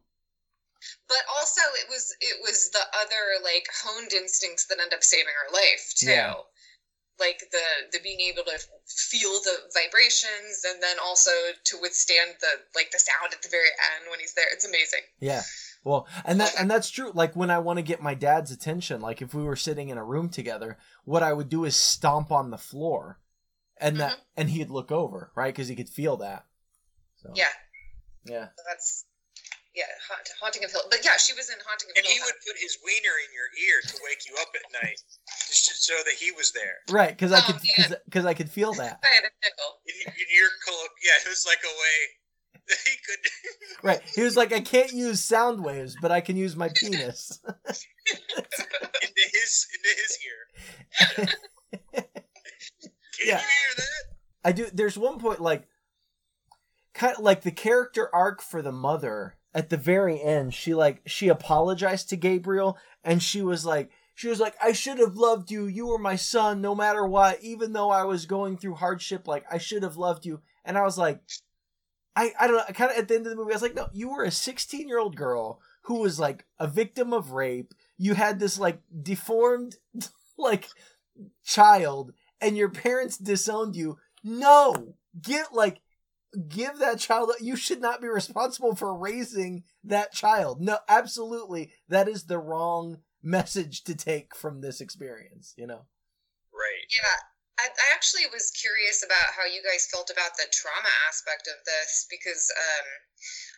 but 1.09 1.23
also 1.37 1.61
it 1.77 1.87
was 1.89 2.15
it 2.21 2.41
was 2.43 2.71
the 2.71 2.85
other 2.97 3.45
like 3.45 3.69
honed 3.85 4.13
instincts 4.13 4.67
that 4.67 4.81
end 4.81 4.93
up 4.95 5.03
saving 5.03 5.33
her 5.33 5.53
life 5.53 5.93
too 5.97 6.11
Yeah. 6.11 6.35
like 7.19 7.41
the 7.53 7.67
the 7.93 8.01
being 8.03 8.21
able 8.21 8.45
to 8.45 8.59
feel 8.87 9.41
the 9.45 9.69
vibrations 9.75 10.65
and 10.65 10.83
then 10.83 10.97
also 11.03 11.31
to 11.65 11.79
withstand 11.81 12.37
the 12.41 12.65
like 12.75 12.91
the 12.93 12.99
sound 12.99 13.33
at 13.33 13.43
the 13.43 13.49
very 13.49 13.69
end 13.97 14.11
when 14.11 14.21
he's 14.21 14.35
there 14.35 14.51
it's 14.53 14.67
amazing 14.67 15.05
Yeah. 15.21 15.43
Well, 15.83 16.07
and 16.27 16.39
that 16.41 16.53
and 16.59 16.71
that's 16.71 16.91
true. 16.91 17.11
Like 17.15 17.35
when 17.35 17.49
I 17.49 17.59
want 17.59 17.79
to 17.79 17.83
get 17.83 18.03
my 18.03 18.13
dad's 18.13 18.51
attention, 18.51 19.01
like 19.01 19.23
if 19.23 19.33
we 19.33 19.43
were 19.43 19.57
sitting 19.57 19.89
in 19.89 19.97
a 19.97 20.05
room 20.05 20.29
together, 20.29 20.77
what 21.07 21.23
I 21.23 21.33
would 21.33 21.49
do 21.49 21.65
is 21.65 21.75
stomp 21.75 22.31
on 22.31 22.51
the 22.51 22.59
floor, 22.59 23.19
and 23.79 23.99
that 23.99 24.13
mm-hmm. 24.13 24.21
and 24.37 24.51
he'd 24.51 24.69
look 24.69 24.93
over, 24.93 25.33
right? 25.35 25.55
Because 25.55 25.69
he 25.69 25.75
could 25.75 25.89
feel 25.89 26.19
that. 26.19 26.45
So, 27.23 27.33
yeah 27.35 27.47
Yeah. 28.25 28.49
so 28.57 28.63
that's 28.69 29.05
yeah 29.75 29.85
haunt, 30.09 30.27
haunting 30.41 30.65
of 30.65 30.71
hill 30.73 30.83
but 30.91 31.01
yeah 31.05 31.17
she 31.17 31.33
was 31.33 31.49
in 31.49 31.57
haunting 31.67 31.89
of 31.91 31.97
And 31.97 32.05
hill 32.05 32.11
And 32.11 32.21
he 32.21 32.21
would 32.27 32.39
put 32.47 32.59
his 32.61 32.77
wiener 32.85 33.15
in 33.25 33.31
your 33.33 33.49
ear 33.55 33.79
to 33.87 33.95
wake 34.05 34.23
you 34.29 34.35
up 34.43 34.49
at 34.55 34.67
night, 34.83 34.99
just 35.49 35.85
so 35.87 35.95
that 36.05 36.15
he 36.19 36.33
was 36.33 36.53
there. 36.53 36.79
Right. 36.91 37.11
Because 37.17 37.33
I 37.33 37.39
Oh, 37.39 37.47
could 37.53 37.97
because 38.05 38.27
I 38.27 38.35
could 38.35 38.51
feel 38.51 38.73
that. 38.75 38.99
I 39.03 39.15
had 39.15 39.25
a 39.25 39.33
nickel 39.45 39.71
In, 39.87 40.13
in 40.13 40.29
your 40.35 40.51
collo- 40.67 40.95
yeah, 41.03 41.23
it 41.25 41.29
was 41.29 41.47
like 41.47 41.63
a 41.65 41.71
way 41.71 41.99
that 42.69 42.79
he 42.85 42.95
could. 43.07 43.23
Right. 43.83 44.01
He 44.15 44.23
was 44.23 44.37
like, 44.37 44.53
I 44.53 44.61
can't 44.61 44.93
use 44.93 45.25
sound 45.25 45.65
waves, 45.65 45.97
but 46.03 46.11
I 46.13 46.21
can 46.21 46.37
use 46.37 46.55
my 46.57 46.69
penis. 46.69 47.41
into 47.47 49.25
his 49.33 49.67
into 49.73 49.91
his 49.97 50.19
ear. 50.27 51.27
Can 51.95 53.27
Yeah. 53.27 53.35
you 53.37 53.39
hear 53.39 53.75
that? 53.77 54.05
I 54.45 54.53
do. 54.53 54.67
There's 54.73 54.99
one 54.99 55.19
point 55.19 55.41
like, 55.41 55.67
kind 57.01 57.17
of 57.17 57.25
like 57.25 57.41
the 57.41 57.51
character 57.51 58.15
arc 58.15 58.43
for 58.43 58.61
the 58.61 58.71
mother 58.71 59.35
at 59.55 59.71
the 59.71 59.79
very 59.79 60.21
end. 60.21 60.53
She 60.53 60.75
like 60.75 61.01
she 61.07 61.29
apologized 61.29 62.11
to 62.11 62.17
Gabriel, 62.17 62.77
and 63.03 63.23
she 63.23 63.41
was 63.41 63.65
like, 63.65 63.91
she 64.15 64.29
was 64.29 64.39
like, 64.39 64.55
I 64.63 64.73
should 64.73 64.99
have 64.99 65.17
loved 65.17 65.51
you. 65.51 65.67
You 65.67 65.87
were 65.87 65.99
my 65.99 66.17
son, 66.17 66.61
no 66.61 66.75
matter 66.75 67.07
what. 67.07 67.43
Even 67.43 67.73
though 67.73 67.89
I 67.89 68.05
was 68.05 68.27
going 68.27 68.59
through 68.59 68.75
hardship, 68.75 69.27
like 69.27 69.47
I 69.51 69.57
should 69.57 69.83
have 69.83 69.97
loved 69.97 70.27
you. 70.27 70.43
And 70.63 70.77
I 70.77 70.83
was 70.83 70.99
like, 70.99 71.23
I 72.15 72.33
I 72.39 72.47
don't 72.47 72.57
know. 72.57 72.65
I 72.69 72.73
Kind 72.73 72.91
of 72.91 72.99
at 72.99 73.09
the 73.09 73.15
end 73.15 73.27
of 73.27 73.31
the 73.31 73.37
movie, 73.37 73.53
I 73.53 73.57
was 73.57 73.63
like, 73.63 73.75
no, 73.75 73.89
you 73.95 74.11
were 74.11 74.25
a 74.25 74.31
16 74.31 74.87
year 74.87 74.99
old 74.99 75.17
girl 75.17 75.59
who 75.85 76.01
was 76.01 76.21
like 76.21 76.45
a 76.59 76.67
victim 76.67 77.15
of 77.15 77.31
rape. 77.31 77.73
You 77.97 78.13
had 78.13 78.39
this 78.39 78.59
like 78.59 78.79
deformed 79.03 79.77
like 80.37 80.69
child, 81.47 82.13
and 82.43 82.59
your 82.59 82.69
parents 82.69 83.17
disowned 83.17 83.75
you 83.75 83.97
no 84.23 84.97
get 85.23 85.55
like 85.55 85.81
give 86.49 86.79
that 86.79 86.99
child 86.99 87.33
you 87.41 87.57
should 87.57 87.81
not 87.81 88.01
be 88.01 88.09
responsible 88.09 88.75
for 88.75 88.95
raising 88.95 89.65
that 89.85 90.13
child. 90.13 90.61
No 90.61 90.79
absolutely. 90.89 91.73
That 91.89 92.09
is 92.09 92.25
the 92.25 92.39
wrong 92.39 92.99
message 93.23 93.85
to 93.85 93.95
take 93.95 94.35
from 94.35 94.61
this 94.61 94.81
experience 94.81 95.55
you 95.57 95.67
know? 95.67 95.87
Right. 96.53 96.87
Yeah, 96.91 97.19
I, 97.59 97.69
I 97.69 97.87
actually 97.95 98.27
was 98.33 98.51
curious 98.51 99.05
about 99.05 99.37
how 99.37 99.47
you 99.47 99.63
guys 99.63 99.89
felt 99.93 100.11
about 100.11 100.37
the 100.37 100.49
trauma 100.53 100.93
aspect 101.09 101.49
of 101.49 101.59
this 101.65 102.07
because 102.11 102.51
um, 102.57 102.87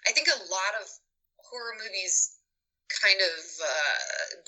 I 0.08 0.12
think 0.12 0.28
a 0.28 0.42
lot 0.50 0.74
of 0.80 0.86
horror 1.38 1.76
movies 1.78 2.38
kind 3.00 3.20
of 3.20 3.40
uh, 3.62 3.98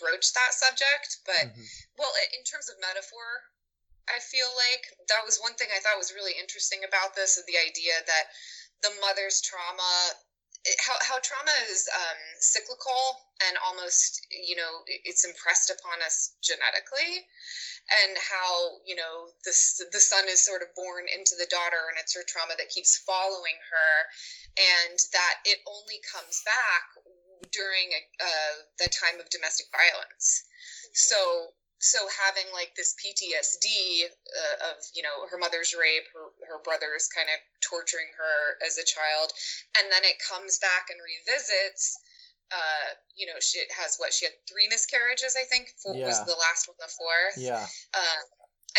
broach 0.00 0.32
that 0.36 0.52
subject, 0.52 1.24
but 1.24 1.48
Mhm. 1.48 1.64
well, 1.96 2.12
in 2.36 2.44
terms 2.44 2.68
of 2.68 2.76
metaphor, 2.80 3.24
I 4.08 4.20
feel 4.20 4.48
like 4.56 4.92
that 5.08 5.24
was 5.24 5.38
one 5.38 5.54
thing 5.54 5.68
I 5.74 5.80
thought 5.80 5.98
was 5.98 6.12
really 6.14 6.34
interesting 6.38 6.84
about 6.84 7.14
this 7.14 7.36
is 7.36 7.44
the 7.46 7.58
idea 7.58 7.94
that 8.06 8.24
the 8.82 8.92
mother's 9.00 9.40
trauma 9.40 10.14
it- 10.64 10.80
how, 10.80 10.96
how 11.02 11.18
trauma 11.20 11.52
is 11.68 11.88
um, 11.92 12.20
cyclical 12.40 13.20
and 13.46 13.56
almost 13.58 14.26
you 14.30 14.56
know 14.56 14.82
it's 14.86 15.24
impressed 15.24 15.68
upon 15.70 16.00
us 16.00 16.32
genetically 16.42 17.26
and 18.04 18.16
how 18.16 18.80
you 18.86 18.96
know 18.96 19.28
the 19.44 19.52
the 19.92 20.00
son 20.00 20.24
is 20.28 20.40
sort 20.44 20.62
of 20.62 20.74
born 20.74 21.04
into 21.08 21.34
the 21.36 21.46
daughter 21.50 21.88
and 21.88 21.98
it's 22.00 22.14
her 22.14 22.24
trauma 22.26 22.54
that 22.56 22.70
keeps 22.70 22.96
following 22.96 23.60
her 23.68 23.92
and 24.56 24.98
that 25.12 25.36
it 25.44 25.60
only 25.66 26.00
comes 26.00 26.40
back 26.44 27.04
during 27.52 27.92
a, 27.92 28.24
uh, 28.24 28.54
the 28.78 28.88
time 28.88 29.20
of 29.20 29.28
domestic 29.28 29.66
violence. 29.70 30.44
So 30.92 31.52
so 31.84 32.00
having 32.08 32.48
like 32.56 32.72
this 32.72 32.96
PTSD 32.96 34.08
uh, 34.08 34.72
of 34.72 34.80
you 34.96 35.04
know 35.04 35.28
her 35.28 35.36
mother's 35.36 35.76
rape, 35.76 36.08
her 36.16 36.32
her 36.48 36.58
brother's 36.64 37.12
kind 37.12 37.28
of 37.28 37.36
torturing 37.60 38.08
her 38.16 38.56
as 38.64 38.80
a 38.80 38.86
child, 38.88 39.36
and 39.76 39.92
then 39.92 40.00
it 40.08 40.16
comes 40.16 40.56
back 40.58 40.88
and 40.88 40.96
revisits. 41.04 42.00
Uh, 42.52 42.96
you 43.16 43.26
know, 43.26 43.36
she 43.40 43.60
has 43.76 43.96
what 43.96 44.12
she 44.12 44.24
had 44.24 44.36
three 44.48 44.68
miscarriages, 44.68 45.36
I 45.36 45.44
think. 45.44 45.72
Four 45.80 45.96
Yeah. 45.96 46.08
was 46.08 46.24
the 46.24 46.36
last 46.36 46.68
one, 46.68 46.76
the 46.78 46.88
fourth. 46.88 47.36
Yeah. 47.36 47.66
Uh, 47.92 48.20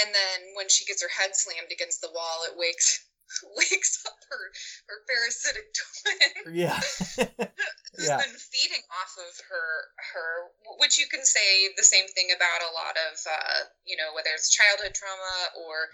and 0.02 0.14
then 0.14 0.40
when 0.56 0.70
she 0.70 0.86
gets 0.86 1.02
her 1.02 1.10
head 1.10 1.36
slammed 1.36 1.72
against 1.72 2.02
the 2.02 2.12
wall, 2.12 2.46
it 2.46 2.58
wakes 2.58 3.06
wakes 3.58 4.04
up 4.06 4.18
her 4.30 4.44
her 4.88 5.00
parasitic 5.10 5.74
twin 5.74 6.54
Yeah. 6.54 6.78
who's 6.78 8.06
Yeah. 8.12 8.20
been 8.20 8.36
feeding 8.38 8.84
off 8.92 9.16
of 9.18 9.34
her 9.50 9.68
her 10.14 10.30
which 10.78 11.00
you 11.00 11.08
can 11.08 11.24
say 11.24 11.72
the 11.80 11.84
same 11.88 12.08
thing 12.12 12.30
about 12.36 12.62
a 12.62 12.74
lot 12.76 12.96
of 13.10 13.16
uh, 13.24 13.60
you 13.88 13.96
know 13.96 14.12
whether 14.14 14.30
it's 14.36 14.52
childhood 14.52 14.94
trauma 14.94 15.38
or 15.64 15.90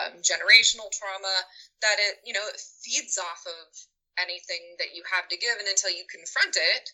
um, 0.00 0.20
generational 0.24 0.88
trauma 0.90 1.44
that 1.84 1.96
it 2.00 2.18
you 2.24 2.32
know 2.32 2.44
it 2.48 2.58
feeds 2.82 3.18
off 3.20 3.44
of 3.46 3.68
anything 4.20 4.76
that 4.78 4.92
you 4.96 5.02
have 5.08 5.28
to 5.28 5.36
give 5.36 5.56
and 5.60 5.68
until 5.68 5.92
you 5.92 6.04
confront 6.08 6.56
it 6.56 6.90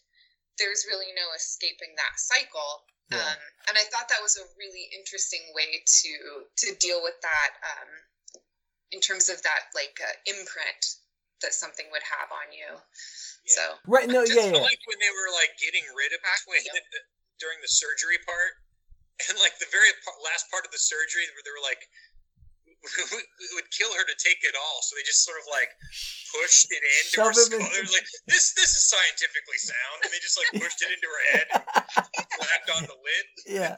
there's 0.59 0.87
really 0.91 1.11
no 1.15 1.27
escaping 1.39 1.95
that 1.95 2.19
cycle 2.19 2.83
Yeah. 3.11 3.23
um, 3.25 3.41
and 3.71 3.75
i 3.79 3.85
thought 3.91 4.11
that 4.11 4.23
was 4.23 4.37
a 4.37 4.47
really 4.59 4.91
interesting 4.91 5.43
way 5.55 5.83
to 6.03 6.13
to 6.67 6.75
deal 6.83 6.99
with 7.03 7.19
that 7.23 7.51
um, 7.63 7.91
in 8.93 9.01
terms 9.01 9.29
of 9.29 9.41
that 9.43 9.69
like 9.75 9.97
uh, 10.01 10.15
imprint 10.27 10.83
that 11.43 11.55
something 11.55 11.87
would 11.93 12.03
have 12.03 12.29
on 12.35 12.51
you 12.51 12.67
so 13.49 13.81
Right. 13.89 14.09
No. 14.09 14.23
Yeah. 14.29 14.53
Yeah. 14.53 14.61
like 14.61 14.83
when 14.85 15.01
they 15.01 15.09
were 15.09 15.33
like 15.33 15.57
getting 15.57 15.85
rid 15.97 16.13
of 16.13 16.21
the 16.21 16.33
twin 16.45 16.61
Yeah. 16.69 16.77
during 17.41 17.59
the 17.65 17.71
surgery 17.73 18.21
part, 18.29 18.61
and 19.29 19.41
like 19.41 19.57
the 19.59 19.71
very 19.73 19.89
last 20.23 20.47
part 20.53 20.69
of 20.69 20.71
the 20.71 20.79
surgery 20.79 21.25
where 21.33 21.43
they 21.43 21.55
were 21.55 21.65
like, 21.65 21.81
it 22.83 23.53
would 23.55 23.71
kill 23.71 23.91
her 23.95 24.05
to 24.07 24.17
take 24.23 24.39
it 24.43 24.55
all, 24.55 24.79
so 24.83 24.95
they 24.95 25.03
just 25.03 25.25
sort 25.25 25.39
of 25.39 25.47
like 25.51 25.71
pushed 26.31 26.71
it 26.71 26.83
into 26.83 27.25
her 27.25 27.33
Shove 27.33 27.37
him 27.37 27.59
skull. 27.59 27.71
They 27.75 27.83
were 27.83 27.93
like, 27.93 28.09
this 28.27 28.55
this 28.55 28.71
is 28.71 28.89
scientifically 28.89 29.59
sound, 29.59 29.99
and 30.05 30.11
they 30.13 30.21
just 30.23 30.39
like 30.39 30.63
pushed 30.63 30.81
it 30.83 30.91
into 30.95 31.09
her 31.11 31.23
head, 31.33 31.47
and 32.17 32.27
slapped 32.39 32.71
on 32.77 32.83
the 32.87 32.95
lid. 32.95 33.27
Yeah. 33.47 33.75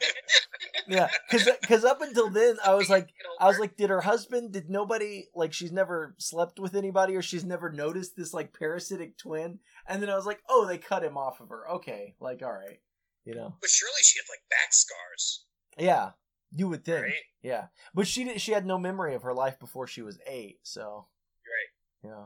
Yeah. 0.87 1.09
Because 1.29 1.49
because 1.61 1.85
up 1.85 2.01
until 2.01 2.29
then 2.29 2.57
I 2.65 2.75
was 2.75 2.89
like 2.89 3.09
I 3.39 3.47
was 3.47 3.59
like, 3.59 3.75
did 3.77 3.89
her 3.89 4.01
husband? 4.01 4.53
Did 4.53 4.69
nobody 4.69 5.27
like? 5.33 5.53
She's 5.53 5.71
never 5.71 6.15
slept 6.17 6.59
with 6.59 6.75
anybody, 6.75 7.15
or 7.15 7.21
she's 7.21 7.43
never 7.43 7.71
noticed 7.71 8.15
this 8.15 8.33
like 8.33 8.53
parasitic 8.53 9.17
twin. 9.17 9.59
And 9.87 10.01
then 10.01 10.09
I 10.09 10.15
was 10.15 10.25
like, 10.25 10.39
oh, 10.47 10.65
they 10.67 10.77
cut 10.77 11.03
him 11.03 11.17
off 11.17 11.41
of 11.41 11.49
her. 11.49 11.67
Okay, 11.69 12.15
like 12.19 12.41
all 12.43 12.51
right, 12.53 12.79
you 13.25 13.33
know, 13.35 13.55
But 13.59 13.69
surely 13.69 14.03
she 14.03 14.19
had 14.19 14.31
like 14.31 14.43
back 14.49 14.73
scars, 14.73 15.45
yeah, 15.77 16.11
you 16.55 16.67
would 16.69 16.83
think, 16.85 17.03
right? 17.03 17.13
yeah. 17.41 17.67
But 17.93 18.07
she 18.07 18.23
did. 18.23 18.41
She 18.41 18.51
had 18.51 18.65
no 18.65 18.77
memory 18.77 19.15
of 19.15 19.23
her 19.23 19.33
life 19.33 19.59
before 19.59 19.87
she 19.87 20.01
was 20.01 20.19
eight, 20.27 20.59
so 20.63 21.07
Right. 21.45 22.09
yeah, 22.11 22.25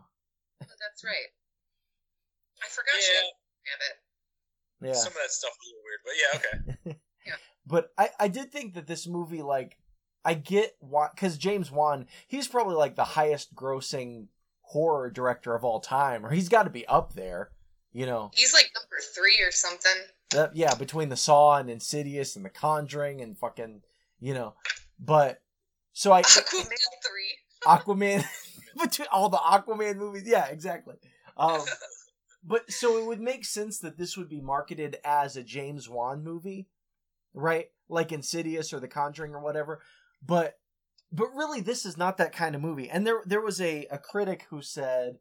Oh, 0.61 0.65
that's 0.79 1.03
right. 1.03 1.29
I 2.63 2.67
forgot 2.69 2.95
she 2.99 3.13
Yeah. 3.13 3.19
had 3.71 3.79
it. 3.91 4.87
yeah. 4.89 4.93
Some 5.01 5.11
of 5.13 5.17
that 5.19 5.31
stuff 5.31 5.51
was 5.59 5.67
a 5.67 5.75
little 5.75 5.83
weird, 5.85 6.01
but 6.05 6.85
yeah, 6.85 6.91
okay. 6.91 6.99
Yeah. 7.27 7.35
But 7.65 7.91
I, 7.97 8.09
I 8.19 8.27
did 8.27 8.51
think 8.51 8.75
that 8.75 8.85
this 8.85 9.07
movie, 9.07 9.41
like, 9.41 9.79
I 10.23 10.35
get 10.35 10.75
why, 10.79 11.09
because 11.13 11.37
James 11.39 11.71
Wan, 11.71 12.05
he's 12.27 12.47
probably 12.47 12.75
like 12.75 12.95
the 12.95 13.03
highest 13.03 13.55
grossing 13.55 14.27
horror 14.61 15.09
director 15.09 15.55
of 15.55 15.63
all 15.65 15.79
time, 15.79 16.23
or 16.23 16.29
he's 16.29 16.49
got 16.49 16.63
to 16.63 16.69
be 16.69 16.85
up 16.85 17.13
there, 17.13 17.49
you 17.91 18.05
know. 18.05 18.29
He's 18.35 18.53
like 18.53 18.69
number 18.75 18.97
three 19.15 19.41
or 19.41 19.51
something. 19.51 19.91
That, 20.31 20.55
yeah, 20.55 20.75
between 20.75 21.09
the 21.09 21.17
Saw 21.17 21.57
and 21.57 21.67
Insidious 21.69 22.35
and 22.35 22.45
The 22.45 22.49
Conjuring 22.51 23.21
and 23.21 23.35
fucking, 23.35 23.81
you 24.19 24.33
know. 24.33 24.53
But 24.99 25.41
so 25.93 26.11
I 26.11 26.21
Aquaman 26.21 26.65
three. 26.65 27.33
Aquaman 27.65 28.23
between 28.81 29.07
all 29.11 29.29
the 29.29 29.37
Aquaman 29.37 29.95
movies, 29.95 30.23
yeah, 30.25 30.47
exactly. 30.47 30.95
Um, 31.37 31.61
but 32.43 32.71
so 32.71 32.97
it 32.97 33.05
would 33.05 33.21
make 33.21 33.45
sense 33.45 33.79
that 33.79 33.97
this 33.97 34.17
would 34.17 34.29
be 34.29 34.41
marketed 34.41 34.97
as 35.03 35.35
a 35.35 35.43
James 35.43 35.89
Wan 35.89 36.23
movie, 36.23 36.67
right? 37.33 37.67
Like 37.89 38.11
Insidious 38.11 38.73
or 38.73 38.79
The 38.79 38.87
Conjuring 38.87 39.33
or 39.33 39.41
whatever. 39.41 39.81
But 40.25 40.57
but 41.11 41.33
really, 41.35 41.61
this 41.61 41.85
is 41.85 41.97
not 41.97 42.17
that 42.17 42.35
kind 42.35 42.55
of 42.55 42.61
movie. 42.61 42.89
And 42.89 43.05
there 43.05 43.21
there 43.25 43.41
was 43.41 43.61
a 43.61 43.85
a 43.91 43.97
critic 43.97 44.45
who 44.49 44.61
said, 44.61 45.17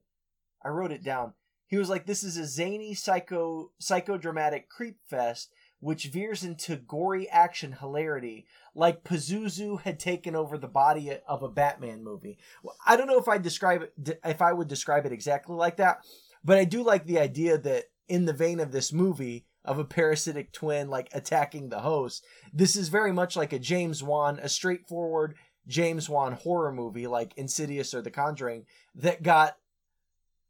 I 0.65 0.69
wrote 0.69 0.93
it 0.93 1.05
down. 1.05 1.35
He 1.67 1.77
was 1.77 1.89
like, 1.89 2.07
"This 2.07 2.23
is 2.23 2.37
a 2.37 2.47
zany 2.47 2.95
psycho 2.95 3.71
psychodramatic 3.83 4.69
creep 4.69 4.99
fest." 5.09 5.53
Which 5.85 6.07
veers 6.07 6.45
into 6.45 6.77
gory 6.77 7.29
action 7.29 7.73
hilarity, 7.73 8.47
like 8.75 9.05
Pazuzu 9.05 9.83
had 9.83 10.01
taken 10.01 10.35
over 10.35 10.57
the 10.57 10.67
body 10.67 11.13
of 11.29 11.43
a 11.43 11.49
Batman 11.51 12.03
movie. 12.03 12.39
I 12.87 12.97
don't 12.97 13.07
know 13.07 13.19
if 13.19 13.29
I 13.29 13.37
describe 13.37 13.83
it 13.83 14.19
if 14.25 14.41
I 14.41 14.55
would 14.55 14.67
describe 14.67 15.05
it 15.05 15.13
exactly 15.13 15.55
like 15.55 15.77
that, 15.77 15.99
but 16.43 16.57
I 16.57 16.65
do 16.65 16.83
like 16.83 17.05
the 17.05 17.19
idea 17.19 17.59
that 17.59 17.85
in 18.09 18.25
the 18.25 18.33
vein 18.33 18.61
of 18.61 18.73
this 18.73 18.95
movie 18.95 19.45
of 19.63 19.79
a 19.79 19.85
parasitic 19.85 20.55
twin 20.55 20.89
like 20.89 21.11
attacking 21.13 21.69
the 21.69 21.81
host, 21.81 22.25
this 22.51 22.77
is 22.77 22.89
very 22.89 23.13
much 23.13 23.37
like 23.37 23.53
a 23.53 23.59
James 23.59 24.03
Wan, 24.03 24.41
a 24.43 24.49
straightforward 24.49 25.35
James 25.69 26.09
Wan 26.09 26.33
horror 26.33 26.73
movie 26.73 27.07
like 27.07 27.37
Insidious 27.37 27.93
or 27.93 28.01
The 28.01 28.11
Conjuring 28.11 28.65
that 28.95 29.23
got 29.23 29.59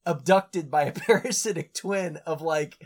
abducted 0.06 0.70
by 0.70 0.84
a 0.84 0.92
parasitic 0.92 1.74
twin 1.74 2.18
of 2.18 2.40
like 2.40 2.78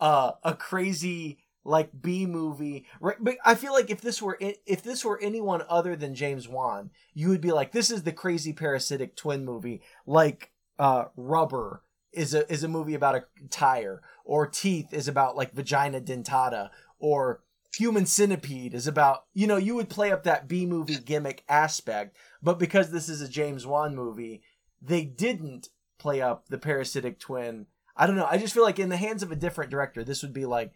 uh, 0.00 0.32
a 0.42 0.54
crazy 0.54 1.38
like 1.64 1.90
B 2.00 2.26
movie. 2.26 2.86
Right? 3.00 3.16
But 3.18 3.36
I 3.44 3.54
feel 3.54 3.72
like 3.72 3.90
if 3.90 4.00
this 4.00 4.20
were 4.20 4.38
if 4.40 4.82
this 4.82 5.04
were 5.04 5.20
anyone 5.20 5.62
other 5.68 5.96
than 5.96 6.14
James 6.14 6.48
Wan, 6.48 6.90
you 7.14 7.28
would 7.30 7.40
be 7.40 7.52
like, 7.52 7.72
this 7.72 7.90
is 7.90 8.02
the 8.02 8.12
crazy 8.12 8.52
parasitic 8.52 9.16
twin 9.16 9.44
movie, 9.44 9.82
like 10.06 10.52
uh, 10.78 11.06
Rubber 11.16 11.82
is 12.12 12.34
a 12.34 12.50
is 12.52 12.62
a 12.64 12.68
movie 12.68 12.94
about 12.94 13.16
a 13.16 13.24
tire, 13.50 14.02
or 14.24 14.46
Teeth 14.46 14.92
is 14.92 15.08
about 15.08 15.36
like 15.36 15.52
vagina 15.52 16.00
dentata, 16.00 16.70
or 16.98 17.42
Human 17.76 18.06
Centipede 18.06 18.74
is 18.74 18.86
about 18.86 19.24
you 19.32 19.46
know 19.46 19.56
you 19.56 19.74
would 19.74 19.88
play 19.88 20.12
up 20.12 20.24
that 20.24 20.48
B 20.48 20.66
movie 20.66 20.98
gimmick 20.98 21.44
aspect, 21.48 22.16
but 22.42 22.58
because 22.58 22.90
this 22.90 23.08
is 23.08 23.20
a 23.20 23.28
James 23.28 23.66
Wan 23.66 23.94
movie, 23.94 24.42
they 24.80 25.04
didn't 25.04 25.68
play 25.98 26.20
up 26.20 26.48
the 26.48 26.58
parasitic 26.58 27.18
twin. 27.18 27.66
I 27.96 28.06
don't 28.06 28.16
know. 28.16 28.26
I 28.28 28.38
just 28.38 28.54
feel 28.54 28.64
like 28.64 28.78
in 28.78 28.88
the 28.88 28.96
hands 28.96 29.22
of 29.22 29.30
a 29.30 29.36
different 29.36 29.70
director, 29.70 30.04
this 30.04 30.22
would 30.22 30.32
be 30.32 30.46
like 30.46 30.72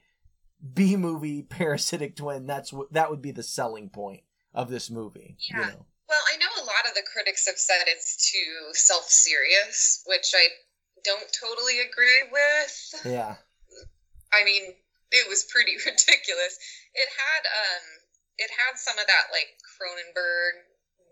B 0.75 0.97
movie 0.97 1.43
parasitic 1.43 2.17
twin. 2.17 2.47
That's 2.47 2.73
what 2.73 2.93
that 2.93 3.11
would 3.11 3.23
be 3.23 3.31
the 3.31 3.43
selling 3.43 3.91
point 3.91 4.23
of 4.55 4.71
this 4.71 4.91
movie. 4.91 5.37
You 5.49 5.61
Yeah. 5.61 5.67
know? 5.69 5.87
Well, 6.09 6.23
I 6.33 6.37
know 6.39 6.49
a 6.63 6.65
lot 6.65 6.89
of 6.89 6.95
the 6.95 7.03
critics 7.03 7.47
have 7.47 7.59
said 7.59 7.85
it's 7.87 8.31
too 8.33 8.73
self 8.73 9.09
serious, 9.09 10.03
which 10.07 10.33
I 10.35 10.49
don't 11.05 11.29
totally 11.33 11.81
agree 11.81 12.23
with. 12.33 12.95
Yeah. 13.05 13.37
I 14.33 14.45
mean, 14.45 14.75
it 15.13 15.29
was 15.29 15.45
pretty 15.45 15.77
ridiculous. 15.87 16.59
It 16.95 17.09
had 17.09 17.43
um 17.47 17.85
it 18.39 18.51
had 18.51 18.79
some 18.79 18.99
of 18.99 19.07
that 19.07 19.29
like 19.33 19.59
Cronenberg 19.77 20.68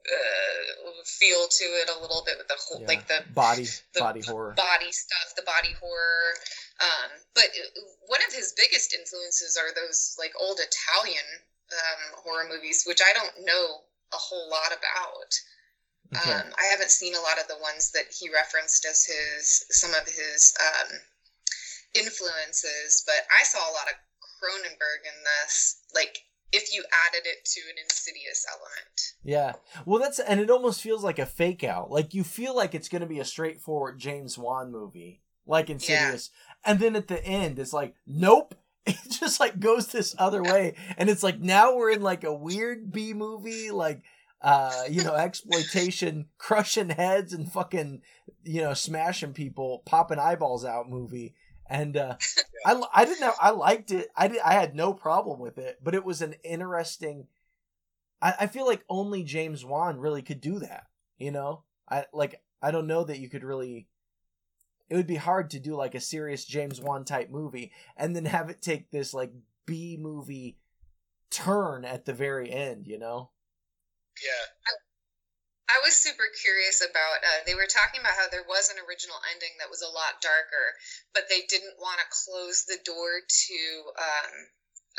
uh, 0.06 1.02
feel 1.04 1.46
to 1.48 1.64
it 1.64 1.90
a 1.90 2.00
little 2.00 2.22
bit 2.26 2.34
with 2.38 2.48
the 2.48 2.58
whole 2.58 2.80
yeah. 2.80 2.88
like 2.88 3.06
the 3.08 3.22
body 3.34 3.66
the 3.94 4.00
body 4.00 4.22
horror. 4.22 4.54
body 4.56 4.90
stuff, 4.90 5.34
the 5.36 5.46
body 5.46 5.74
horror. 5.80 6.34
Um, 6.82 7.10
but 7.34 7.48
one 8.06 8.20
of 8.26 8.34
his 8.34 8.52
biggest 8.56 8.92
influences 8.92 9.56
are 9.56 9.72
those 9.74 10.16
like 10.18 10.32
old 10.38 10.58
Italian 10.60 11.24
um, 11.72 12.20
horror 12.22 12.46
movies, 12.48 12.84
which 12.86 13.00
I 13.00 13.12
don't 13.14 13.46
know 13.46 13.86
a 14.12 14.20
whole 14.20 14.50
lot 14.50 14.70
about. 14.74 15.32
Okay. 16.14 16.32
Um, 16.38 16.54
I 16.58 16.66
haven't 16.70 16.90
seen 16.90 17.14
a 17.14 17.20
lot 17.20 17.40
of 17.40 17.48
the 17.48 17.58
ones 17.58 17.90
that 17.92 18.06
he 18.10 18.30
referenced 18.30 18.86
as 18.86 19.04
his 19.04 19.66
some 19.70 19.94
of 19.94 20.06
his 20.06 20.54
um, 20.60 20.98
influences, 21.94 23.02
but 23.06 23.26
I 23.30 23.42
saw 23.42 23.58
a 23.58 23.74
lot 23.74 23.90
of 23.90 23.96
Cronenberg 24.38 25.02
in 25.02 25.18
this. 25.24 25.82
Like 25.94 26.22
if 26.56 26.72
you 26.74 26.82
added 27.08 27.26
it 27.26 27.44
to 27.44 27.60
an 27.60 27.76
insidious 27.82 28.46
element. 28.50 29.14
Yeah. 29.22 29.52
Well, 29.84 30.00
that's 30.00 30.18
and 30.18 30.40
it 30.40 30.50
almost 30.50 30.80
feels 30.80 31.04
like 31.04 31.18
a 31.18 31.26
fake 31.26 31.62
out. 31.64 31.90
Like 31.90 32.14
you 32.14 32.24
feel 32.24 32.56
like 32.56 32.74
it's 32.74 32.88
going 32.88 33.02
to 33.02 33.08
be 33.08 33.20
a 33.20 33.24
straightforward 33.24 33.98
James 33.98 34.38
Wan 34.38 34.72
movie, 34.72 35.20
like 35.46 35.70
Insidious, 35.70 36.30
and 36.64 36.78
then 36.78 36.96
at 36.96 37.08
the 37.08 37.24
end 37.24 37.58
it's 37.58 37.72
like, 37.72 37.94
nope. 38.06 38.54
It 38.88 39.18
just 39.18 39.40
like 39.40 39.58
goes 39.58 39.88
this 39.88 40.14
other 40.16 40.44
way, 40.44 40.76
and 40.96 41.10
it's 41.10 41.24
like 41.24 41.40
now 41.40 41.74
we're 41.74 41.90
in 41.90 42.02
like 42.02 42.22
a 42.22 42.32
weird 42.32 42.92
B 42.92 43.14
movie, 43.14 43.72
like 43.72 44.04
uh, 44.42 44.84
you 44.88 45.02
know, 45.02 45.14
exploitation, 45.14 46.26
crushing 46.38 46.90
heads 46.90 47.32
and 47.32 47.50
fucking, 47.50 48.02
you 48.44 48.60
know, 48.60 48.74
smashing 48.74 49.32
people, 49.32 49.82
popping 49.86 50.20
eyeballs 50.20 50.64
out 50.64 50.88
movie. 50.88 51.34
And 51.68 51.96
uh, 51.96 52.16
I, 52.66 52.82
I 52.94 53.04
didn't 53.04 53.20
know 53.20 53.34
I 53.40 53.50
liked 53.50 53.90
it. 53.90 54.08
I 54.16 54.28
did 54.28 54.40
I 54.40 54.54
had 54.54 54.74
no 54.74 54.92
problem 54.92 55.38
with 55.40 55.58
it, 55.58 55.78
but 55.82 55.94
it 55.94 56.04
was 56.04 56.22
an 56.22 56.34
interesting. 56.44 57.26
I, 58.20 58.34
I 58.40 58.46
feel 58.46 58.66
like 58.66 58.84
only 58.88 59.22
James 59.22 59.64
Wan 59.64 59.98
really 59.98 60.22
could 60.22 60.40
do 60.40 60.58
that. 60.60 60.86
You 61.18 61.30
know, 61.30 61.62
I 61.88 62.06
like 62.12 62.42
I 62.62 62.70
don't 62.70 62.86
know 62.86 63.04
that 63.04 63.18
you 63.18 63.28
could 63.28 63.44
really. 63.44 63.88
It 64.88 64.94
would 64.94 65.08
be 65.08 65.16
hard 65.16 65.50
to 65.50 65.58
do 65.58 65.74
like 65.74 65.96
a 65.96 66.00
serious 66.00 66.44
James 66.44 66.80
Wan 66.80 67.04
type 67.04 67.28
movie 67.28 67.72
and 67.96 68.14
then 68.14 68.24
have 68.26 68.50
it 68.50 68.62
take 68.62 68.90
this 68.90 69.12
like 69.12 69.32
B 69.66 69.96
movie 70.00 70.58
turn 71.30 71.84
at 71.84 72.04
the 72.04 72.12
very 72.12 72.50
end, 72.50 72.86
you 72.86 72.98
know? 72.98 73.30
Yeah. 74.22 74.72
I 75.66 75.82
was 75.82 75.98
super 75.98 76.26
curious 76.38 76.78
about. 76.78 77.26
Uh, 77.26 77.42
they 77.42 77.58
were 77.58 77.66
talking 77.66 77.98
about 77.98 78.14
how 78.14 78.30
there 78.30 78.46
was 78.46 78.70
an 78.70 78.78
original 78.86 79.18
ending 79.34 79.50
that 79.58 79.70
was 79.70 79.82
a 79.82 79.90
lot 79.90 80.22
darker, 80.22 80.66
but 81.10 81.26
they 81.26 81.42
didn't 81.50 81.74
want 81.82 81.98
to 81.98 82.06
close 82.14 82.66
the 82.70 82.78
door 82.86 83.18
to 83.18 83.60
um, 83.98 84.32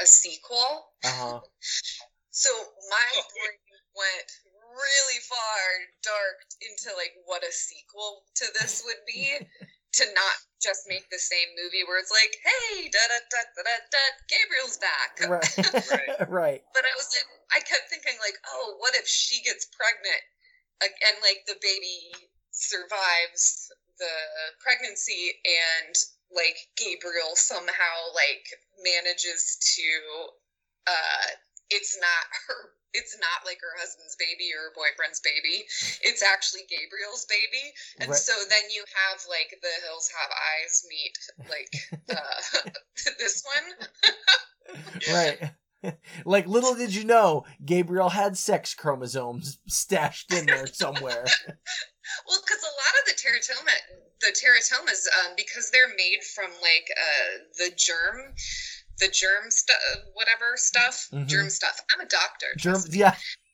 a 0.04 0.08
sequel. 0.08 0.92
Uh 1.08 1.16
huh. 1.16 1.40
So 2.36 2.52
my 2.52 3.10
brain 3.16 3.80
went 3.96 4.30
really 4.76 5.20
far 5.24 5.60
dark 6.04 6.38
into 6.60 6.92
like 7.00 7.16
what 7.24 7.48
a 7.48 7.52
sequel 7.52 8.28
to 8.44 8.46
this 8.60 8.84
would 8.84 9.02
be. 9.08 9.40
to 9.98 10.06
not 10.14 10.38
just 10.62 10.86
make 10.86 11.10
the 11.10 11.18
same 11.18 11.50
movie 11.58 11.82
where 11.88 11.98
it's 11.98 12.14
like, 12.14 12.30
hey, 12.44 12.86
da 12.92 13.02
da 13.10 13.18
da 13.34 13.42
da 13.56 13.62
da 13.66 13.76
da, 13.90 14.04
Gabriel's 14.30 14.78
back. 14.78 15.12
Right. 15.26 16.30
right. 16.30 16.62
But 16.76 16.86
I 16.86 16.94
was 16.94 17.10
like, 17.10 17.26
I 17.50 17.60
kept 17.66 17.90
thinking 17.90 18.14
like, 18.22 18.38
oh, 18.46 18.78
what 18.78 18.94
if 18.94 19.08
she 19.10 19.42
gets 19.42 19.66
pregnant 19.74 20.22
like, 20.28 20.37
and 20.82 21.18
like 21.22 21.46
the 21.48 21.58
baby 21.62 22.12
survives 22.52 23.72
the 24.00 24.16
pregnancy 24.62 25.34
and 25.46 25.96
like 26.34 26.58
Gabriel 26.78 27.34
somehow 27.36 27.96
like 28.14 28.46
manages 28.84 29.58
to 29.76 29.90
uh 30.88 31.28
it's 31.70 31.98
not 32.00 32.24
her 32.48 32.78
it's 32.94 33.18
not 33.20 33.46
like 33.46 33.60
her 33.62 33.76
husband's 33.78 34.16
baby 34.16 34.50
or 34.56 34.70
her 34.70 34.76
boyfriend's 34.76 35.20
baby 35.22 35.66
it's 36.02 36.24
actually 36.24 36.64
gabriel's 36.70 37.26
baby 37.28 37.74
and 38.00 38.10
Right. 38.10 38.20
so 38.20 38.34
then 38.50 38.64
you 38.72 38.84
have 38.88 39.20
like 39.30 39.52
the 39.62 39.76
hills 39.86 40.10
have 40.14 40.32
eyes 40.32 40.86
meet 40.88 41.16
like 41.50 41.72
uh 42.10 42.40
this 43.20 43.44
one 43.44 43.68
Right. 45.12 45.40
Like 46.26 46.48
little 46.48 46.76
did 46.76 46.94
you 46.96 47.04
know, 47.04 47.46
Gabriel 47.64 48.10
had 48.10 48.38
sex 48.38 48.74
chromosomes 48.74 49.60
stashed 49.68 50.34
in 50.34 50.46
there 50.46 50.68
somewhere. 50.68 51.26
Well, 52.26 52.40
because 52.42 52.64
a 52.64 52.66
lot 52.66 52.96
of 53.02 53.06
the 53.06 53.20
teratoma, 53.20 53.74
the 54.22 54.28
teratomas, 54.28 55.06
um, 55.20 55.34
because 55.36 55.70
they're 55.72 55.90
made 55.90 56.24
from 56.24 56.50
like 56.62 56.88
uh, 56.96 57.40
the 57.58 57.76
germ, 57.76 58.34
the 59.00 59.10
germ 59.10 59.52
stuff, 59.52 59.78
whatever 60.14 60.56
stuff, 60.56 61.10
Mhm. 61.12 61.28
germ 61.28 61.50
stuff. 61.50 61.82
I'm 61.94 62.00
a 62.00 62.06
doctor. 62.06 62.48
Germ, 62.58 62.82
me. 62.90 63.04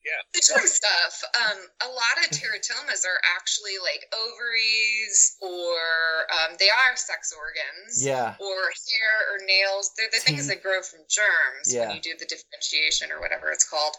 Yeah, 0.04 0.20
The 0.36 0.43
germ 0.43 0.68
stuff. 0.68 1.16
Um, 1.32 1.60
a 1.82 1.89
lot 1.89 2.16
of 2.20 2.32
teratomas 2.36 3.08
are 3.08 3.20
actually 3.39 3.80
like 3.80 4.04
ovaries, 4.12 5.38
or 5.39 6.28
um, 6.43 6.60
they 6.60 6.68
are 6.68 6.95
sex 6.99 7.32
organs. 7.32 8.04
yeah, 8.04 8.36
Or 8.39 8.68
hair 8.68 9.16
or 9.32 9.38
nails. 9.47 9.91
They're 9.95 10.12
the 10.12 10.20
things 10.20 10.47
that 10.51 10.62
grow 10.64 10.84
from 10.84 11.08
germs 11.08 11.72
Yeah. 11.72 11.88
when 11.88 11.95
you 11.97 12.01
do 12.04 12.16
the 12.20 12.28
differentiation 12.28 13.12
or 13.12 13.24
whatever 13.24 13.47
it's 13.51 13.64
called. 13.68 13.95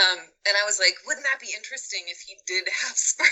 Um, 0.00 0.24
and 0.48 0.54
I 0.56 0.64
was 0.64 0.80
like, 0.80 0.96
wouldn't 1.06 1.26
that 1.28 1.40
be 1.40 1.52
interesting 1.52 2.08
if 2.08 2.20
he 2.24 2.36
did 2.48 2.64
have 2.72 2.96
sperm? 2.96 3.28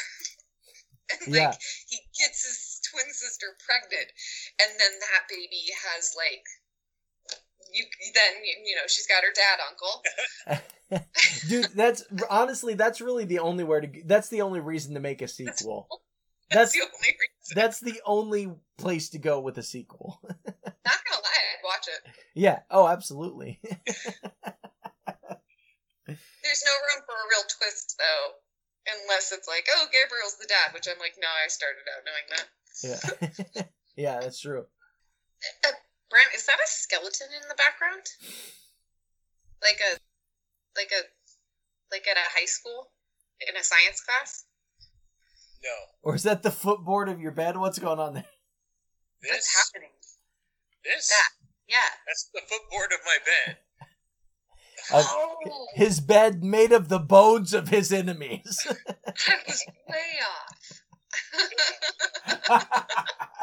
and 1.11 1.33
like 1.35 1.51
Yeah. 1.51 1.55
he 1.89 1.99
gets 2.21 2.45
his 2.45 2.81
twin 2.93 3.09
sister 3.17 3.57
pregnant, 3.65 4.13
and 4.61 4.71
then 4.79 4.93
that 5.01 5.25
baby 5.29 5.73
has 5.89 6.15
like 6.17 6.45
you 7.73 7.85
then 8.15 8.45
you, 8.45 8.55
you 8.65 8.77
know 8.77 8.83
she's 8.87 9.07
got 9.07 9.23
her 9.23 9.33
dad 9.35 9.59
uncle. 9.69 10.03
dude. 11.49 11.69
That's 11.75 12.05
honestly, 12.29 12.75
that's 12.75 13.01
really 13.01 13.25
the 13.25 13.39
only 13.39 13.65
where 13.65 13.81
to. 13.81 13.89
That's 14.05 14.29
the 14.29 14.43
only 14.43 14.61
reason 14.61 14.93
to 14.95 15.01
make 15.01 15.23
a 15.23 15.29
sequel. 15.29 15.89
That's 16.51 16.73
the 16.73 16.81
only 16.81 16.93
reason. 17.03 17.55
that's 17.55 17.81
the 17.81 18.03
only 18.05 18.53
place 18.77 19.09
to 19.11 19.19
go 19.19 19.39
with 19.41 19.57
a 19.59 19.63
sequel. 19.63 20.21
Not 20.25 20.37
gonna 20.45 21.23
lie, 21.23 21.45
I'd 21.55 21.63
watch 21.65 21.87
it. 21.89 22.03
yeah. 22.35 22.61
Oh, 22.71 22.89
absolutely. 22.89 23.61
There's 23.63 23.79
no 26.67 26.75
room 26.75 27.03
for 27.07 27.15
a 27.15 27.29
real 27.31 27.45
twist 27.57 27.95
though, 27.99 28.35
unless 29.05 29.31
it's 29.31 29.47
like, 29.47 29.69
oh, 29.77 29.87
Gabriel's 29.93 30.37
the 30.41 30.47
dad, 30.49 30.73
which 30.75 30.89
I'm 30.89 30.99
like, 30.99 31.15
no, 31.21 31.29
I 31.29 31.47
started 31.49 31.87
out 31.87 32.05
knowing 32.05 32.27
that. 32.35 32.49
yeah. 33.55 33.63
yeah, 33.97 34.19
that's 34.21 34.41
true. 34.41 34.67
Uh, 35.65 35.73
Brent, 36.11 36.35
is 36.35 36.45
that 36.47 36.59
a 36.59 36.67
skeleton 36.67 37.29
in 37.31 37.49
the 37.49 37.55
background? 37.55 38.03
Like 39.63 39.79
a, 39.79 39.99
like 40.77 40.91
a, 40.91 41.07
like 41.93 42.07
at 42.11 42.17
a 42.17 42.27
high 42.35 42.47
school 42.47 42.91
in 43.47 43.57
a 43.57 43.63
science 43.63 44.01
class? 44.01 44.45
No. 45.63 45.71
Or 46.03 46.15
is 46.15 46.25
that 46.25 46.43
the 46.43 46.51
footboard 46.51 47.09
of 47.09 47.21
your 47.21 47.33
bed? 47.33 47.57
What's 47.57 47.79
going 47.79 48.01
on 48.01 48.15
there? 48.15 48.25
This. 49.23 49.31
What's 49.33 49.55
happening? 49.55 49.91
This. 50.85 51.09
That. 51.09 51.29
Yeah. 51.69 51.77
That's 52.07 52.31
the 52.35 52.41
footboard 52.41 52.93
of 52.93 53.01
my 53.07 53.19
bed. 53.25 53.57
Uh, 54.91 55.05
oh, 55.07 55.67
His 55.75 56.01
bed 56.01 56.43
made 56.43 56.73
of 56.73 56.89
the 56.89 56.99
bones 56.99 57.53
of 57.53 57.69
his 57.69 57.93
enemies. 57.93 58.67
I 58.67 59.35
was 59.47 59.65
way 59.87 60.19
off. 60.25 60.83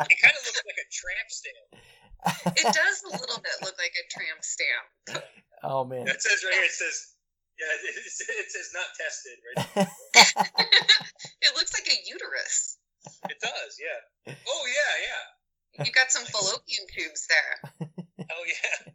It 0.09 0.17
kind 0.21 0.35
of 0.35 0.45
looks 0.45 0.63
like 0.65 0.77
a 0.77 0.89
tramp 0.91 1.29
stamp. 1.29 1.83
It 2.25 2.67
does 2.73 2.97
a 3.05 3.11
little 3.11 3.41
bit 3.41 3.57
look 3.61 3.75
like 3.77 3.93
a 3.93 4.05
tramp 4.11 4.41
stamp. 4.41 5.23
oh 5.63 5.85
man. 5.85 6.07
It 6.07 6.21
says 6.21 6.43
right 6.43 6.53
here. 6.53 6.63
It 6.63 6.71
says. 6.71 7.13
Yeah, 7.57 7.73
it, 7.89 7.97
it 7.97 8.49
says 8.53 8.69
not 8.73 8.85
tested. 8.93 9.37
Right. 9.41 9.87
it 11.41 11.55
looks 11.55 11.73
like 11.73 11.87
a 11.89 11.97
uterus. 12.05 12.77
It 13.29 13.37
does. 13.41 13.77
Yeah. 13.81 14.33
Oh 14.47 14.63
yeah, 14.67 14.93
yeah. 15.09 15.85
You 15.85 15.91
got 15.91 16.11
some 16.11 16.25
fallopian 16.25 16.85
tubes 16.93 17.27
there. 17.27 17.87
Oh 18.29 18.43
yeah. 18.45 18.91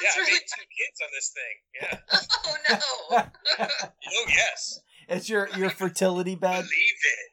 Yeah, 0.00 0.08
That's 0.08 0.16
I 0.16 0.20
really 0.20 0.32
made 0.32 0.48
two 0.48 0.66
kids 0.76 0.98
on 1.04 1.10
this 1.12 1.28
thing. 1.36 1.56
Yeah. 1.80 1.98
Oh 2.46 2.56
no. 2.70 3.68
Oh 4.12 4.26
yes. 4.28 4.80
it's 5.08 5.28
your 5.28 5.48
your 5.56 5.70
fertility 5.70 6.34
bed. 6.34 6.64
Believe 6.64 7.00
it. 7.04 7.30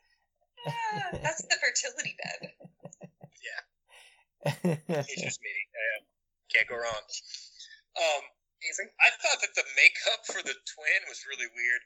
Yeah, 0.68 1.20
that's 1.24 1.42
the 1.42 1.56
fertility 1.60 2.16
bed. 2.24 2.52
It's 4.88 5.22
just 5.22 5.40
me. 5.42 5.54
Yeah. 5.74 6.00
Can't 6.54 6.68
go 6.68 6.80
wrong. 6.80 7.04
Um, 7.98 8.24
Amazing. 8.58 8.90
I 8.98 9.14
thought 9.22 9.40
that 9.46 9.54
the 9.54 9.68
makeup 9.78 10.22
for 10.26 10.42
the 10.42 10.58
twin 10.66 11.02
was 11.06 11.30
really 11.30 11.46
weird. 11.54 11.84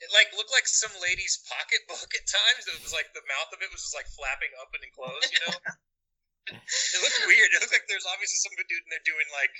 It 0.00 0.08
like 0.16 0.32
looked 0.32 0.54
like 0.54 0.64
some 0.64 0.94
lady's 1.04 1.36
pocketbook 1.44 2.08
at 2.18 2.24
times. 2.24 2.64
It 2.64 2.80
was 2.80 2.96
like 2.96 3.12
the 3.12 3.24
mouth 3.28 3.52
of 3.52 3.60
it 3.60 3.68
was 3.68 3.84
just 3.84 3.96
like 3.96 4.08
flapping 4.16 4.52
open 4.62 4.80
and 4.80 4.92
closed. 4.96 5.28
You 5.28 5.40
know. 5.44 5.58
it 6.56 7.00
looked 7.04 7.22
weird. 7.28 7.50
It 7.52 7.60
looked 7.60 7.76
like 7.76 7.84
there's 7.92 8.08
obviously 8.08 8.40
some 8.40 8.56
dude 8.56 8.84
in 8.84 8.90
there 8.90 9.04
doing 9.04 9.28
like. 9.36 9.52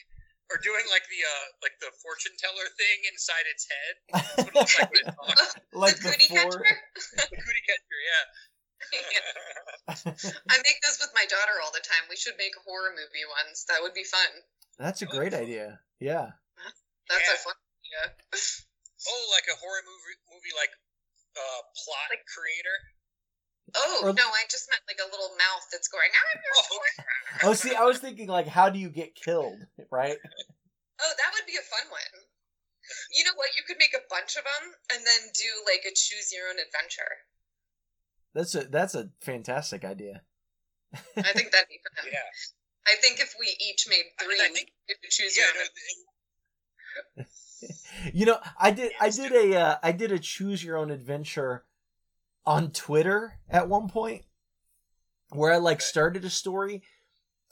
Or 0.49 0.57
doing 0.65 0.81
like 0.89 1.05
the 1.13 1.21
uh 1.21 1.47
like 1.61 1.77
the 1.77 1.93
fortune 2.01 2.33
teller 2.41 2.65
thing 2.81 3.05
inside 3.13 3.45
its 3.53 3.69
head. 3.69 4.49
It 4.49 4.57
like 4.57 4.73
it 4.97 5.05
like 5.77 6.01
the 6.01 6.09
the 6.09 6.17
cootie 6.17 6.33
four. 6.33 6.41
catcher. 6.41 6.65
The 7.21 7.37
cootie 7.37 7.67
catcher, 7.69 8.01
yeah. 8.01 8.25
I 9.89 10.57
make 10.63 10.79
those 10.85 10.99
with 11.01 11.13
my 11.15 11.25
daughter 11.29 11.59
all 11.65 11.73
the 11.73 11.83
time. 11.85 12.05
We 12.09 12.17
should 12.17 12.37
make 12.39 12.53
horror 12.65 12.93
movie 12.93 13.27
ones. 13.29 13.65
That 13.69 13.81
would 13.83 13.95
be 13.95 14.05
fun. 14.05 14.31
That's 14.79 15.03
a 15.03 15.07
great 15.09 15.35
idea. 15.35 15.81
Yeah. 16.01 16.33
That's 17.09 17.25
Yeah. 17.27 17.35
a 17.35 17.39
fun 17.43 17.57
idea. 17.57 18.03
oh, 19.09 19.23
like 19.35 19.49
a 19.51 19.57
horror 19.59 19.83
movie 19.85 20.19
movie 20.31 20.55
like 20.55 20.71
uh 21.37 21.61
plot 21.85 22.09
Like- 22.13 22.27
creator. 22.29 22.77
Oh 23.77 24.09
Or- 24.09 24.17
no, 24.17 24.25
I 24.25 24.45
just 24.49 24.69
meant 24.73 24.81
like 24.89 25.01
a 25.03 25.09
little 25.13 25.29
mouth 25.37 25.67
that's 25.73 25.89
going. 25.89 26.09
I'm 26.09 26.41
your 26.41 26.57
Oh. 26.57 27.51
Oh, 27.51 27.55
see, 27.55 27.75
I 27.77 27.85
was 27.85 27.99
thinking 28.01 28.29
like, 28.29 28.49
how 28.49 28.69
do 28.73 28.79
you 28.81 28.89
get 28.89 29.15
killed, 29.15 29.61
right? 29.91 30.17
Oh, 30.99 31.15
that 31.15 31.31
would 31.31 31.47
be 31.47 31.55
a 31.55 31.63
fun 31.63 31.87
one. 31.95 32.27
You 33.15 33.23
know 33.23 33.31
what? 33.39 33.55
You 33.55 33.63
could 33.63 33.79
make 33.79 33.95
a 33.95 34.03
bunch 34.11 34.35
of 34.35 34.43
them 34.43 34.65
and 34.91 34.99
then 35.07 35.31
do 35.31 35.47
like 35.63 35.87
a 35.87 35.95
choose 35.95 36.35
your 36.35 36.51
own 36.51 36.59
adventure. 36.59 37.23
That's 38.35 38.55
a 38.55 38.65
that's 38.65 38.95
a 38.95 39.11
fantastic 39.21 39.85
idea. 39.85 40.23
I 40.95 41.33
think 41.33 41.51
that'd 41.53 41.69
be 41.69 41.81
fun. 42.03 42.11
Yeah. 42.13 42.19
I 42.87 42.95
think 43.03 43.21
if 43.21 43.35
we 43.39 43.55
each 43.61 43.87
made 43.89 44.05
I 44.19 44.25
three, 44.25 44.35
mean, 44.39 44.51
I 44.51 44.55
think- 44.55 44.71
we 44.89 44.95
could 45.03 45.11
choose 45.11 45.37
Yeah, 45.37 45.45
your 45.55 45.63
own. 47.19 47.27
You 48.13 48.25
know, 48.27 48.39
I 48.59 48.71
did 48.71 48.93
I 49.01 49.11
did 49.11 49.33
do 49.33 49.53
a 49.53 49.57
uh, 49.57 49.77
I 49.83 49.91
did 49.93 50.13
a 50.13 50.19
choose 50.19 50.63
your 50.63 50.77
own 50.77 50.91
adventure 50.93 51.65
on 52.47 52.71
Twitter 52.71 53.41
at 53.51 53.69
one 53.69 53.89
point 53.89 54.25
where 55.31 55.53
I 55.53 55.57
like 55.57 55.79
Okay. 55.79 55.85
started 55.85 56.25
a 56.25 56.31
story 56.31 56.83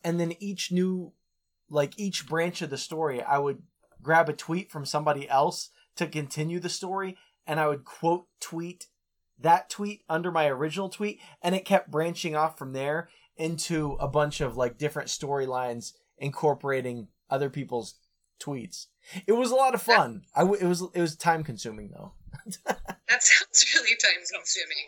and 0.04 0.20
then 0.20 0.34
each 0.38 0.70
new 0.70 1.12
like 1.68 1.98
each 1.98 2.26
branch 2.28 2.62
of 2.62 2.70
the 2.70 2.78
story 2.78 3.20
I 3.20 3.38
would 3.38 3.62
grab 4.00 4.28
a 4.28 4.32
tweet 4.32 4.70
from 4.70 4.86
somebody 4.86 5.28
else 5.28 5.70
to 5.96 6.06
continue 6.06 6.60
the 6.60 6.68
story 6.68 7.16
and 7.46 7.58
I 7.58 7.66
would 7.66 7.84
quote 7.84 8.26
tweet 8.40 8.86
that 9.38 9.68
tweet 9.70 10.02
under 10.08 10.30
my 10.30 10.46
original 10.46 10.88
tweet 10.88 11.20
and 11.42 11.54
it 11.54 11.64
kept 11.64 11.90
branching 11.90 12.34
off 12.34 12.58
from 12.58 12.72
there 12.72 13.08
into 13.36 13.92
a 14.00 14.08
bunch 14.08 14.40
of 14.40 14.56
like 14.56 14.78
different 14.78 15.08
storylines 15.08 15.92
incorporating 16.18 17.08
other 17.28 17.50
people's 17.50 17.96
tweets. 18.40 18.86
It 19.26 19.32
was 19.32 19.50
a 19.50 19.54
lot 19.54 19.74
of 19.74 19.82
fun. 19.82 20.22
I 20.34 20.40
w- 20.40 20.60
it 20.60 20.66
was 20.66 20.82
it 20.94 21.00
was 21.00 21.16
time 21.16 21.44
consuming 21.44 21.90
though. 21.90 22.12
That 23.08 23.22
sounds 23.22 23.64
really 23.74 23.96
time 24.02 24.18
consuming. 24.34 24.86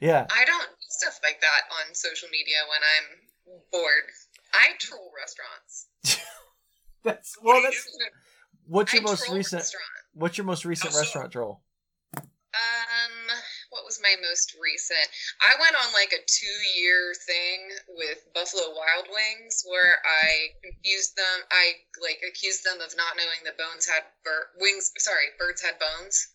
Yeah. 0.00 0.26
I 0.28 0.44
don't 0.44 0.68
do 0.68 0.86
stuff 0.88 1.20
like 1.22 1.40
that 1.40 1.62
on 1.70 1.94
social 1.94 2.28
media 2.30 2.56
when 2.68 2.80
I'm 2.82 3.60
bored. 3.70 4.10
I 4.52 4.76
troll 4.78 5.12
restaurants. 5.16 5.86
That's 7.04 7.36
well 7.42 7.62
that's 7.62 7.86
What's 8.66 8.92
your 8.92 9.02
I 9.02 9.04
most 9.06 9.30
recent? 9.30 9.64
What's 10.14 10.36
your 10.36 10.44
most 10.44 10.64
recent 10.64 10.92
so? 10.92 10.98
restaurant 10.98 11.32
troll? 11.32 11.62
Um, 12.16 12.22
was 13.90 13.98
my 13.98 14.14
most 14.22 14.54
recent? 14.62 15.02
I 15.42 15.58
went 15.58 15.74
on 15.74 15.90
like 15.90 16.14
a 16.14 16.22
two-year 16.22 17.10
thing 17.26 17.58
with 17.98 18.22
Buffalo 18.30 18.70
Wild 18.70 19.10
Wings 19.10 19.66
where 19.66 19.98
I 20.06 20.54
confused 20.62 21.18
them. 21.18 21.42
I 21.50 21.82
like 21.98 22.22
accused 22.22 22.62
them 22.62 22.78
of 22.78 22.94
not 22.94 23.18
knowing 23.18 23.42
that 23.42 23.58
bones 23.58 23.90
had 23.90 24.06
bir- 24.22 24.54
wings. 24.62 24.94
Sorry, 25.02 25.34
birds 25.42 25.58
had 25.58 25.82
bones. 25.82 26.30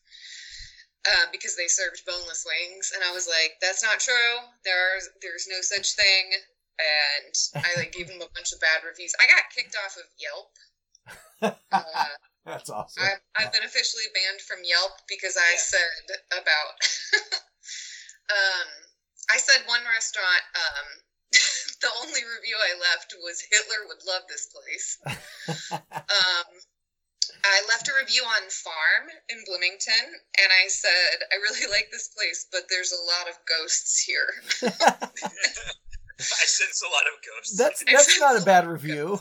Uh, 1.07 1.31
because 1.31 1.55
they 1.55 1.69
served 1.69 2.01
boneless 2.03 2.43
wings, 2.43 2.91
and 2.91 3.05
I 3.05 3.13
was 3.13 3.29
like, 3.29 3.61
"That's 3.61 3.85
not 3.85 4.01
true. 4.01 4.35
There's 4.65 5.07
there's 5.21 5.45
no 5.47 5.61
such 5.61 5.93
thing." 5.93 6.33
And 6.81 7.63
I 7.63 7.77
like 7.77 7.93
gave 7.93 8.09
them 8.09 8.19
a 8.19 8.33
bunch 8.33 8.51
of 8.51 8.59
bad 8.59 8.83
reviews. 8.83 9.13
I 9.21 9.29
got 9.31 9.53
kicked 9.53 9.77
off 9.85 9.95
of 9.95 10.09
Yelp. 10.17 10.51
Uh, 11.71 12.09
That's 12.45 12.69
awesome. 12.69 13.03
I've, 13.03 13.21
I've 13.37 13.53
been 13.53 13.65
officially 13.65 14.05
banned 14.13 14.41
from 14.41 14.61
Yelp 14.63 15.01
because 15.09 15.37
I 15.37 15.57
said 15.57 16.17
about 16.29 16.77
um 18.31 18.67
I 19.29 19.37
said 19.37 19.65
one 19.67 19.81
restaurant 19.93 20.43
um 20.55 20.87
the 21.81 21.91
only 22.03 22.21
review 22.21 22.57
I 22.57 22.77
left 22.79 23.15
was 23.21 23.41
Hitler 23.41 23.87
would 23.87 24.03
love 24.07 24.23
this 24.29 24.47
place. 24.47 24.97
Um 25.95 26.47
I 27.43 27.61
left 27.69 27.87
a 27.87 27.93
review 27.99 28.23
on 28.23 28.49
Farm 28.49 29.09
in 29.29 29.37
Bloomington 29.45 30.05
and 30.37 30.49
I 30.63 30.67
said 30.67 31.25
I 31.31 31.35
really 31.41 31.67
like 31.75 31.89
this 31.91 32.07
place 32.09 32.45
but 32.51 32.69
there's 32.69 32.93
a 32.93 33.01
lot 33.01 33.29
of 33.29 33.37
ghosts 33.45 34.01
here. 34.01 34.29
I 36.17 36.45
sense 36.47 36.81
a 36.81 36.87
lot 36.87 37.05
of 37.11 37.19
ghosts. 37.25 37.57
that's 37.57 37.83
that's 37.91 38.19
not 38.19 38.41
a 38.41 38.45
bad 38.45 38.67
review. 38.67 39.19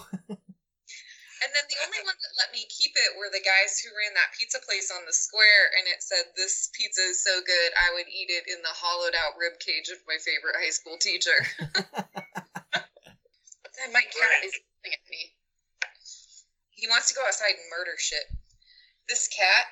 And 1.45 1.53
then 1.53 1.68
the 1.68 1.76
only 1.84 2.01
one 2.09 2.16
that 2.16 2.40
let 2.40 2.57
me 2.57 2.64
keep 2.72 2.97
it 2.97 3.20
were 3.20 3.28
the 3.28 3.45
guys 3.45 3.76
who 3.76 3.92
ran 3.92 4.16
that 4.16 4.32
pizza 4.32 4.57
place 4.64 4.88
on 4.88 5.05
the 5.05 5.12
square, 5.12 5.68
and 5.76 5.84
it 5.92 6.01
said, 6.01 6.32
"This 6.40 6.72
pizza 6.72 7.05
is 7.05 7.20
so 7.22 7.42
good, 7.45 7.70
I 7.76 7.92
would 7.92 8.09
eat 8.09 8.32
it 8.32 8.49
in 8.49 8.62
the 8.64 8.72
hollowed 8.72 9.12
out 9.14 9.36
rib 9.36 9.61
cage 9.61 9.90
of 9.92 10.01
my 10.09 10.16
favorite 10.16 10.57
high 10.57 10.72
school 10.72 10.97
teacher." 10.97 11.36
and 13.76 13.92
my 13.92 14.01
cat 14.01 14.24
Right. 14.24 14.45
is 14.49 14.57
looking 14.57 14.95
at 14.97 15.05
me. 15.11 15.36
He 16.70 16.88
wants 16.88 17.09
to 17.09 17.14
go 17.14 17.26
outside 17.26 17.61
and 17.61 17.68
murder 17.68 17.99
shit. 17.99 18.24
This 19.07 19.28
cat 19.28 19.66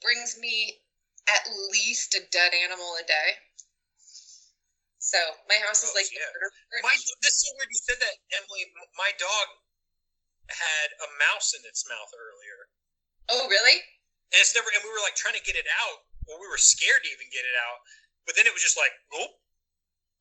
brings 0.00 0.38
me 0.38 0.80
at 1.28 1.46
least 1.68 2.14
a 2.14 2.20
dead 2.32 2.54
animal 2.54 2.96
a 2.96 3.04
day. 3.04 3.38
So 4.98 5.18
my 5.48 5.58
house 5.58 5.84
is 5.84 5.92
Gross, 5.92 6.08
like 6.08 6.12
yeah. 6.16 6.24
murder. 6.32 6.50
My 6.82 6.96
this 7.20 7.44
is 7.44 7.52
weird 7.58 7.68
you 7.68 7.76
said 7.76 8.00
that, 8.00 8.16
Emily. 8.32 8.72
My 8.96 9.12
dog 9.18 9.48
had 10.50 10.88
a 11.02 11.08
mouse 11.30 11.54
in 11.54 11.62
its 11.66 11.86
mouth 11.86 12.10
earlier, 12.14 12.58
Oh, 13.30 13.46
really? 13.46 13.78
and 14.34 14.38
it's 14.42 14.54
never. 14.54 14.66
And 14.74 14.82
we 14.82 14.90
were 14.90 15.02
like 15.06 15.14
trying 15.18 15.38
to 15.38 15.44
get 15.46 15.54
it 15.58 15.66
out, 15.70 16.04
or 16.26 16.38
we 16.42 16.46
were 16.50 16.58
scared 16.60 17.02
to 17.06 17.10
even 17.10 17.30
get 17.30 17.46
it 17.46 17.56
out. 17.66 17.78
But 18.26 18.34
then 18.36 18.46
it 18.46 18.54
was 18.54 18.62
just 18.62 18.76
like, 18.78 18.92
oh, 19.14 19.38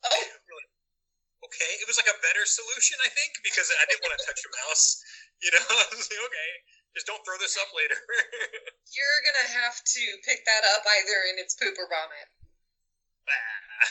Oh? 0.09 0.25
Okay, 1.49 1.71
it 1.79 1.87
was 1.87 1.95
like 1.99 2.07
a 2.11 2.19
better 2.23 2.43
solution, 2.47 2.99
I 3.03 3.09
think, 3.11 3.31
because 3.43 3.67
I 3.71 3.83
didn't 3.87 4.03
want 4.05 4.15
to 4.15 4.23
touch 4.27 4.41
a 4.43 4.51
mouse. 4.67 4.99
You 5.39 5.55
know, 5.55 5.63
I 5.71 5.87
was 5.95 6.03
like, 6.11 6.19
okay, 6.19 6.51
just 6.91 7.07
don't 7.07 7.23
throw 7.23 7.39
this 7.39 7.55
up 7.55 7.71
later. 7.71 7.95
You're 8.95 9.21
gonna 9.23 9.47
have 9.63 9.79
to 9.79 10.03
pick 10.27 10.43
that 10.43 10.67
up 10.75 10.83
either 10.99 11.31
in 11.31 11.39
its 11.39 11.55
poop 11.55 11.79
or 11.79 11.87
vomit. 11.87 12.27
Ah, 13.23 13.87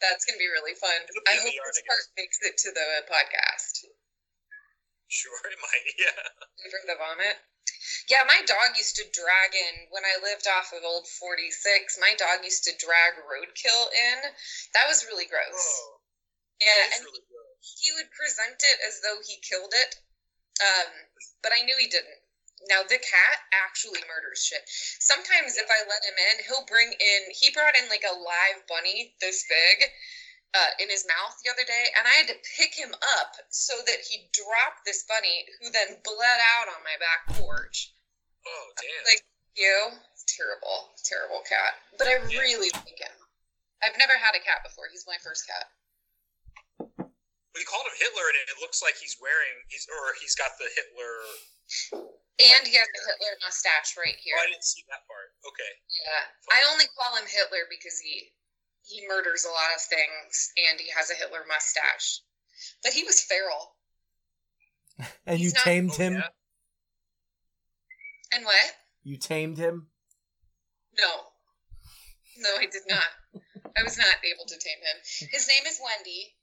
That's 0.00 0.24
gonna 0.24 0.40
be 0.40 0.48
really 0.48 0.72
fun. 0.72 0.96
I 1.28 1.36
hope 1.36 1.52
this 1.52 1.84
part 1.84 2.00
makes 2.16 2.40
it 2.40 2.56
to 2.64 2.72
the 2.72 3.04
podcast. 3.12 3.92
sure, 5.08 5.40
it 5.46 5.58
might. 5.60 5.86
Yeah. 5.98 6.70
For 6.70 6.82
the 6.86 6.98
vomit. 6.98 7.36
Yeah, 8.10 8.26
my 8.26 8.42
dog 8.46 8.74
used 8.74 8.96
to 8.96 9.04
drag 9.14 9.54
in 9.54 9.86
when 9.90 10.02
I 10.02 10.18
lived 10.22 10.46
off 10.46 10.72
of 10.74 10.82
Old 10.82 11.06
46. 11.06 11.98
My 12.00 12.14
dog 12.18 12.42
used 12.42 12.64
to 12.64 12.74
drag 12.78 13.14
roadkill 13.22 13.86
in. 13.94 14.30
That 14.74 14.86
was 14.88 15.06
really 15.06 15.26
gross. 15.26 15.54
Oh, 15.54 16.00
yeah, 16.58 16.94
and 16.94 17.04
really 17.04 17.22
gross. 17.30 17.78
he 17.78 17.92
would 17.92 18.10
present 18.10 18.58
it 18.62 18.78
as 18.86 19.00
though 19.02 19.22
he 19.22 19.38
killed 19.42 19.74
it. 19.74 19.94
Um, 20.58 20.90
but 21.42 21.52
I 21.52 21.62
knew 21.62 21.76
he 21.78 21.86
didn't. 21.86 22.18
Now 22.72 22.82
the 22.82 22.98
cat 22.98 23.38
actually 23.52 24.00
murders 24.08 24.42
shit. 24.42 24.64
Sometimes 24.98 25.60
if 25.60 25.68
I 25.68 25.84
let 25.84 26.02
him 26.08 26.16
in, 26.16 26.44
he'll 26.48 26.64
bring 26.64 26.88
in. 26.88 27.20
He 27.30 27.50
brought 27.52 27.76
in 27.76 27.88
like 27.92 28.04
a 28.08 28.16
live 28.16 28.64
bunny 28.66 29.14
this 29.20 29.44
big 29.44 29.90
uh, 30.56 30.70
in 30.80 30.88
his 30.88 31.04
mouth 31.04 31.36
the 31.44 31.52
other 31.52 31.64
day, 31.68 31.84
and 31.98 32.08
I 32.08 32.14
had 32.24 32.28
to 32.32 32.38
pick 32.56 32.72
him 32.72 32.92
up 33.20 33.36
so 33.52 33.76
that 33.84 34.00
he 34.08 34.32
dropped 34.32 34.88
this 34.88 35.04
bunny, 35.04 35.44
who 35.60 35.68
then 35.68 36.00
bled 36.00 36.40
out 36.56 36.72
on 36.72 36.80
my 36.80 36.96
back 36.96 37.36
porch. 37.36 37.92
Oh, 38.46 38.66
damn. 38.80 39.04
Like 39.04 39.22
you, 39.56 39.76
terrible, 40.24 40.96
terrible 41.04 41.42
cat. 41.44 41.76
But 41.98 42.08
I 42.08 42.16
Yeah. 42.24 42.40
really 42.40 42.70
like 42.72 42.96
him. 42.96 43.16
I've 43.82 43.98
never 43.98 44.16
had 44.16 44.34
a 44.34 44.40
cat 44.40 44.64
before. 44.64 44.88
He's 44.88 45.06
my 45.06 45.18
first 45.20 45.44
cat. 45.46 45.68
we 47.56 47.64
called 47.64 47.88
him 47.88 47.96
Hitler, 47.96 48.28
and 48.28 48.48
it 48.52 48.60
looks 48.60 48.82
like 48.84 48.96
he's 49.00 49.16
wearing, 49.16 49.56
he's 49.72 49.88
or 49.88 50.12
he's 50.20 50.36
got 50.36 50.52
the 50.60 50.68
Hitler. 50.76 51.16
And 52.36 52.68
he 52.68 52.76
has 52.76 52.84
a 52.84 53.00
Hitler 53.08 53.32
mustache 53.40 53.96
right 53.96 54.14
here. 54.20 54.36
Oh, 54.36 54.44
I 54.44 54.52
didn't 54.52 54.62
see 54.68 54.84
that 54.92 55.08
part. 55.08 55.32
Okay. 55.40 55.72
Yeah, 56.04 56.28
I 56.52 56.68
only 56.70 56.84
call 56.92 57.16
him 57.16 57.24
Hitler 57.24 57.64
because 57.72 57.96
he 57.98 58.28
he 58.86 59.06
murders 59.08 59.44
a 59.44 59.48
lot 59.48 59.74
of 59.74 59.82
things, 59.82 60.52
and 60.70 60.80
he 60.80 60.88
has 60.96 61.10
a 61.10 61.14
Hitler 61.14 61.40
mustache. 61.48 62.20
But 62.82 62.92
he 62.92 63.04
was 63.04 63.20
feral. 63.20 63.74
and 65.26 65.38
you 65.40 65.52
not- 65.52 65.62
tamed 65.64 65.90
Oh, 65.94 65.96
him. 66.02 66.12
yeah? 66.14 66.28
And 68.32 68.44
what? 68.44 68.72
You 69.04 69.16
tamed 69.18 69.58
him. 69.58 69.88
No, 70.98 71.08
no, 72.38 72.50
I 72.58 72.66
did 72.66 72.82
not. 72.88 73.42
I 73.78 73.82
was 73.82 73.98
not 73.98 74.16
able 74.24 74.46
to 74.46 74.58
tame 74.58 74.78
him. 74.80 75.28
His 75.30 75.46
name 75.46 75.64
is 75.66 75.78
Wendy 75.84 76.34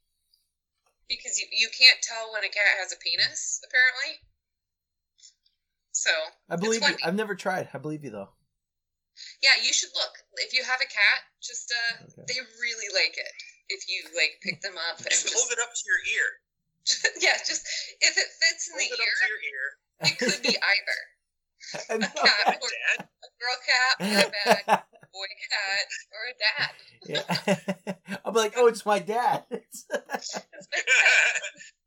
because 1.10 1.40
you 1.40 1.48
you 1.52 1.70
can't 1.78 2.00
tell 2.02 2.32
when 2.32 2.44
a 2.44 2.48
cat 2.50 2.78
has 2.80 2.94
a 2.94 2.98
penis, 2.98 3.60
apparently. 3.68 4.22
So 5.92 6.12
I 6.50 6.56
believe 6.56 6.82
you. 6.82 6.88
Wendy. 6.88 7.04
I've 7.04 7.16
never 7.16 7.36
tried. 7.36 7.68
I 7.74 7.80
believe 7.80 8.04
you 8.04 8.12
though. 8.12 8.30
Yeah, 9.42 9.56
you 9.64 9.74
should 9.74 9.90
look. 9.96 10.14
If 10.42 10.54
you 10.54 10.64
have 10.64 10.82
a 10.82 10.90
cat, 10.90 11.20
just 11.42 11.72
uh, 11.72 12.04
Okay. 12.06 12.26
they 12.28 12.40
really 12.62 12.90
like 12.94 13.16
it. 13.18 13.34
If 13.70 13.88
you 13.88 14.04
like 14.16 14.40
pick 14.42 14.62
them 14.62 14.76
up 14.90 14.98
and 15.00 15.10
Just 15.10 15.24
just 15.30 15.36
hold 15.36 15.52
it 15.52 15.60
up 15.62 15.72
to 15.74 15.84
your 15.88 16.02
ear. 16.18 16.28
yeah, 17.24 17.38
just 17.48 17.64
if 18.02 18.18
it 18.18 18.30
fits 18.42 18.68
in 18.68 18.76
Hold 18.76 18.90
the 18.92 18.96
it 18.96 19.00
up 19.00 19.08
ear, 19.08 19.18
to 19.22 19.28
your 19.32 19.42
ear. 19.48 19.66
it 20.04 20.16
could 20.20 20.42
be 20.44 20.56
either 20.74 21.00
a 21.90 21.98
cat 22.00 22.60
or 22.60 22.70
Dad. 22.70 23.08
a 23.24 23.30
girl 23.40 23.58
cat 23.64 23.96
or 24.00 24.28
a 24.28 24.32
bad 24.68 24.84
boy 25.14 25.32
cat 25.48 25.88
or 26.12 26.22
a 26.28 26.36
dad. 26.44 26.74
yeah, 27.08 28.18
I'll 28.26 28.34
be 28.34 28.40
like, 28.40 28.54
oh, 28.58 28.68
it's 28.68 28.86
my 28.86 29.00
dad. 29.00 29.46
It's 29.50 29.86
my 29.90 30.00
dad. 30.10 30.24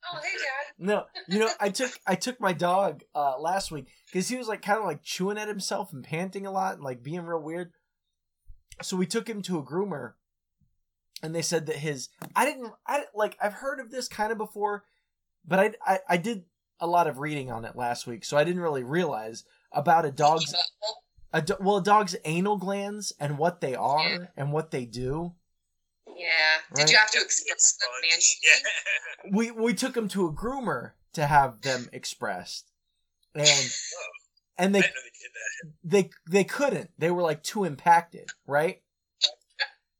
Oh, 0.09 0.19
hey, 0.23 0.31
dad. 0.39 0.75
no, 0.79 1.05
you 1.29 1.41
know, 1.41 1.51
I 1.61 1.69
took 1.71 1.91
I 2.07 2.15
took 2.15 2.41
my 2.41 2.53
dog 2.53 3.03
uh, 3.15 3.39
last 3.39 3.71
week 3.71 3.89
because 4.07 4.29
he 4.29 4.37
was 4.37 4.49
like 4.49 4.63
kind 4.63 4.79
of 4.79 4.85
like 4.85 5.03
chewing 5.03 5.39
at 5.39 5.49
himself 5.49 5.93
and 5.93 6.03
panting 6.05 6.47
a 6.47 6.51
lot 6.53 6.75
and 6.75 6.83
like 6.83 7.03
being 7.03 7.23
real 7.23 7.41
weird. 7.43 7.73
So 8.83 8.97
we 8.97 9.07
took 9.07 9.29
him 9.29 9.43
to 9.43 9.59
a 9.59 9.63
groomer, 9.63 10.13
and 11.23 11.35
they 11.35 11.43
said 11.43 11.67
that 11.67 11.77
his 11.77 12.09
I 12.35 12.45
didn't 12.45 12.73
I 12.87 13.05
like 13.15 13.37
I've 13.43 13.55
heard 13.55 13.81
of 13.81 13.91
this 13.91 14.09
kind 14.09 14.31
of 14.33 14.39
before, 14.39 14.85
but 15.47 15.59
I 15.59 15.73
I, 15.87 15.99
I 16.11 16.17
did 16.17 16.45
a 16.79 16.87
lot 16.87 17.07
of 17.07 17.19
reading 17.19 17.51
on 17.51 17.65
it 17.65 17.75
last 17.77 18.07
week, 18.07 18.25
so 18.25 18.37
I 18.37 18.45
didn't 18.45 18.61
really 18.61 18.85
realize 18.85 19.45
about 19.73 20.05
a 20.05 20.11
dog's 20.11 20.53
Well, 20.53 21.03
a 21.33 21.43
do- 21.43 21.57
well 21.59 21.77
a 21.79 21.83
dog's 21.83 22.17
anal 22.25 22.57
glands 22.59 23.13
and 23.19 23.39
what 23.39 23.61
they 23.61 23.75
are 23.75 24.29
and 24.37 24.53
what 24.53 24.71
they 24.71 24.85
do. 24.85 25.35
Yeah. 26.07 26.25
Did 26.75 26.91
you 26.91 26.97
have 26.97 27.11
to 27.11 27.21
express 27.21 27.77
them 27.79 27.89
fun. 27.91 28.21
Yeah. 29.25 29.31
we 29.37 29.51
we 29.51 29.75
took 29.75 29.97
him 29.97 30.09
to 30.09 30.27
a 30.27 30.33
groomer 30.33 30.93
to 31.15 31.27
have 31.27 31.63
them 31.63 31.89
expressed 31.93 32.71
and 33.37 33.71
and 34.59 34.75
they 34.75 34.81
they 34.81 34.87
did 34.87 35.71
they 35.85 36.11
they 36.31 36.45
couldn't. 36.45 36.91
They 36.99 37.11
were 37.11 37.23
like 37.23 37.43
too 37.43 37.65
impacted 37.65 38.29
right? 38.47 38.83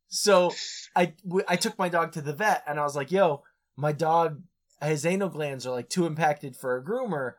So 0.09 0.53
i 0.95 1.13
w- 1.25 1.45
i 1.47 1.55
took 1.55 1.77
my 1.77 1.89
dog 1.89 2.13
to 2.13 2.21
the 2.21 2.33
vet 2.33 2.63
and 2.65 2.79
i 2.79 2.83
was 2.83 2.95
like 2.95 3.11
yo 3.11 3.43
my 3.75 3.91
dog 3.91 4.41
his 4.81 5.05
anal 5.05 5.29
glands 5.29 5.65
are 5.65 5.71
like 5.71 5.89
too 5.89 6.05
impacted 6.05 6.55
for 6.55 6.77
a 6.77 6.83
groomer. 6.83 7.33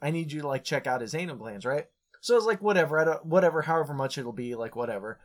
I 0.00 0.10
need 0.10 0.30
you 0.30 0.42
to 0.42 0.48
like 0.48 0.64
check 0.64 0.86
out 0.86 1.00
his 1.00 1.14
anal 1.14 1.36
glands 1.36 1.66
right? 1.66 1.86
So 2.20 2.34
i 2.34 2.36
was 2.36 2.46
like 2.46 2.62
whatever. 2.62 2.98
I 2.98 3.04
don't 3.04 3.26
whatever 3.26 3.62
however 3.62 3.94
much 3.94 4.18
it'll 4.18 4.32
be 4.32 4.54
like 4.54 4.76
whatever. 4.76 5.18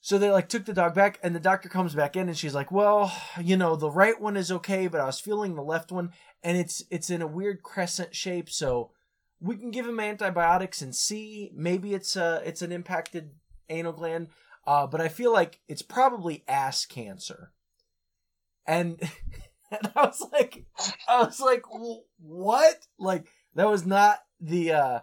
So 0.00 0.18
they 0.18 0.30
like 0.30 0.48
took 0.48 0.64
the 0.64 0.72
dog 0.72 0.94
back 0.94 1.18
and 1.22 1.34
the 1.34 1.40
doctor 1.40 1.68
comes 1.68 1.94
back 1.94 2.16
in 2.16 2.28
and 2.28 2.36
she's 2.36 2.54
like 2.54 2.70
well 2.70 3.12
you 3.42 3.56
know 3.56 3.76
the 3.76 3.90
right 3.90 4.20
one 4.20 4.36
is 4.36 4.52
okay 4.52 4.86
but 4.86 5.00
i 5.00 5.06
was 5.06 5.20
feeling 5.20 5.54
the 5.54 5.62
left 5.62 5.90
one 5.90 6.12
and 6.42 6.56
it's 6.56 6.84
it's 6.90 7.10
in 7.10 7.22
a 7.22 7.26
weird 7.26 7.62
crescent 7.62 8.14
shape 8.14 8.48
so 8.48 8.92
we 9.40 9.56
can 9.56 9.70
give 9.70 9.86
him 9.86 10.00
antibiotics 10.00 10.82
and 10.82 10.94
see 10.94 11.50
maybe 11.54 11.94
it's 11.94 12.16
a 12.16 12.42
it's 12.44 12.62
an 12.62 12.72
impacted 12.72 13.30
anal 13.68 13.92
gland 13.92 14.28
uh, 14.66 14.86
but 14.86 15.00
i 15.00 15.08
feel 15.08 15.32
like 15.32 15.60
it's 15.68 15.82
probably 15.82 16.44
ass 16.48 16.86
cancer 16.86 17.52
and, 18.66 19.00
and 19.70 19.90
i 19.94 20.02
was 20.04 20.24
like 20.32 20.64
i 21.08 21.22
was 21.22 21.40
like 21.40 21.62
what 22.18 22.86
like 22.98 23.26
that 23.54 23.68
was 23.68 23.86
not 23.86 24.18
the 24.40 24.72
uh 24.72 25.00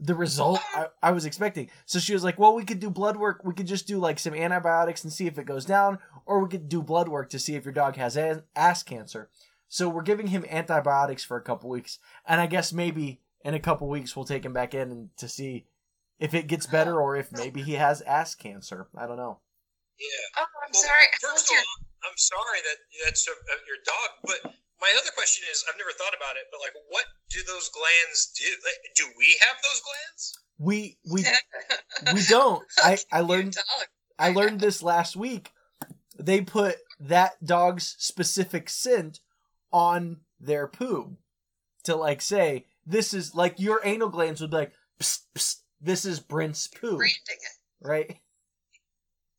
the 0.00 0.14
result 0.14 0.60
I, 0.74 0.86
I 1.02 1.10
was 1.10 1.24
expecting. 1.24 1.70
So 1.84 1.98
she 1.98 2.12
was 2.12 2.22
like, 2.22 2.38
"Well, 2.38 2.54
we 2.54 2.64
could 2.64 2.80
do 2.80 2.90
blood 2.90 3.16
work. 3.16 3.42
We 3.44 3.54
could 3.54 3.66
just 3.66 3.86
do 3.86 3.98
like 3.98 4.18
some 4.18 4.34
antibiotics 4.34 5.02
and 5.02 5.12
see 5.12 5.26
if 5.26 5.38
it 5.38 5.44
goes 5.44 5.64
down, 5.64 5.98
or 6.24 6.42
we 6.42 6.48
could 6.48 6.68
do 6.68 6.82
blood 6.82 7.08
work 7.08 7.30
to 7.30 7.38
see 7.38 7.56
if 7.56 7.64
your 7.64 7.74
dog 7.74 7.96
has 7.96 8.16
ass 8.16 8.82
cancer." 8.82 9.28
So 9.68 9.88
we're 9.88 10.02
giving 10.02 10.28
him 10.28 10.46
antibiotics 10.48 11.24
for 11.24 11.36
a 11.36 11.42
couple 11.42 11.68
weeks, 11.68 11.98
and 12.26 12.40
I 12.40 12.46
guess 12.46 12.72
maybe 12.72 13.20
in 13.48 13.54
a 13.54 13.60
couple 13.60 13.88
weeks 13.88 14.14
we'll 14.14 14.26
take 14.28 14.44
him 14.44 14.52
back 14.52 14.74
in 14.74 14.90
and 14.92 15.08
to 15.16 15.26
see 15.26 15.64
if 16.20 16.34
it 16.34 16.46
gets 16.48 16.66
better 16.66 17.00
or 17.00 17.16
if 17.16 17.32
maybe 17.32 17.62
he 17.62 17.72
has 17.74 18.02
ass 18.02 18.34
cancer. 18.34 18.88
I 18.96 19.06
don't 19.06 19.16
know. 19.16 19.38
Yeah. 19.98 20.42
Oh, 20.42 20.44
I'm 20.66 20.70
Well, 20.72 20.82
sorry. 20.82 21.04
I 21.04 21.16
First 21.18 21.48
thought 21.48 21.54
of 21.56 21.62
you- 21.62 21.64
all, 21.80 22.10
I'm 22.10 22.16
sorry 22.18 22.60
that 22.62 22.76
that's 23.04 23.26
uh, 23.26 23.32
uh, 23.32 23.56
your 23.66 23.78
dog, 23.86 24.10
but 24.42 24.52
my 24.80 24.92
other 25.00 25.10
question 25.14 25.44
is, 25.50 25.64
I've 25.68 25.78
never 25.78 25.90
thought 25.98 26.14
about 26.16 26.36
it, 26.36 26.44
but 26.52 26.60
like, 26.60 26.74
what 26.90 27.04
do 27.30 27.40
those 27.46 27.68
glands 27.70 28.30
do? 28.38 28.44
Like, 28.64 28.76
do 28.94 29.04
we 29.18 29.36
have 29.40 29.56
those 29.62 29.80
glands? 29.80 30.38
We 30.58 30.98
we 31.10 31.24
we 32.14 32.22
don't. 32.28 32.62
I 32.82 32.98
I 33.10 33.20
learned 33.22 33.54
dog. 33.54 33.86
I 34.18 34.30
learned 34.30 34.60
this 34.60 34.82
last 34.82 35.16
week. 35.16 35.52
They 36.18 36.40
put 36.42 36.76
that 37.00 37.44
dog's 37.44 37.94
specific 37.98 38.68
scent 38.68 39.20
on 39.72 40.18
their 40.40 40.66
poo 40.68 41.16
to 41.84 41.96
like 41.96 42.20
say 42.22 42.66
this 42.88 43.14
is 43.14 43.34
like 43.34 43.60
your 43.60 43.80
anal 43.84 44.08
glands 44.08 44.40
would 44.40 44.50
be 44.50 44.56
like 44.56 44.72
psst, 45.00 45.20
psst, 45.36 45.56
this 45.80 46.04
is 46.04 46.18
Brent's 46.20 46.66
poo, 46.66 46.96
branding 46.96 47.14
it. 47.28 47.86
right? 47.86 48.16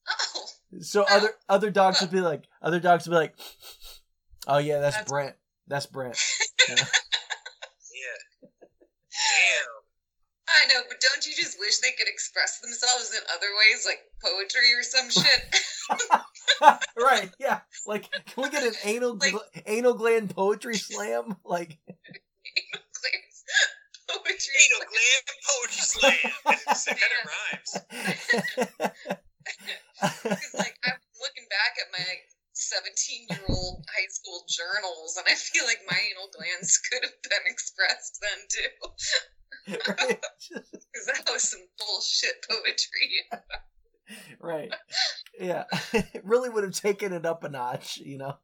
Oh, 0.08 0.45
So 0.82 1.04
other 1.10 1.32
other 1.50 1.70
dogs 1.72 2.00
would 2.02 2.12
be 2.12 2.22
like 2.22 2.45
other 2.62 2.80
dogs 2.80 3.06
would 3.08 3.14
be 3.14 3.18
like, 3.18 3.36
oh 4.47 4.58
yeah, 4.60 4.80
that's, 4.80 4.95
That's- 4.95 5.10
Brent. 5.12 5.36
That's 5.68 5.86
Brent. 5.86 6.18
Yeah. 6.70 6.76
Yeah. 6.76 8.50
Damn. 9.12 9.76
I 10.47 10.74
know, 10.74 10.82
but 10.88 10.97
don't 11.02 11.26
you 11.26 11.34
just 11.36 11.58
wish 11.60 11.78
they 11.80 11.91
could 11.97 12.08
express 12.08 12.60
themselves 12.60 13.12
in 13.16 13.22
other 13.36 13.47
ways, 13.58 13.86
like 13.86 14.00
poetry 14.24 14.72
or 14.78 14.84
some 14.84 15.10
shit? 15.10 16.80
right? 16.97 17.30
Yeah. 17.39 17.60
Like, 17.88 18.10
can 18.28 18.43
we 18.43 18.50
get 18.52 18.64
an 18.64 18.74
anal 18.84 19.16
Like- 19.18 19.34
gl- 19.34 19.62
anal 19.66 19.93
gland 19.95 20.36
poetry 20.36 20.76
slam? 20.78 21.38
Like, 21.43 21.78
poetry. 24.10 24.57
Anal 24.57 24.86
gland 24.89 25.26
poetry 25.45 25.86
slam. 25.86 26.34
it 26.45 26.97
kind 26.97 27.14
of 27.16 27.24
rhymes. 27.30 27.72
Because, 29.99 30.55
like, 30.57 30.76
I'm 30.86 30.99
looking 31.22 31.47
back 31.49 31.78
at 31.82 31.91
my 31.93 32.05
17 32.53 33.28
year 33.30 33.45
old 33.49 33.86
high 33.95 34.07
school 34.10 34.43
journals, 34.47 35.18
and 35.18 35.26
I 35.28 35.36
feel 35.36 35.66
like 35.66 35.80
my 35.89 35.97
anal 36.12 36.30
glands 36.36 36.78
could 36.78 37.03
have 37.03 37.22
been 37.24 37.45
expressed 37.45 38.20
then 38.22 38.39
too. 38.49 38.74
right? 39.88 40.20
Because 40.91 41.05
that 41.05 41.32
was 41.32 41.43
some 41.43 41.62
bullshit 41.78 42.43
poetry. 42.49 43.30
right. 44.41 44.74
Yeah. 45.39 45.66
it 45.93 46.26
really 46.26 46.49
would 46.49 46.64
have 46.64 46.74
taken 46.74 47.14
it 47.14 47.26
up 47.26 47.43
a 47.43 47.49
notch, 47.49 47.97
you 47.97 48.18
know? 48.18 48.38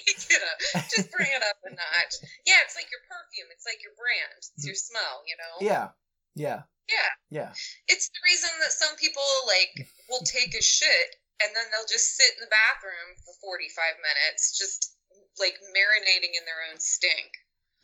you 0.32 0.38
know, 0.40 0.56
just 0.88 1.10
bring 1.12 1.28
it 1.28 1.42
up 1.44 1.58
a 1.64 1.70
notch. 1.70 2.14
Yeah, 2.46 2.60
it's 2.64 2.76
like 2.76 2.88
your 2.88 3.02
perfume. 3.04 3.48
It's 3.52 3.66
like 3.66 3.80
your 3.84 3.92
brand. 3.96 4.40
It's 4.56 4.64
your 4.64 4.78
smell. 4.78 5.22
You 5.28 5.36
know. 5.36 5.54
Yeah. 5.60 5.86
Yeah. 6.34 6.62
Yeah. 6.88 7.12
Yeah. 7.30 7.50
It's 7.88 8.08
the 8.08 8.22
reason 8.24 8.50
that 8.60 8.72
some 8.72 8.96
people 8.96 9.24
like 9.46 9.88
will 10.10 10.24
take 10.24 10.54
a 10.54 10.62
shit 10.62 11.16
and 11.42 11.50
then 11.54 11.66
they'll 11.70 11.88
just 11.88 12.16
sit 12.16 12.34
in 12.38 12.44
the 12.44 12.52
bathroom 12.52 13.18
for 13.24 13.34
45 13.42 13.98
minutes, 13.98 14.56
just 14.56 14.94
like 15.38 15.58
marinating 15.74 16.34
in 16.36 16.44
their 16.46 16.62
own 16.70 16.78
stink. 16.78 17.32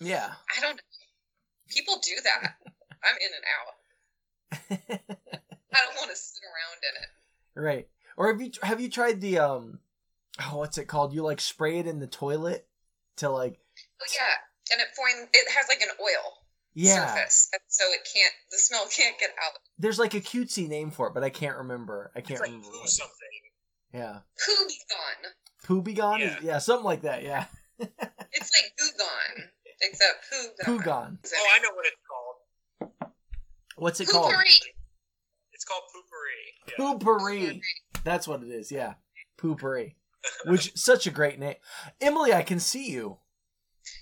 Yeah. 0.01 0.31
I 0.57 0.61
don't. 0.61 0.81
People 1.69 2.01
do 2.03 2.17
that. 2.25 2.55
I'm 3.05 3.19
in 3.19 3.33
and 3.35 3.47
out. 3.47 3.75
I 5.75 5.79
don't 5.85 5.97
want 5.97 6.11
to 6.11 6.17
sit 6.17 6.43
around 6.43 6.81
in 6.83 6.95
it. 7.03 7.11
right. 7.55 7.89
Or 8.17 8.33
have 8.33 8.41
you 8.41 8.51
have 8.63 8.81
you 8.81 8.91
tried 8.91 9.21
the 9.21 9.39
um 9.39 9.79
oh 10.41 10.59
what's 10.59 10.79
it 10.79 10.87
called? 10.87 11.13
You 11.13 11.23
like 11.23 11.41
spray 11.41 11.79
it 11.79 11.87
in 11.87 11.99
the 11.99 12.07
toilet 12.07 12.67
to 13.17 13.31
like 13.31 13.59
Oh 14.01 14.07
yeah, 14.15 14.73
and 14.73 14.81
it 14.81 14.89
form 14.95 15.29
it 15.33 15.51
has 15.51 15.67
like 15.69 15.81
an 15.81 15.89
oil 16.01 16.39
yeah. 16.75 17.15
surface, 17.15 17.49
and 17.53 17.61
so 17.69 17.85
it 17.91 18.07
can't 18.15 18.35
the 18.51 18.59
smell 18.59 18.87
can't 18.97 19.19
get 19.19 19.31
out. 19.31 19.59
There's 19.79 19.99
like 19.99 20.15
a 20.15 20.21
cutesy 20.21 20.69
name 20.69 20.91
for 20.91 21.09
it, 21.09 21.15
but 21.15 21.25
I 21.25 21.31
can't 21.31 21.57
remember. 21.59 22.13
I 22.15 22.21
can't 22.21 22.41
like 22.41 22.51
remember. 22.51 22.69
poo 22.69 22.87
something. 22.87 23.15
Yeah. 23.93 24.19
Poo 24.45 24.67
be 24.67 24.75
gone. 24.91 25.33
Poo 25.65 25.83
be 25.83 25.95
gone? 25.95 26.21
Yeah. 26.21 26.37
Yeah, 26.43 26.59
something 26.59 26.85
like 26.85 27.03
that. 27.03 27.23
Yeah. 27.23 27.47
It's 28.31 28.51
like 28.55 28.73
goo 28.79 28.99
gone, 28.99 29.49
except 29.81 30.27
poo 30.31 30.45
gone. 30.45 30.79
Poo 30.79 30.85
gone. 30.85 31.19
Is 31.25 31.33
it? 31.33 31.39
Oh, 31.41 31.51
I 31.55 31.59
know 31.61 31.69
what 31.75 31.87
it's 31.87 31.97
called. 32.07 33.13
What's 33.77 34.01
it 34.01 34.09
called? 34.09 34.33
Poo-Pourri. 34.33 34.59
It's 35.53 35.65
called 35.65 35.83
Poo-Pourri. 35.95 36.79
Yeah. 36.79 36.99
Poo-Pourri. 36.99 37.61
That's 38.05 38.29
what 38.29 38.43
it 38.43 38.49
is. 38.49 38.71
Yeah. 38.71 38.95
Poo-Pourri. 39.41 39.95
Which 40.47 40.77
such 40.77 41.07
a 41.07 41.11
great 41.11 41.39
name. 41.39 41.57
Emily, 42.01 42.33
I 42.33 42.43
can 42.43 42.61
see 42.61 42.91
you. 42.91 43.19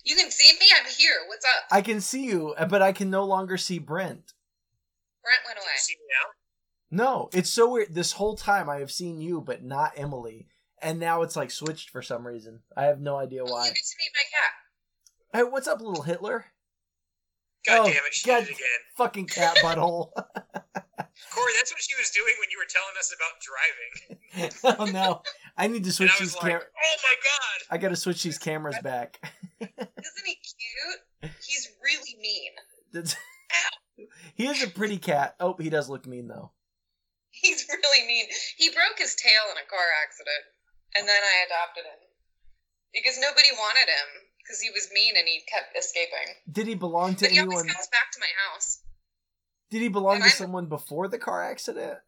You 0.04 0.16
can 0.16 0.30
see 0.30 0.52
me. 0.58 0.66
I'm 0.78 0.86
here. 0.90 1.12
What's 1.28 1.44
up? 1.44 1.64
I 1.70 1.80
can 1.82 2.00
see 2.00 2.24
you, 2.24 2.54
but 2.68 2.82
I 2.82 2.92
can 2.92 3.10
no 3.10 3.24
longer 3.24 3.56
see 3.56 3.78
Brent. 3.78 4.32
Brent 5.22 5.40
went 5.46 5.58
away. 5.58 5.72
See 5.76 5.94
me 5.94 6.00
now? 6.10 7.04
No, 7.04 7.28
it's 7.32 7.50
so 7.50 7.70
weird. 7.72 7.94
This 7.94 8.12
whole 8.12 8.36
time 8.36 8.70
I 8.70 8.78
have 8.78 8.90
seen 8.92 9.20
you, 9.20 9.40
but 9.40 9.62
not 9.64 9.92
Emily. 9.96 10.48
And 10.80 10.98
now 11.00 11.22
it's 11.22 11.36
like 11.36 11.50
switched 11.50 11.90
for 11.90 12.02
some 12.02 12.26
reason. 12.26 12.60
I 12.76 12.84
have 12.84 13.00
no 13.00 13.16
idea 13.16 13.42
Oh, 13.42 13.50
why. 13.50 13.66
You 13.66 13.72
get 13.74 13.82
to 13.82 13.96
meet 13.98 14.10
my 14.14 14.22
cat. 14.38 14.52
Hey, 15.46 15.50
what's 15.50 15.66
up, 15.68 15.80
little 15.80 16.02
Hitler? 16.02 16.46
God 17.66 17.80
Oh, 17.80 17.84
damn 17.84 17.94
it, 17.94 18.14
she 18.14 18.26
God. 18.28 18.40
did 18.40 18.50
it 18.50 18.54
again. 18.54 18.80
Fucking 18.96 19.26
cat 19.26 19.56
butthole. 19.62 20.10
Corey, 20.14 21.52
that's 21.56 21.72
what 21.72 21.80
she 21.80 21.94
was 21.98 22.10
doing 22.10 22.34
when 22.38 22.50
you 22.50 22.58
were 22.58 22.68
telling 22.68 22.94
us 22.98 23.12
about 23.14 24.52
driving. 24.54 24.88
oh 24.92 24.92
no. 24.92 25.22
I 25.56 25.66
need 25.68 25.84
to 25.84 25.92
switch 25.92 26.18
these 26.18 26.34
like, 26.34 26.42
cam 26.52 26.60
oh 26.60 26.96
my 27.02 27.14
god. 27.14 27.74
I 27.74 27.78
gotta 27.78 27.96
switch 27.96 28.22
these 28.22 28.38
cameras 28.48 28.76
back. 28.82 29.18
Isn't 29.60 30.26
he 30.26 30.34
cute? 30.36 31.32
He's 31.46 31.68
really 31.82 32.16
mean. 32.20 32.52
That's- 32.92 33.16
he 34.34 34.46
is 34.46 34.62
a 34.62 34.68
pretty 34.68 34.98
cat. 34.98 35.34
Oh, 35.40 35.54
he 35.58 35.70
does 35.70 35.88
look 35.88 36.06
mean 36.06 36.28
though. 36.28 36.52
He's 37.30 37.66
really 37.68 38.06
mean. 38.06 38.24
He 38.56 38.70
broke 38.70 38.98
his 38.98 39.14
tail 39.14 39.44
in 39.52 39.56
a 39.58 39.68
car 39.68 39.84
accident, 40.04 40.44
and 40.96 41.06
then 41.08 41.16
I 41.22 41.46
adopted 41.46 41.84
him 41.84 42.00
because 42.94 43.18
nobody 43.20 43.48
wanted 43.52 43.88
him 43.88 44.08
because 44.42 44.60
he 44.60 44.70
was 44.70 44.88
mean 44.94 45.14
and 45.16 45.26
he 45.28 45.40
kept 45.52 45.76
escaping. 45.76 46.34
Did 46.50 46.66
he 46.66 46.74
belong 46.74 47.14
to 47.16 47.24
But 47.24 47.32
he 47.32 47.38
always 47.40 47.58
anyone? 47.60 47.68
comes 47.74 47.88
back 47.88 48.10
to 48.12 48.20
my 48.20 48.32
house. 48.52 48.80
Did 49.70 49.82
he 49.82 49.88
belong 49.88 50.16
and 50.16 50.24
to 50.24 50.28
I'm- 50.30 50.36
someone 50.38 50.66
before 50.66 51.08
the 51.08 51.18
car 51.18 51.42
accident? 51.42 51.98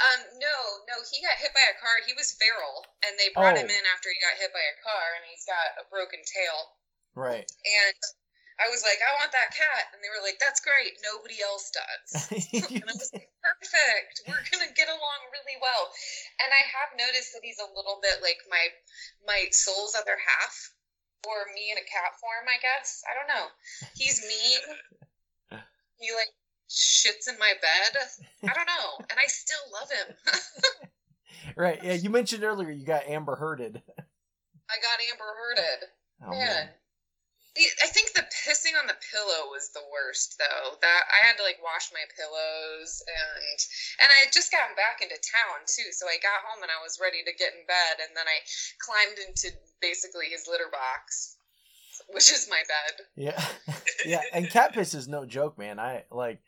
Um, 0.00 0.20
no, 0.40 0.56
no, 0.88 0.96
he 1.12 1.20
got 1.20 1.36
hit 1.40 1.52
by 1.52 1.64
a 1.68 1.76
car. 1.80 2.00
He 2.04 2.16
was 2.16 2.32
feral, 2.40 2.84
and 3.04 3.14
they 3.20 3.28
brought 3.32 3.56
Oh. 3.56 3.60
him 3.60 3.70
in 3.70 3.84
after 3.92 4.08
he 4.08 4.18
got 4.24 4.40
hit 4.40 4.52
by 4.52 4.62
a 4.64 4.76
car, 4.82 5.06
and 5.20 5.24
he's 5.28 5.44
got 5.44 5.76
a 5.80 5.84
broken 5.92 6.20
tail. 6.24 6.76
Right. 7.14 7.44
And 7.44 8.00
I 8.56 8.72
was 8.72 8.80
like, 8.80 8.96
I 9.04 9.12
want 9.20 9.32
that 9.36 9.52
cat, 9.52 9.92
and 9.92 10.00
they 10.00 10.08
were 10.08 10.24
like, 10.24 10.40
That's 10.40 10.60
great. 10.64 10.96
Nobody 11.04 11.40
else 11.44 11.68
does. 11.72 12.08
And 12.72 12.88
I 12.88 12.96
was 12.96 13.12
like, 13.12 13.28
perfect. 13.44 14.24
We're 14.24 14.48
gonna 14.48 14.72
get 14.72 14.88
along 14.88 15.20
really 15.32 15.60
well. 15.60 15.92
And 16.40 16.48
I 16.48 16.62
have 16.72 16.96
noticed 16.96 17.36
that 17.36 17.44
he's 17.44 17.60
a 17.60 17.68
little 17.76 18.00
bit 18.00 18.24
like 18.24 18.40
my 18.48 18.64
my 19.28 19.48
soul's 19.52 19.94
other 19.94 20.16
half, 20.16 20.72
or 21.28 21.52
me 21.52 21.68
in 21.70 21.76
a 21.76 21.84
cat 21.84 22.16
form, 22.16 22.48
I 22.48 22.56
guess. 22.64 23.04
I 23.04 23.12
don't 23.12 23.28
know. 23.28 23.46
He's 23.94 24.24
mean. 24.24 24.60
He 25.98 26.12
like 26.12 26.28
shits 26.68 27.28
in 27.28 27.38
my 27.38 27.52
bed. 27.60 28.02
I 28.42 28.52
don't 28.54 28.66
know, 28.66 29.06
and 29.10 29.18
I 29.18 29.26
still 29.26 29.58
love 29.72 29.90
him. 29.90 30.90
right. 31.56 31.82
Yeah, 31.82 31.94
you 31.94 32.10
mentioned 32.10 32.44
earlier 32.44 32.70
you 32.70 32.84
got 32.84 33.06
Amber 33.08 33.36
Hearded. 33.36 33.82
I 34.70 34.76
got 34.82 34.98
Amber 35.12 35.32
Hearded. 35.36 35.80
Oh, 36.26 36.30
Man. 36.30 36.68
The- 37.54 37.76
I 37.82 37.88
think 37.88 38.12
the 38.12 38.26
pissing 38.44 38.76
on 38.76 38.86
the 38.86 39.00
pillow 39.12 39.48
was 39.48 39.70
the 39.72 39.86
worst 39.88 40.36
though. 40.36 40.76
That 40.82 41.02
I 41.08 41.26
had 41.26 41.38
to 41.38 41.42
like 41.42 41.56
wash 41.64 41.88
my 41.88 42.04
pillows 42.12 43.00
and 43.08 43.58
and 44.04 44.08
I 44.12 44.26
had 44.26 44.32
just 44.32 44.52
gotten 44.52 44.76
back 44.76 45.00
into 45.00 45.16
town 45.16 45.64
too, 45.64 45.88
so 45.92 46.04
I 46.04 46.20
got 46.20 46.44
home 46.44 46.60
and 46.62 46.68
I 46.70 46.82
was 46.84 47.00
ready 47.00 47.24
to 47.24 47.32
get 47.32 47.56
in 47.56 47.64
bed 47.64 48.04
and 48.04 48.12
then 48.12 48.28
I 48.28 48.44
climbed 48.76 49.16
into 49.24 49.56
basically 49.80 50.26
his 50.28 50.44
litter 50.44 50.68
box, 50.68 51.36
which 52.12 52.28
is 52.28 52.44
my 52.50 52.60
bed. 52.68 52.94
Yeah. 53.16 53.40
yeah, 54.04 54.20
and 54.34 54.50
cat 54.50 54.74
piss 54.74 54.92
is 54.92 55.08
no 55.08 55.24
joke, 55.24 55.56
man. 55.56 55.80
I 55.80 56.04
like 56.10 56.44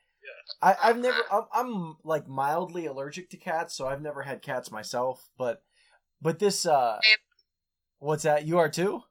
I, 0.63 0.77
I've 0.83 0.99
never 0.99 1.19
I'm, 1.31 1.45
I'm 1.53 1.97
like 2.05 2.29
mildly 2.29 2.87
allergic 2.87 3.31
to 3.31 3.37
cats, 3.37 3.75
so 3.75 3.87
I've 3.87 4.03
never 4.03 4.23
had 4.23 4.43
cats 4.43 4.71
myself, 4.71 5.29
but 5.39 5.63
but 6.21 6.39
this 6.39 6.67
uh 6.67 6.99
what's 7.99 8.23
that? 8.25 8.47
You 8.47 8.59
are 8.59 8.69
too? 8.69 9.03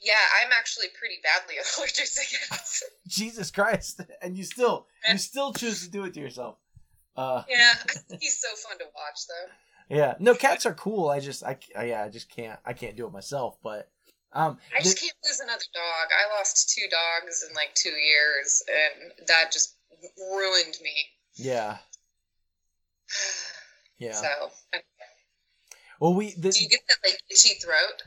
Yeah, 0.00 0.12
I'm 0.42 0.50
actually 0.52 0.86
pretty 0.98 1.16
badly 1.22 1.54
allergic 1.78 2.04
to 2.06 2.48
cats. 2.48 2.82
Jesus 3.06 3.50
Christ. 3.50 4.00
And 4.22 4.36
you 4.36 4.44
still 4.44 4.86
you 5.08 5.18
still 5.18 5.52
choose 5.52 5.84
to 5.84 5.90
do 5.90 6.04
it 6.04 6.14
to 6.14 6.20
yourself. 6.20 6.56
Uh 7.16 7.42
yeah, 7.48 7.72
he's 8.20 8.38
so 8.40 8.48
fun 8.68 8.78
to 8.78 8.84
watch 8.84 9.20
though. 9.28 9.96
yeah. 9.96 10.14
No, 10.18 10.34
cats 10.34 10.66
are 10.66 10.74
cool. 10.74 11.08
I 11.08 11.20
just 11.20 11.42
I 11.44 11.56
I- 11.76 11.84
yeah, 11.86 12.04
I 12.04 12.08
just 12.08 12.28
can't 12.28 12.58
I 12.64 12.72
can't 12.72 12.96
do 12.96 13.06
it 13.06 13.12
myself, 13.12 13.56
but 13.62 13.88
um 14.32 14.58
I 14.76 14.82
just 14.82 15.00
can't 15.00 15.14
lose 15.24 15.40
another 15.40 15.64
dog. 15.72 16.08
I 16.10 16.36
lost 16.38 16.74
two 16.76 16.86
dogs 16.90 17.44
in 17.48 17.54
like 17.54 17.72
two 17.74 17.88
years, 17.90 18.62
and 18.68 19.26
that 19.28 19.50
just 19.52 19.75
ruined 20.18 20.76
me. 20.82 20.94
Yeah. 21.34 21.78
Yeah. 23.98 24.12
So, 24.12 24.28
Well, 26.00 26.12
we 26.14 26.34
the, 26.34 26.50
do 26.50 26.62
you 26.62 26.68
get 26.68 26.80
that 26.88 26.98
like 27.02 27.18
itchy 27.30 27.54
throat? 27.54 28.02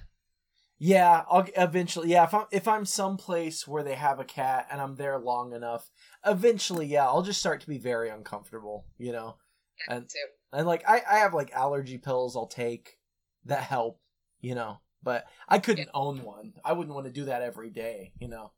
yeah. 0.78 1.24
I'll 1.28 1.48
eventually. 1.58 2.10
Yeah, 2.10 2.26
if 2.26 2.34
I'm 2.36 2.46
if 2.52 2.68
I'm 2.68 2.86
someplace 2.86 3.68
where 3.68 3.82
they 3.82 3.96
have 3.96 4.20
a 4.20 4.24
cat 4.24 4.68
and 4.72 4.80
I'm 4.80 4.96
there 4.98 5.18
long 5.18 5.54
enough, 5.54 5.90
eventually, 6.24 6.86
yeah, 6.86 7.06
I'll 7.08 7.24
just 7.24 7.40
start 7.40 7.62
to 7.62 7.68
be 7.68 7.80
very 7.80 8.10
uncomfortable. 8.10 8.86
You 9.00 9.14
know, 9.14 9.38
Yeah, 9.88 9.96
And- 9.96 10.10
too. 10.10 10.18
and 10.54 10.68
like 10.68 10.88
I 10.88 11.02
I 11.10 11.18
have 11.20 11.34
like 11.34 11.52
allergy 11.54 11.98
pills 11.98 12.36
I'll 12.36 12.46
take 12.46 13.00
that 13.46 13.64
help. 13.64 14.00
You 14.42 14.54
know, 14.54 14.82
but 15.02 15.26
I 15.48 15.58
couldn't 15.58 15.90
own 15.96 16.22
one. 16.22 16.54
I 16.64 16.74
wouldn't 16.74 16.94
want 16.94 17.08
to 17.08 17.12
do 17.12 17.26
that 17.26 17.42
every 17.42 17.72
day. 17.72 18.14
You 18.20 18.28
know. 18.28 18.52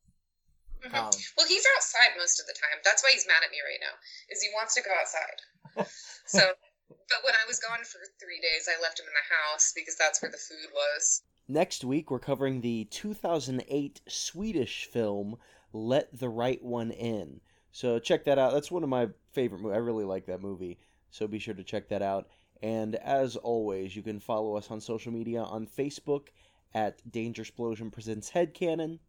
Mhm. 0.82 0.94
Um, 0.94 1.12
Well, 1.38 1.48
he's 1.48 1.66
outside 1.78 2.18
most 2.18 2.40
of 2.40 2.48
the 2.48 2.54
time. 2.54 2.80
That's 2.84 3.04
why 3.04 3.12
he's 3.14 3.28
mad 3.28 3.44
at 3.44 3.52
me 3.52 3.62
right 3.62 3.80
now. 3.82 3.94
Is 4.30 4.42
he 4.42 4.50
wants 4.54 4.74
to 4.76 4.82
go 4.82 4.92
outside. 5.00 5.42
so, 6.26 6.54
but 6.90 7.24
when 7.24 7.34
I 7.36 7.46
was 7.48 7.60
gone 7.60 7.84
for 7.84 8.00
three 8.20 8.42
days, 8.42 8.68
I 8.68 8.82
left 8.82 9.00
him 9.00 9.06
in 9.06 9.14
the 9.14 9.36
house 9.36 9.74
because 9.76 9.96
that's 9.96 10.22
where 10.22 10.32
the 10.32 10.38
food 10.38 10.72
was. 10.74 11.22
Next 11.48 11.84
week, 11.84 12.10
we're 12.10 12.20
covering 12.20 12.62
the 12.62 12.86
2008 12.86 14.02
Swedish 14.08 14.86
film 14.86 15.38
Let 15.72 16.18
the 16.18 16.30
Right 16.30 16.64
One 16.64 16.92
In. 16.92 17.42
So 17.72 18.00
check 18.00 18.26
that 18.26 18.40
out. 18.40 18.54
That's 18.54 18.72
one 18.72 18.84
of 18.84 18.90
my 18.90 19.10
favorite 19.32 19.62
movies. 19.62 19.76
I 19.76 19.80
really 19.80 20.06
like 20.06 20.26
that 20.26 20.42
movie. 20.42 20.80
So 21.12 21.28
be 21.28 21.40
sure 21.40 21.54
to 21.54 21.64
check 21.64 21.90
that 21.90 22.02
out. 22.02 22.28
And 22.62 22.96
as 22.96 23.36
always, 23.36 23.96
you 23.96 24.04
can 24.04 24.20
follow 24.20 24.56
us 24.56 24.70
on 24.72 24.82
social 24.82 25.12
media 25.12 25.42
on 25.44 25.68
Facebook 25.68 26.28
at 26.74 27.10
Danger 27.12 27.42
Explosion 27.42 27.92
Presents 27.92 28.32
Headcanon, 28.32 29.00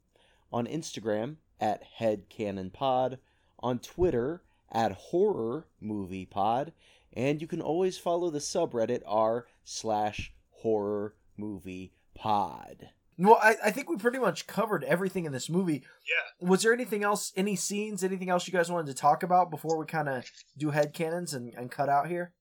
on 0.53 0.67
Instagram 0.67 1.37
at 1.63 1.83
HeadcanonPod, 2.01 3.19
on 3.61 3.79
Twitter 3.79 4.43
at 4.73 4.93
Horror 4.93 5.67
Movie 5.81 6.27
Pod, 6.27 6.73
and 7.13 7.41
you 7.41 7.47
can 7.47 7.61
always 7.61 7.97
follow 7.99 8.31
the 8.31 8.41
subreddit 8.41 9.03
r 9.07 9.47
slash 9.65 10.33
horror 10.51 11.15
movie 11.37 11.93
pod. 12.17 12.89
well, 13.19 13.39
I, 13.43 13.55
I 13.67 13.71
think 13.71 13.89
we 13.89 13.97
pretty 13.97 14.19
much 14.19 14.47
covered 14.47 14.83
everything 14.85 15.25
in 15.25 15.33
this 15.33 15.49
movie. 15.49 15.85
Yeah. 16.09 16.49
Was 16.49 16.63
there 16.63 16.73
anything 16.73 17.05
else, 17.05 17.33
any 17.37 17.55
scenes, 17.55 18.03
anything 18.03 18.29
else 18.31 18.47
you 18.47 18.53
guys 18.53 18.71
wanted 18.71 18.87
to 18.89 18.95
talk 18.95 19.23
about 19.23 19.51
before 19.51 19.79
we 19.79 19.87
kind 19.87 20.09
of 20.09 20.25
do 20.59 20.71
head 20.71 20.93
canons 20.95 21.33
and, 21.35 21.53
and 21.55 21.71
cut 21.71 21.89
out 21.89 22.09
here? 22.09 22.33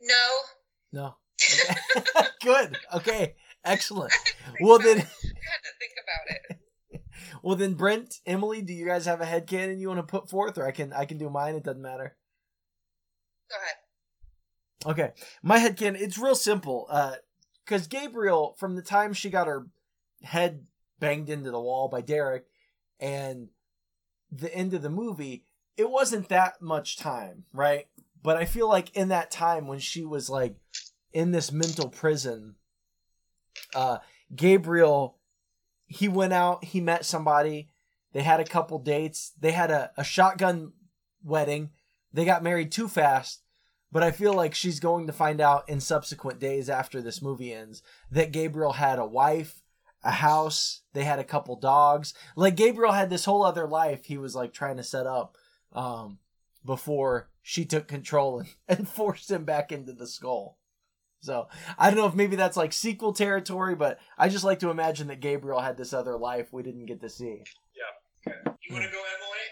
No, 0.00 0.30
No. 0.92 1.14
Okay. 2.04 2.26
Good. 2.42 2.78
Okay. 2.94 3.34
Excellent. 3.64 4.12
Well 4.60 4.78
then, 4.78 4.96
I 4.98 5.00
had 5.00 5.04
to 5.04 5.72
think 5.78 5.92
about 6.02 6.36
it. 6.36 6.58
Well 7.42 7.56
then, 7.56 7.74
Brent, 7.74 8.20
Emily, 8.26 8.62
do 8.62 8.72
you 8.72 8.86
guys 8.86 9.06
have 9.06 9.20
a 9.20 9.26
head 9.26 9.46
canon 9.46 9.78
you 9.78 9.88
want 9.88 9.98
to 9.98 10.02
put 10.02 10.30
forth, 10.30 10.58
or 10.58 10.66
I 10.66 10.70
can 10.72 10.92
I 10.92 11.04
can 11.04 11.18
do 11.18 11.30
mine. 11.30 11.54
It 11.54 11.64
doesn't 11.64 11.82
matter. 11.82 12.16
Go 13.50 13.56
ahead. 13.62 14.94
Okay, 14.94 15.12
my 15.42 15.58
head 15.58 15.76
canon. 15.76 16.00
It's 16.02 16.18
real 16.18 16.34
simple. 16.34 16.86
Uh, 16.90 17.16
because 17.64 17.86
Gabriel, 17.86 18.56
from 18.58 18.74
the 18.74 18.82
time 18.82 19.12
she 19.12 19.30
got 19.30 19.46
her 19.46 19.68
head 20.22 20.66
banged 20.98 21.30
into 21.30 21.50
the 21.50 21.60
wall 21.60 21.88
by 21.88 22.00
Derek, 22.00 22.44
and 23.00 23.48
the 24.30 24.54
end 24.54 24.74
of 24.74 24.82
the 24.82 24.90
movie, 24.90 25.44
it 25.76 25.90
wasn't 25.90 26.28
that 26.28 26.60
much 26.60 26.96
time, 26.96 27.44
right? 27.52 27.86
But 28.22 28.36
I 28.36 28.44
feel 28.44 28.68
like 28.68 28.96
in 28.96 29.08
that 29.08 29.30
time 29.30 29.66
when 29.66 29.78
she 29.78 30.04
was 30.04 30.30
like 30.30 30.56
in 31.12 31.32
this 31.32 31.52
mental 31.52 31.88
prison, 31.88 32.54
uh, 33.74 33.98
Gabriel, 34.34 35.18
he 35.92 36.08
went 36.08 36.32
out, 36.32 36.64
he 36.64 36.80
met 36.80 37.04
somebody, 37.04 37.68
they 38.12 38.22
had 38.22 38.40
a 38.40 38.44
couple 38.44 38.78
dates, 38.78 39.32
they 39.38 39.52
had 39.52 39.70
a, 39.70 39.90
a 39.96 40.04
shotgun 40.04 40.72
wedding, 41.22 41.70
they 42.12 42.24
got 42.24 42.42
married 42.42 42.72
too 42.72 42.88
fast. 42.88 43.42
But 43.90 44.02
I 44.02 44.10
feel 44.10 44.32
like 44.32 44.54
she's 44.54 44.80
going 44.80 45.06
to 45.06 45.12
find 45.12 45.38
out 45.38 45.68
in 45.68 45.78
subsequent 45.80 46.40
days 46.40 46.70
after 46.70 47.02
this 47.02 47.20
movie 47.20 47.52
ends 47.52 47.82
that 48.10 48.32
Gabriel 48.32 48.72
had 48.72 48.98
a 48.98 49.04
wife, 49.04 49.60
a 50.02 50.10
house, 50.10 50.80
they 50.94 51.04
had 51.04 51.18
a 51.18 51.24
couple 51.24 51.56
dogs. 51.56 52.14
Like 52.34 52.56
Gabriel 52.56 52.92
had 52.92 53.10
this 53.10 53.26
whole 53.26 53.44
other 53.44 53.66
life 53.66 54.06
he 54.06 54.16
was 54.16 54.34
like 54.34 54.54
trying 54.54 54.78
to 54.78 54.82
set 54.82 55.06
up 55.06 55.36
um, 55.74 56.18
before 56.64 57.28
she 57.42 57.66
took 57.66 57.86
control 57.86 58.38
and, 58.38 58.48
and 58.78 58.88
forced 58.88 59.30
him 59.30 59.44
back 59.44 59.70
into 59.70 59.92
the 59.92 60.06
skull. 60.06 60.58
So 61.22 61.46
I 61.78 61.88
don't 61.88 61.98
know 61.98 62.06
if 62.06 62.14
maybe 62.14 62.34
that's 62.34 62.56
like 62.56 62.72
sequel 62.72 63.12
territory, 63.12 63.76
but 63.76 64.00
I 64.18 64.28
just 64.28 64.44
like 64.44 64.58
to 64.58 64.70
imagine 64.70 65.06
that 65.06 65.20
Gabriel 65.20 65.60
had 65.60 65.76
this 65.76 65.92
other 65.92 66.18
life 66.18 66.52
we 66.52 66.64
didn't 66.64 66.86
get 66.86 67.00
to 67.00 67.08
see. 67.08 67.44
Yeah. 67.78 68.32
Okay. 68.32 68.38
You 68.68 68.74
want 68.74 68.86
to 68.86 68.90
go, 68.90 68.98
Emily? 68.98 69.46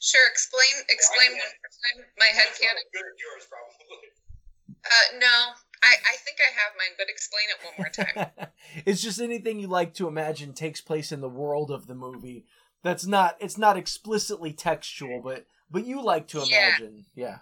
Sure. 0.00 0.26
Explain. 0.28 0.82
Explain 0.88 1.32
Well, 1.32 1.38
one 1.38 1.52
more 1.60 1.72
time. 1.76 2.12
My 2.18 2.26
head 2.26 2.46
That's 2.48 2.58
canon. 2.58 2.82
Good 2.90 3.00
at 3.00 3.18
yours, 3.20 3.46
probably. 3.52 4.08
Uh, 4.84 5.18
no. 5.20 5.52
I, 5.84 5.94
I 6.06 6.16
think 6.24 6.38
I 6.40 6.50
have 6.54 6.72
mine, 6.78 6.94
but 6.96 7.08
explain 7.10 7.44
it 7.50 7.64
one 7.64 7.74
more 7.78 7.90
time. 7.90 8.48
it's 8.86 9.02
just 9.02 9.20
anything 9.20 9.58
you 9.58 9.66
like 9.66 9.94
to 9.94 10.08
imagine 10.08 10.54
takes 10.54 10.80
place 10.80 11.12
in 11.12 11.20
the 11.20 11.28
world 11.28 11.70
of 11.70 11.86
the 11.86 11.94
movie. 11.94 12.46
That's 12.82 13.06
not 13.06 13.36
it's 13.40 13.58
not 13.58 13.76
explicitly 13.76 14.52
textual, 14.52 15.20
but 15.22 15.46
but 15.70 15.86
you 15.86 16.02
like 16.02 16.28
to 16.28 16.42
imagine. 16.42 17.06
Yeah. 17.14 17.26
yeah. 17.26 17.38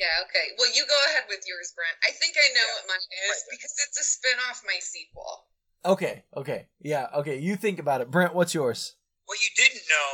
Yeah, 0.00 0.24
okay. 0.28 0.56
Well, 0.58 0.72
you 0.74 0.82
go 0.88 0.98
ahead 1.12 1.24
with 1.28 1.44
yours, 1.46 1.72
Brent. 1.76 1.94
I 2.02 2.10
think 2.16 2.34
I 2.34 2.48
know 2.56 2.64
Yeah, 2.64 2.74
what 2.80 2.88
mine 2.96 3.06
is 3.28 3.28
right. 3.28 3.50
because 3.52 3.74
it's 3.86 3.98
a 4.00 4.06
spin 4.06 4.38
off 4.48 4.62
my 4.66 4.78
sequel. 4.80 5.46
Okay, 5.84 6.24
okay. 6.36 6.68
Yeah, 6.80 7.08
okay. 7.22 7.36
You 7.38 7.56
think 7.56 7.78
about 7.78 8.00
it. 8.00 8.10
Brent, 8.10 8.34
what's 8.34 8.54
yours? 8.54 8.96
What 9.26 9.38
you 9.42 9.50
didn't 9.56 9.84
know 9.90 10.10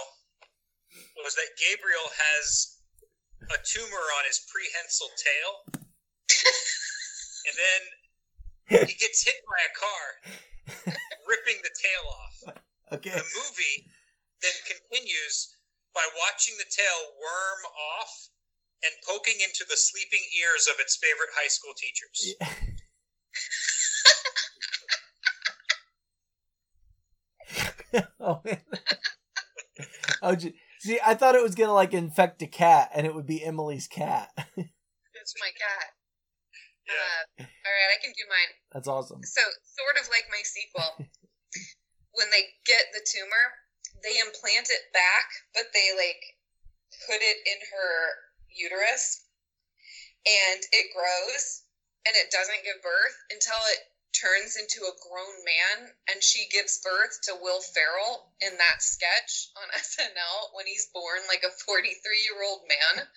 was 1.24 1.34
that 1.36 1.48
Gabriel 1.60 2.08
has 2.10 2.78
a 3.54 3.58
tumor 3.64 4.04
on 4.18 4.22
his 4.26 4.42
prehensile 4.50 5.12
tail, 5.16 5.50
and 7.46 7.54
then 7.56 7.80
he 8.88 8.94
gets 8.98 9.24
hit 9.24 9.38
by 9.46 9.60
a 9.62 9.72
car, 9.78 10.04
ripping 11.28 11.60
the 11.62 11.72
tail 11.76 12.04
off. 12.08 12.36
Okay. 12.98 13.10
The 13.14 13.24
movie 13.36 13.78
then 14.42 14.56
continues 14.66 15.54
by 15.94 16.04
watching 16.24 16.56
the 16.58 16.68
tail 16.68 17.00
worm 17.20 17.60
off 18.00 18.12
and 18.84 18.94
poking 19.06 19.40
into 19.42 19.64
the 19.68 19.76
sleeping 19.76 20.22
ears 20.38 20.68
of 20.70 20.80
its 20.80 20.96
favorite 20.96 21.30
high 21.34 21.48
school 21.48 21.74
teachers. 21.76 22.34
oh 28.20 28.40
man. 28.44 28.60
oh, 30.22 30.34
gee- 30.34 30.54
see, 30.80 30.98
I 31.04 31.14
thought 31.14 31.34
it 31.34 31.42
was 31.42 31.54
gonna 31.54 31.74
like 31.74 31.94
infect 31.94 32.42
a 32.42 32.46
cat, 32.46 32.90
and 32.94 33.06
it 33.06 33.14
would 33.14 33.26
be 33.26 33.44
Emily's 33.44 33.88
cat. 33.88 34.30
It's 35.18 35.34
my 35.42 35.50
cat. 35.50 35.90
Yeah. 36.88 37.44
Uh, 37.44 37.50
all 37.68 37.74
right, 37.74 37.90
I 37.92 37.98
can 38.00 38.14
do 38.16 38.24
mine. 38.30 38.52
That's 38.72 38.86
awesome. 38.88 39.20
So, 39.20 39.44
sort 39.76 40.00
of 40.00 40.08
like 40.08 40.24
my 40.30 40.40
sequel, 40.40 40.88
when 42.16 42.30
they 42.30 42.48
get 42.64 42.88
the 42.94 43.04
tumor, 43.04 43.44
they 44.00 44.16
implant 44.24 44.72
it 44.72 44.88
back, 44.94 45.26
but 45.52 45.68
they 45.74 45.90
like 45.98 46.22
put 47.10 47.20
it 47.20 47.38
in 47.44 47.58
her 47.60 47.92
uterus 48.58 49.24
and 50.26 50.60
it 50.72 50.92
grows 50.92 51.62
and 52.06 52.14
it 52.18 52.30
doesn't 52.30 52.64
give 52.66 52.82
birth 52.82 53.16
until 53.30 53.58
it 53.72 53.80
turns 54.16 54.58
into 54.58 54.82
a 54.82 54.98
grown 54.98 55.36
man 55.46 55.94
and 56.10 56.18
she 56.24 56.50
gives 56.50 56.82
birth 56.82 57.14
to 57.22 57.38
Will 57.38 57.60
Ferrell 57.60 58.34
in 58.42 58.50
that 58.58 58.82
sketch 58.82 59.52
on 59.54 59.68
SNL 59.78 60.50
when 60.56 60.66
he's 60.66 60.90
born 60.90 61.22
like 61.30 61.44
a 61.46 61.54
43 61.54 61.94
year 62.26 62.40
old 62.42 62.66
man. 62.66 63.06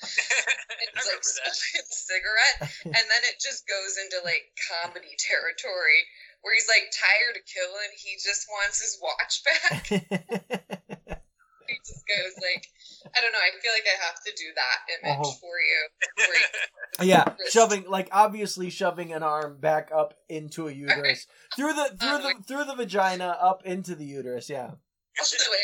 It's 0.92 1.08
like 1.08 1.24
smoking 1.24 1.88
a 1.88 1.94
cigarette 1.94 2.60
and 3.00 3.06
then 3.08 3.24
it 3.32 3.40
just 3.40 3.64
goes 3.64 3.96
into 4.02 4.20
like 4.28 4.52
comedy 4.60 5.16
territory 5.18 6.04
where 6.42 6.54
he's 6.54 6.68
like 6.68 6.92
tired 6.92 7.38
of 7.40 7.46
killing. 7.48 7.92
He 7.96 8.20
just 8.20 8.50
wants 8.50 8.82
his 8.82 9.00
watch 9.00 9.40
back. 9.46 9.88
He 9.88 11.80
just 11.88 12.04
goes 12.04 12.36
like 12.44 12.68
i 13.16 13.22
don't 13.22 13.32
know 13.32 13.40
i 13.42 13.52
feel 13.62 13.72
like 13.74 13.88
i 13.88 13.98
have 14.06 14.16
to 14.26 14.32
do 14.38 14.48
that 14.56 14.78
image 15.00 15.26
Oh. 15.26 15.32
for 15.42 15.56
you 15.60 15.80
where 16.18 16.38
you- 16.38 17.08
yeah, 17.12 17.26
shoving 17.50 17.86
like 17.90 18.10
obviously 18.12 18.70
shoving 18.70 19.14
an 19.14 19.24
arm 19.24 19.58
back 19.60 19.90
up 19.96 20.14
into 20.30 20.68
a 20.68 20.72
uterus 20.72 21.26
through 21.56 21.74
the 21.74 21.96
through 22.00 22.20
the 22.20 22.36
through 22.48 22.66
the 22.66 22.76
vagina 22.76 23.38
up 23.42 23.62
into 23.66 23.96
the 23.96 24.06
uterus. 24.06 24.50
Yeah. 24.50 24.70
all 24.72 25.26
the 25.26 25.52
way 25.52 25.64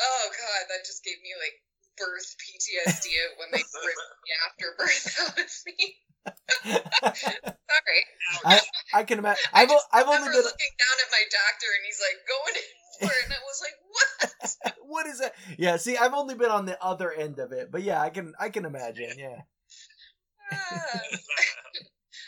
oh 0.00 0.24
god 0.30 0.62
that 0.68 0.84
just 0.86 1.04
gave 1.04 1.20
me 1.22 1.30
like 1.38 1.54
birth 1.96 2.34
ptsd 2.42 3.06
when 3.38 3.48
they 3.52 3.62
ripped 3.62 4.18
the 4.26 4.34
afterbirth 4.50 5.20
out 5.22 5.38
of 5.38 5.52
me 5.66 5.94
sorry 6.64 8.00
I 8.44 8.60
I 8.94 9.02
can 9.04 9.18
imagine. 9.18 9.44
I've 9.52 9.70
I've 9.92 10.08
only 10.08 10.28
been. 10.32 10.40
looking 10.42 10.74
down 10.80 10.96
at 11.04 11.10
my 11.12 11.22
doctor 11.28 11.68
and 11.76 11.82
he's 11.84 12.00
like 12.00 12.18
going 12.24 12.56
in 12.56 12.68
for 13.00 13.10
it 13.10 13.24
and 13.24 13.34
i 13.34 13.42
was 13.44 13.60
like 13.62 13.76
what 13.90 14.74
What 14.94 15.06
is 15.06 15.18
that? 15.18 15.34
Yeah. 15.58 15.76
See, 15.76 15.96
I've 15.96 16.14
only 16.14 16.34
been 16.34 16.54
on 16.54 16.66
the 16.66 16.78
other 16.78 17.10
end 17.10 17.38
of 17.40 17.52
it, 17.52 17.72
but 17.72 17.82
yeah, 17.82 18.00
I 18.00 18.10
can 18.10 18.32
I 18.38 18.48
can 18.48 18.64
imagine. 18.64 19.18
Yeah. 19.18 19.42
Ah. 20.52 21.00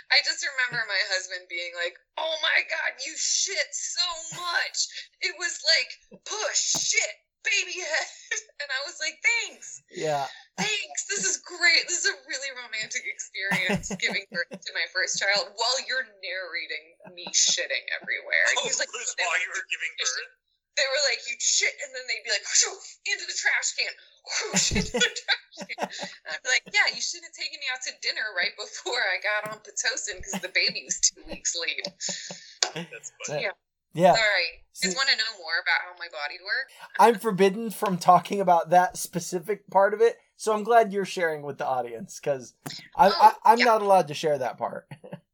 I 0.07 0.19
just 0.23 0.43
remember 0.43 0.83
my 0.87 1.03
husband 1.15 1.47
being 1.51 1.71
like, 1.79 1.95
"Oh 2.17 2.35
my 2.43 2.59
god, 2.67 2.91
you 3.07 3.15
shit 3.15 3.71
so 3.71 4.07
much. 4.35 4.79
It 5.21 5.35
was 5.39 5.55
like 5.63 6.23
push 6.25 6.59
shit, 6.59 7.15
baby 7.45 7.79
head." 7.79 8.09
And 8.57 8.73
I 8.73 8.81
was 8.89 8.99
like, 8.99 9.15
"Thanks." 9.23 9.83
Yeah. 9.95 10.27
Thanks. 10.59 11.07
This 11.07 11.23
is 11.23 11.39
great. 11.47 11.87
This 11.87 12.03
is 12.03 12.11
a 12.11 12.17
really 12.27 12.51
romantic 12.57 13.05
experience 13.07 13.95
giving 14.03 14.27
birth 14.33 14.51
to 14.51 14.73
my 14.75 14.87
first 14.91 15.21
child 15.23 15.55
while 15.55 15.79
you're 15.87 16.09
narrating 16.19 16.87
me 17.15 17.31
shitting 17.31 17.85
everywhere. 18.01 18.47
Oh, 18.59 18.67
he's 18.67 18.81
like, 18.81 18.91
while 18.91 19.39
you 19.39 19.51
were 19.55 19.67
giving 19.71 19.93
birth. 20.03 20.46
They 20.77 20.85
were 20.87 21.03
like, 21.09 21.21
you'd 21.29 21.41
shit, 21.41 21.73
and 21.85 21.91
then 21.97 22.05
they'd 22.09 22.25
be 22.25 22.31
like, 22.31 22.45
into 23.09 23.25
the 23.27 23.37
trash 23.37 23.69
can, 23.77 23.93
whoosh, 24.53 24.73
into 24.77 24.93
the 24.93 25.13
trash 25.17 25.57
can. 25.65 25.89
And 25.89 26.31
I'd 26.37 26.43
be 26.45 26.51
like, 26.53 26.65
yeah, 26.73 26.87
you 26.95 27.01
shouldn't 27.01 27.33
have 27.33 27.37
taken 27.37 27.57
me 27.61 27.67
out 27.73 27.81
to 27.89 27.93
dinner 28.05 28.27
right 28.37 28.53
before 28.57 29.01
I 29.01 29.17
got 29.25 29.53
on 29.53 29.59
Pitocin 29.65 30.21
because 30.21 30.41
the 30.45 30.53
baby 30.53 30.85
was 30.85 31.01
two 31.01 31.23
weeks 31.29 31.57
late. 31.57 31.81
That's 32.75 33.13
funny. 33.27 33.43
Yeah. 33.43 33.51
Yeah. 33.95 34.13
Yeah. 34.13 34.13
Sorry. 34.13 34.49
See- 34.75 34.89
Just 34.89 34.97
want 34.99 35.09
to 35.09 35.17
know 35.17 35.33
more 35.41 35.57
about 35.63 35.81
how 35.89 35.97
my 35.99 36.09
body 36.13 36.37
works. 36.45 36.73
I'm 37.01 37.19
forbidden 37.19 37.71
from 37.71 37.97
talking 37.97 38.41
about 38.41 38.69
that 38.71 38.99
specific 38.99 39.67
part 39.71 39.95
of 39.95 40.03
it, 40.03 40.19
so 40.37 40.53
I'm 40.53 40.65
glad 40.65 40.93
you're 40.93 41.07
sharing 41.07 41.41
with 41.43 41.57
the 41.57 41.67
audience 41.67 42.21
because 42.21 42.53
I, 42.95 43.07
I, 43.09 43.11
Oh, 43.15 43.33
I'm 43.45 43.59
yeah. 43.59 43.65
not 43.65 43.81
allowed 43.81 44.09
to 44.09 44.15
share 44.15 44.37
that 44.37 44.59
part. 44.59 44.87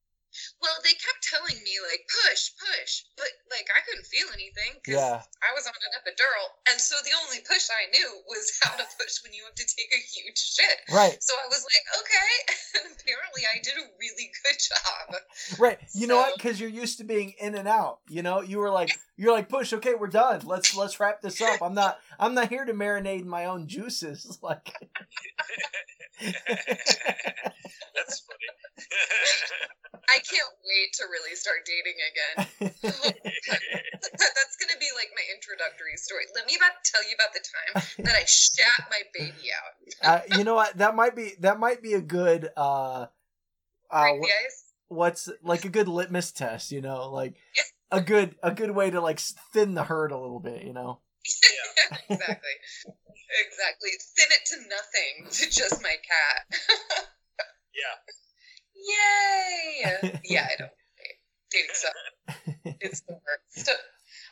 Well, 0.60 0.76
they 0.84 0.94
kept 0.96 1.22
telling 1.22 1.56
me 1.62 1.74
like 1.88 2.04
push, 2.08 2.50
push, 2.58 3.04
but 3.16 3.28
like 3.50 3.68
I 3.72 3.80
couldn't 3.84 4.06
feel 4.06 4.28
anything 4.32 4.80
because 4.80 5.00
Yeah. 5.00 5.22
I 5.44 5.50
was 5.54 5.66
on 5.66 5.74
an 5.76 5.92
epidural, 6.00 6.48
and 6.70 6.80
so 6.80 6.96
the 7.04 7.12
only 7.24 7.40
push 7.44 7.68
I 7.70 7.90
knew 7.92 8.08
was 8.28 8.52
how 8.62 8.76
to 8.76 8.84
push 8.98 9.20
when 9.22 9.32
you 9.32 9.44
have 9.44 9.54
to 9.56 9.66
take 9.66 9.92
a 9.92 10.00
huge 10.00 10.38
shit. 10.38 10.78
Right, 10.92 11.22
So 11.22 11.34
I 11.36 11.46
was 11.48 11.64
like, 11.64 11.84
okay, 12.00 12.32
and 12.84 12.92
apparently 12.96 13.42
I 13.48 13.60
did 13.62 13.76
a 13.76 13.86
really 14.00 14.30
good 14.42 14.58
job. 14.58 15.20
right. 15.58 15.78
You 15.94 16.06
know 16.06 16.16
what? 16.16 16.34
Because 16.36 16.60
you're 16.60 16.70
used 16.70 16.98
to 16.98 17.04
being 17.04 17.34
in 17.40 17.54
and 17.54 17.68
out. 17.68 18.00
You 18.08 18.22
know, 18.22 18.40
you 18.40 18.58
were 18.58 18.70
like, 18.70 18.90
you're 19.16 19.32
like, 19.32 19.48
push. 19.48 19.72
Okay, 19.72 19.94
we're 19.94 20.08
done. 20.08 20.42
Let's 20.44 20.74
let's 20.76 20.98
wrap 21.00 21.20
this 21.22 21.40
up. 21.40 21.62
I'm 21.62 21.74
not 21.74 21.98
I'm 22.18 22.34
not 22.34 22.48
here 22.48 22.64
to 22.64 22.72
marinate 22.72 23.20
in 23.20 23.28
my 23.28 23.44
own 23.46 23.66
juices. 23.68 24.26
Like, 24.42 24.74
That's 26.20 28.22
funny. 28.26 28.48
I 30.08 30.18
can't 30.24 30.52
wait 30.62 30.92
to 30.94 31.04
really 31.10 31.34
start 31.34 31.66
dating 31.66 31.98
again. 32.00 32.34
That's 34.02 34.56
gonna 34.56 34.78
be 34.78 34.90
like 34.94 35.10
my 35.14 35.24
introductory 35.34 35.96
story. 35.96 36.24
Let 36.34 36.46
me 36.46 36.56
about 36.56 36.82
tell 36.84 37.02
you 37.02 37.14
about 37.14 37.32
the 37.32 37.42
time 37.42 38.04
that 38.06 38.14
I 38.14 38.24
shat 38.24 38.88
my 38.90 39.02
baby 39.14 39.50
out. 39.52 39.72
uh, 40.02 40.36
you 40.36 40.44
know 40.44 40.54
what? 40.54 40.76
That 40.78 40.94
might 40.94 41.16
be 41.16 41.34
that 41.40 41.58
might 41.58 41.82
be 41.82 41.94
a 41.94 42.00
good 42.00 42.50
uh, 42.56 43.06
uh 43.90 44.02
Break 44.02 44.20
wh- 44.22 44.26
the 44.26 44.32
ice. 44.46 44.64
what's 44.88 45.28
like 45.42 45.64
a 45.64 45.70
good 45.70 45.88
litmus 45.88 46.32
test. 46.32 46.72
You 46.72 46.80
know, 46.80 47.10
like 47.10 47.36
a 47.90 48.00
good 48.00 48.36
a 48.42 48.52
good 48.52 48.70
way 48.70 48.90
to 48.90 49.00
like 49.00 49.20
thin 49.52 49.74
the 49.74 49.84
herd 49.84 50.12
a 50.12 50.18
little 50.18 50.40
bit. 50.40 50.62
You 50.62 50.72
know. 50.72 51.00
exactly. 52.08 52.56
Exactly. 53.46 53.90
Thin 54.16 54.28
it 54.30 54.44
to 54.46 54.56
nothing 54.68 55.30
to 55.30 55.50
just 55.50 55.82
my 55.82 55.96
cat. 56.02 56.60
yeah. 57.74 58.12
Yay! 58.82 60.20
Yeah, 60.24 60.46
I 60.50 60.54
don't. 60.58 60.74
Dating 61.50 61.76
stuff. 61.76 61.98
It's 62.80 63.02
the 63.06 63.14
worst. 63.14 63.70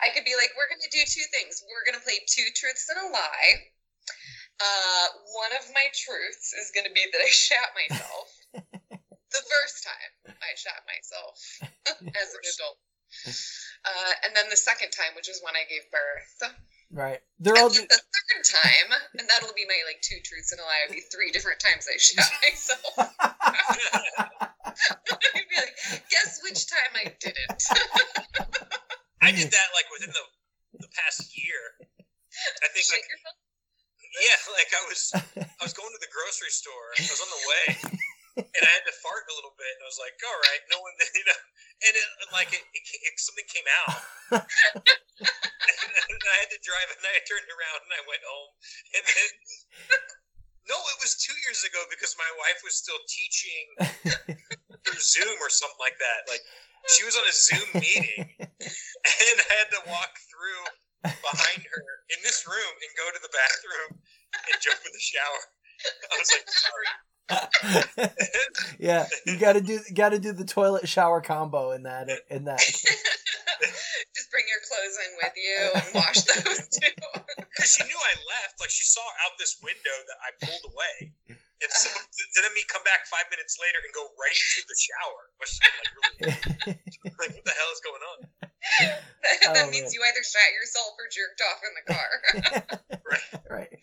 I 0.00 0.08
could 0.16 0.24
be 0.24 0.34
like, 0.34 0.50
we're 0.56 0.70
going 0.72 0.80
to 0.80 0.92
do 0.92 1.04
two 1.04 1.26
things. 1.30 1.60
We're 1.68 1.84
going 1.84 1.98
to 1.98 2.04
play 2.04 2.16
two 2.24 2.48
truths 2.56 2.88
and 2.88 2.98
a 2.98 3.08
lie. 3.12 3.52
Uh, 4.60 5.06
one 5.36 5.52
of 5.56 5.64
my 5.72 5.86
truths 5.92 6.52
is 6.56 6.72
going 6.72 6.88
to 6.88 6.94
be 6.96 7.04
that 7.04 7.20
I 7.20 7.28
shat 7.32 7.68
myself. 7.76 8.28
the 9.36 9.44
first 9.44 9.76
time 9.84 10.12
I 10.40 10.50
shat 10.56 10.80
myself 10.88 11.34
as 12.16 12.28
an 12.32 12.44
adult. 12.44 12.78
Uh, 13.84 14.12
and 14.24 14.32
then 14.36 14.48
the 14.48 14.56
second 14.60 14.90
time, 14.90 15.12
which 15.16 15.28
is 15.28 15.40
when 15.44 15.56
I 15.56 15.68
gave 15.68 15.84
birth. 15.92 16.56
Right. 16.92 17.20
They're 17.38 17.56
all. 17.56 17.70
The 17.70 17.86
third 17.86 18.44
time, 18.44 18.90
and 19.18 19.28
that'll 19.28 19.54
be 19.54 19.64
my 19.66 19.78
like 19.86 20.02
two 20.02 20.18
truths 20.26 20.50
and 20.50 20.60
a 20.60 20.64
lie. 20.64 20.82
It'd 20.90 20.96
be 20.98 21.06
three 21.14 21.30
different 21.30 21.60
times 21.62 21.86
I 21.86 21.94
shat 21.98 22.26
myself. 22.42 22.82
I'd 24.18 25.46
be 25.48 25.56
like, 25.56 25.76
guess 26.10 26.40
which 26.42 26.66
time 26.66 26.92
I 26.98 27.14
didn't. 27.22 27.62
I 29.22 29.30
did 29.30 29.50
that 29.54 29.68
like 29.74 29.86
within 29.94 30.10
the 30.10 30.24
the 30.82 30.88
past 30.90 31.30
year. 31.38 31.78
I 32.62 32.68
think 32.74 32.86
Shit 32.86 32.98
like 32.98 33.06
yourself. 33.06 33.38
yeah, 34.18 34.38
like 34.54 34.70
I 34.74 34.82
was 34.90 35.00
I 35.38 35.62
was 35.62 35.74
going 35.74 35.90
to 35.94 36.00
the 36.02 36.10
grocery 36.10 36.50
store. 36.50 36.86
I 36.98 37.06
was 37.06 37.20
on 37.22 37.30
the 37.30 37.42
way, 37.46 37.64
and 38.44 38.62
I 38.64 38.72
had 38.72 38.86
to 38.88 38.94
fart 39.04 39.28
a 39.28 39.34
little 39.36 39.54
bit. 39.56 39.72
And 39.76 39.82
I 39.84 39.88
was 39.88 40.00
like, 40.00 40.16
all 40.24 40.40
right, 40.48 40.62
no 40.72 40.78
one, 40.80 40.94
you 41.18 41.26
know, 41.26 41.40
and 41.84 41.94
it, 41.96 42.08
like 42.32 42.50
it, 42.52 42.64
it, 42.72 42.84
it 42.84 43.14
something 43.20 43.48
came 43.48 43.68
out. 43.84 44.00
and 44.44 46.20
I 46.20 46.36
had 46.40 46.50
to 46.52 46.60
drive, 46.62 46.88
and 46.92 47.04
I 47.04 47.20
turned 47.26 47.48
around 47.48 47.80
and 47.84 47.92
I 47.94 48.02
went 48.08 48.22
home, 48.24 48.52
and 48.96 49.04
then. 49.04 49.30
No, 50.68 50.76
it 50.76 51.02
was 51.02 51.18
two 51.18 51.34
years 51.48 51.66
ago 51.66 51.82
because 51.90 52.14
my 52.14 52.30
wife 52.46 52.62
was 52.62 52.78
still 52.78 53.00
teaching 53.10 53.66
through 54.86 55.02
Zoom 55.02 55.34
or 55.42 55.50
something 55.50 55.82
like 55.82 55.98
that. 55.98 56.30
Like 56.30 56.46
she 56.86 57.02
was 57.02 57.18
on 57.18 57.26
a 57.26 57.34
Zoom 57.34 57.66
meeting, 57.74 58.38
and 58.38 59.36
I 59.40 59.50
had 59.50 59.66
to 59.74 59.82
walk 59.90 60.14
through 60.30 60.62
behind 61.02 61.60
her 61.64 61.84
in 62.12 62.18
this 62.22 62.46
room 62.46 62.74
and 62.86 62.90
go 62.94 63.08
to 63.10 63.18
the 63.18 63.32
bathroom 63.34 63.98
and 63.98 64.54
jump 64.62 64.78
in 64.84 64.92
the 64.92 65.02
shower. 65.02 65.42
I 66.12 66.14
was 66.20 66.28
like, 66.28 66.46
sorry. 66.46 66.88
yeah, 68.78 69.06
you 69.26 69.36
got 69.38 69.54
to 69.54 69.60
do 69.60 69.78
got 69.94 70.10
to 70.10 70.18
do 70.18 70.32
the 70.32 70.44
toilet 70.44 70.88
shower 70.88 71.20
combo 71.20 71.72
in 71.72 71.84
that 71.84 72.08
in 72.30 72.44
that. 72.44 72.60
Just 74.16 74.30
bring 74.32 74.44
your 74.48 74.62
clothes 74.64 74.96
in 75.04 75.10
with 75.20 75.36
you 75.36 75.58
and 75.74 75.88
wash 75.94 76.20
those 76.24 76.68
too. 76.68 76.88
Because 77.50 77.74
she 77.76 77.82
knew 77.84 77.98
I 77.98 78.14
left. 78.30 78.60
Like 78.60 78.70
she 78.70 78.84
saw 78.86 79.02
out 79.26 79.34
this 79.38 79.58
window 79.60 79.96
that 80.06 80.18
I 80.22 80.30
pulled 80.46 80.64
away. 80.72 81.12
And 81.28 81.68
so 81.76 81.90
then 82.16 82.46
me 82.56 82.62
come 82.72 82.80
back 82.86 83.04
five 83.10 83.26
minutes 83.28 83.58
later 83.60 83.76
and 83.84 83.92
go 83.92 84.06
right 84.16 84.32
to 84.32 84.60
the 84.64 84.78
shower. 84.80 85.22
Which 85.36 85.50
is 85.50 85.60
like, 85.60 85.90
really, 85.92 86.78
like 87.20 87.36
what 87.36 87.44
the 87.44 87.52
hell 87.52 87.70
is 87.74 87.82
going 87.84 88.04
on? 88.06 88.18
that 89.50 89.66
Oh, 89.66 89.68
means 89.68 89.92
man. 89.92 89.92
you 89.92 90.00
either 90.08 90.24
shot 90.24 90.48
yourself 90.56 90.94
or 90.96 91.04
jerked 91.12 91.42
off 91.44 91.60
in 91.66 91.72
the 91.76 91.84
car. 91.90 92.10
right. 93.10 93.28
Right. 93.50 93.74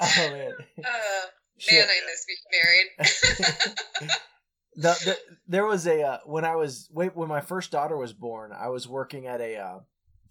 Oh 0.00 0.30
man. 0.30 0.52
uh, 0.84 1.26
Shit. 1.32 1.37
Man, 1.70 1.86
I 1.88 2.00
miss 2.06 2.26
being 2.26 2.38
married. 2.52 4.10
the, 4.76 4.92
the 5.04 5.18
there 5.46 5.66
was 5.66 5.86
a 5.86 6.02
uh, 6.02 6.18
when 6.24 6.44
I 6.44 6.56
was 6.56 6.88
wait 6.92 7.16
when 7.16 7.28
my 7.28 7.40
first 7.40 7.70
daughter 7.70 7.96
was 7.96 8.12
born, 8.12 8.52
I 8.52 8.68
was 8.68 8.88
working 8.88 9.26
at 9.26 9.40
a 9.40 9.56
uh, 9.56 9.78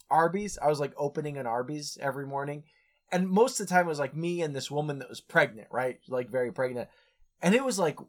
Arby's. 0.10 0.58
I 0.62 0.68
was 0.68 0.80
like 0.80 0.94
opening 0.98 1.38
an 1.38 1.46
Arby's 1.46 1.98
every 2.02 2.26
morning, 2.26 2.64
and 3.12 3.30
most 3.30 3.60
of 3.60 3.68
the 3.68 3.74
time 3.74 3.86
it 3.86 3.90
was 3.90 4.00
like 4.00 4.16
me 4.16 4.42
and 4.42 4.56
this 4.56 4.72
woman 4.72 5.00
that 5.00 5.10
was 5.10 5.22
pregnant, 5.22 5.68
right? 5.72 6.00
Like 6.08 6.30
very 6.30 6.52
pregnant, 6.52 6.90
and 7.42 7.54
it 7.54 7.64
was 7.64 7.78
like 7.78 8.00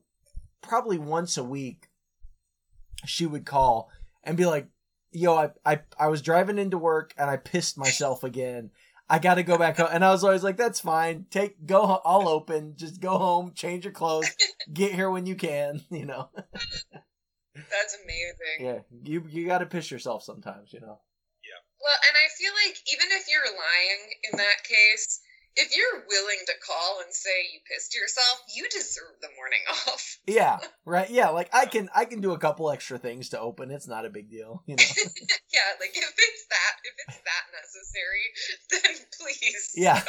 probably 0.60 0.98
once 0.98 1.36
a 1.36 1.44
week 1.44 1.88
she 3.04 3.26
would 3.26 3.44
call 3.44 3.90
and 4.22 4.36
be 4.36 4.46
like, 4.46 4.68
"Yo, 5.10 5.34
I 5.34 5.50
I 5.64 5.80
I 5.98 6.06
was 6.08 6.22
driving 6.22 6.58
into 6.58 6.78
work 6.78 7.14
and 7.18 7.28
I 7.28 7.36
pissed 7.36 7.76
myself 7.76 8.22
again." 8.22 8.70
I 9.10 9.18
got 9.18 9.34
to 9.36 9.42
go 9.42 9.56
back 9.56 9.78
home, 9.78 9.88
and 9.90 10.04
I 10.04 10.10
was 10.10 10.22
always 10.22 10.42
like, 10.44 10.56
"That's 10.56 10.80
fine. 10.80 11.26
Take 11.30 11.64
go. 11.66 11.86
ho- 11.86 12.02
I'll 12.04 12.28
open. 12.28 12.74
Just 12.76 13.00
go 13.00 13.16
home, 13.18 13.52
change 13.54 13.84
your 13.84 13.92
clothes, 13.92 14.28
get 14.72 14.92
here 14.92 15.10
when 15.10 15.24
you 15.26 15.34
can. 15.34 15.80
You 15.90 16.04
know, 16.06 16.28
That's 17.54 17.96
amazing. 18.04 18.58
yeah. 18.60 18.78
You 19.02 19.24
you 19.28 19.46
got 19.46 19.58
to 19.58 19.66
piss 19.66 19.90
yourself 19.90 20.22
sometimes. 20.22 20.72
You 20.72 20.80
know. 20.80 21.00
Yeah. 21.42 21.60
Well, 21.82 21.96
and 22.08 22.16
I 22.16 22.28
feel 22.36 22.52
like 22.66 22.76
even 22.92 23.08
if 23.18 23.26
you're 23.30 23.44
lying 23.46 24.02
in 24.30 24.38
that 24.38 24.62
case, 24.64 25.20
if 25.58 25.76
you're 25.76 26.04
willing 26.08 26.38
to 26.46 26.52
call 26.64 27.00
and 27.04 27.12
say 27.12 27.30
you 27.52 27.58
pissed 27.66 27.94
yourself, 27.94 28.42
you 28.54 28.68
deserve 28.70 29.18
the 29.20 29.28
morning 29.36 29.58
off. 29.88 30.18
Yeah. 30.26 30.58
Right. 30.88 31.10
Yeah. 31.10 31.28
Like 31.28 31.50
I 31.52 31.66
can 31.66 31.90
I 31.94 32.06
can 32.06 32.22
do 32.22 32.32
a 32.32 32.38
couple 32.38 32.70
extra 32.70 32.96
things 32.96 33.28
to 33.30 33.38
open. 33.38 33.70
It's 33.70 33.86
not 33.86 34.06
a 34.06 34.08
big 34.08 34.30
deal. 34.30 34.62
You 34.64 34.76
know. 34.76 34.84
yeah, 35.52 35.68
like 35.78 35.90
if 35.92 36.14
it's 36.16 36.46
that, 36.48 36.74
if 36.82 36.94
it's 37.06 37.18
that 37.28 37.44
necessary, 37.52 38.24
then 38.70 39.06
please. 39.20 39.72
Yeah. 39.76 40.00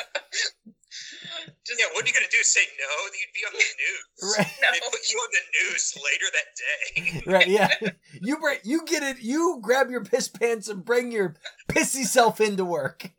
Just 1.67 1.79
Yeah, 1.81 1.87
what 1.93 2.05
are 2.05 2.07
you 2.07 2.13
gonna 2.13 2.31
do? 2.31 2.41
Say 2.43 2.61
no? 2.79 2.93
You'd 3.11 3.33
be 3.35 3.45
on 3.45 3.53
the 3.53 3.65
news. 3.75 4.37
Right. 4.37 4.47
no. 4.61 4.67
They 4.71 4.79
put 4.89 5.11
you 5.11 5.17
on 5.17 5.29
the 5.33 5.43
news 5.59 5.97
later 5.97 6.27
that 6.31 6.49
day. 6.55 7.31
Right. 7.31 7.47
Yeah. 7.47 7.91
You 8.21 8.37
bring 8.37 8.59
you 8.63 8.85
get 8.85 9.03
it. 9.03 9.21
You 9.21 9.59
grab 9.61 9.89
your 9.89 10.05
piss 10.05 10.29
pants 10.29 10.69
and 10.69 10.85
bring 10.85 11.11
your 11.11 11.35
pissy 11.67 12.05
self 12.05 12.39
into 12.39 12.63
work. 12.63 13.11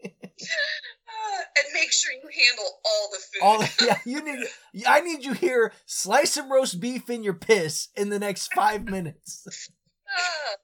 And 1.57 1.67
make 1.75 1.93
sure 1.93 2.13
you 2.13 2.29
handle 2.29 2.81
all 2.85 3.09
the 3.11 3.19
food. 3.19 3.43
All 3.43 3.65
yeah. 3.87 3.99
You 4.05 4.23
need. 4.25 4.47
I 4.87 5.01
need 5.01 5.25
you 5.25 5.33
here. 5.35 5.73
Slice 5.87 6.33
some 6.33 6.51
roast 6.51 6.81
beef 6.81 7.09
in 7.11 7.23
your 7.23 7.35
piss 7.35 7.89
in 7.97 8.09
the 8.11 8.19
next 8.19 8.53
five 8.55 8.85
minutes. 8.85 9.69
Ah, 10.11 10.57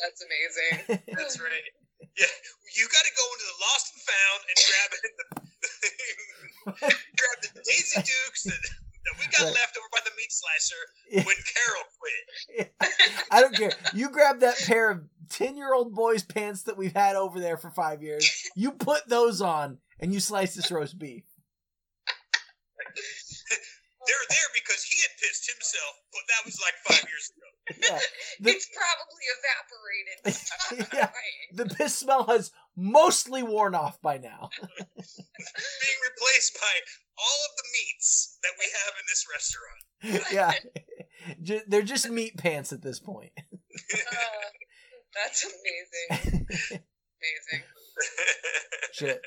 that's 0.00 0.24
amazing. 0.24 1.04
That's 1.12 1.38
right. 1.38 1.68
Yeah, 2.16 2.24
you 2.74 2.88
got 2.88 3.04
to 3.04 3.12
go 3.20 3.24
into 3.36 3.46
the 3.52 3.58
lost 3.60 3.86
and 3.92 4.02
found 4.08 4.40
and 4.48 4.56
grab 4.64 4.90
the, 4.96 6.94
grab 7.20 7.38
the 7.42 7.60
Daisy 7.60 8.00
Dukes 8.00 8.42
that, 8.44 8.56
that 8.64 8.81
we 9.18 9.26
got 9.26 9.44
Right. 9.46 9.54
left 9.54 9.76
over 9.76 9.88
by 9.92 9.98
the 10.04 10.10
meat 10.16 10.30
slicer 10.30 10.76
Yeah. 11.10 11.24
when 11.24 11.36
Carol 11.54 11.84
quit. 11.98 12.74
I 13.30 13.40
don't 13.40 13.54
care. 13.54 13.72
You 13.94 14.08
grab 14.10 14.40
that 14.40 14.56
pair 14.58 14.90
of 14.90 15.02
10 15.30 15.56
year 15.56 15.74
old 15.74 15.94
boys' 15.94 16.22
pants 16.22 16.62
that 16.64 16.76
we've 16.76 16.94
had 16.94 17.16
over 17.16 17.40
there 17.40 17.56
for 17.56 17.70
five 17.70 18.02
years. 18.02 18.48
You 18.56 18.72
put 18.72 19.08
those 19.08 19.40
on 19.40 19.78
and 20.00 20.12
you 20.12 20.20
slice 20.20 20.54
this 20.54 20.70
roast 20.70 20.98
beef. 20.98 21.24
They're 24.04 24.26
there 24.30 24.50
because 24.54 24.82
he 24.82 24.98
had 25.02 25.10
pissed 25.20 25.46
himself, 25.50 25.94
but 26.12 26.22
that 26.28 26.44
was 26.44 26.58
like 26.60 26.74
five 26.86 27.08
years 27.08 27.30
ago. 27.30 27.46
Yeah, 27.88 28.00
the, 28.40 28.50
it's 28.50 28.68
probably 28.74 29.24
evaporated. 29.38 30.90
Yeah. 30.92 31.06
crying. 31.06 31.48
the 31.54 31.66
piss 31.76 31.94
smell 31.94 32.24
has 32.26 32.50
mostly 32.76 33.44
worn 33.44 33.76
off 33.76 34.02
by 34.02 34.18
now. 34.18 34.50
Being 34.58 36.00
replaced 36.02 36.58
by 36.58 36.74
all 37.18 37.38
of 37.46 37.52
the 37.56 37.62
meats 37.72 37.81
that 38.42 38.54
we 38.58 38.66
have 38.70 38.94
in 38.98 39.04
this 39.08 39.22
restaurant. 39.30 39.82
yeah, 40.32 40.52
Ju- 41.42 41.64
they're 41.66 41.82
just 41.86 42.08
meat 42.10 42.36
pants 42.36 42.72
at 42.72 42.82
this 42.82 42.98
point. 42.98 43.32
Uh, 43.38 44.46
that's 45.16 45.44
amazing. 45.46 46.46
Amazing. 46.50 47.62
Shit, 48.92 49.20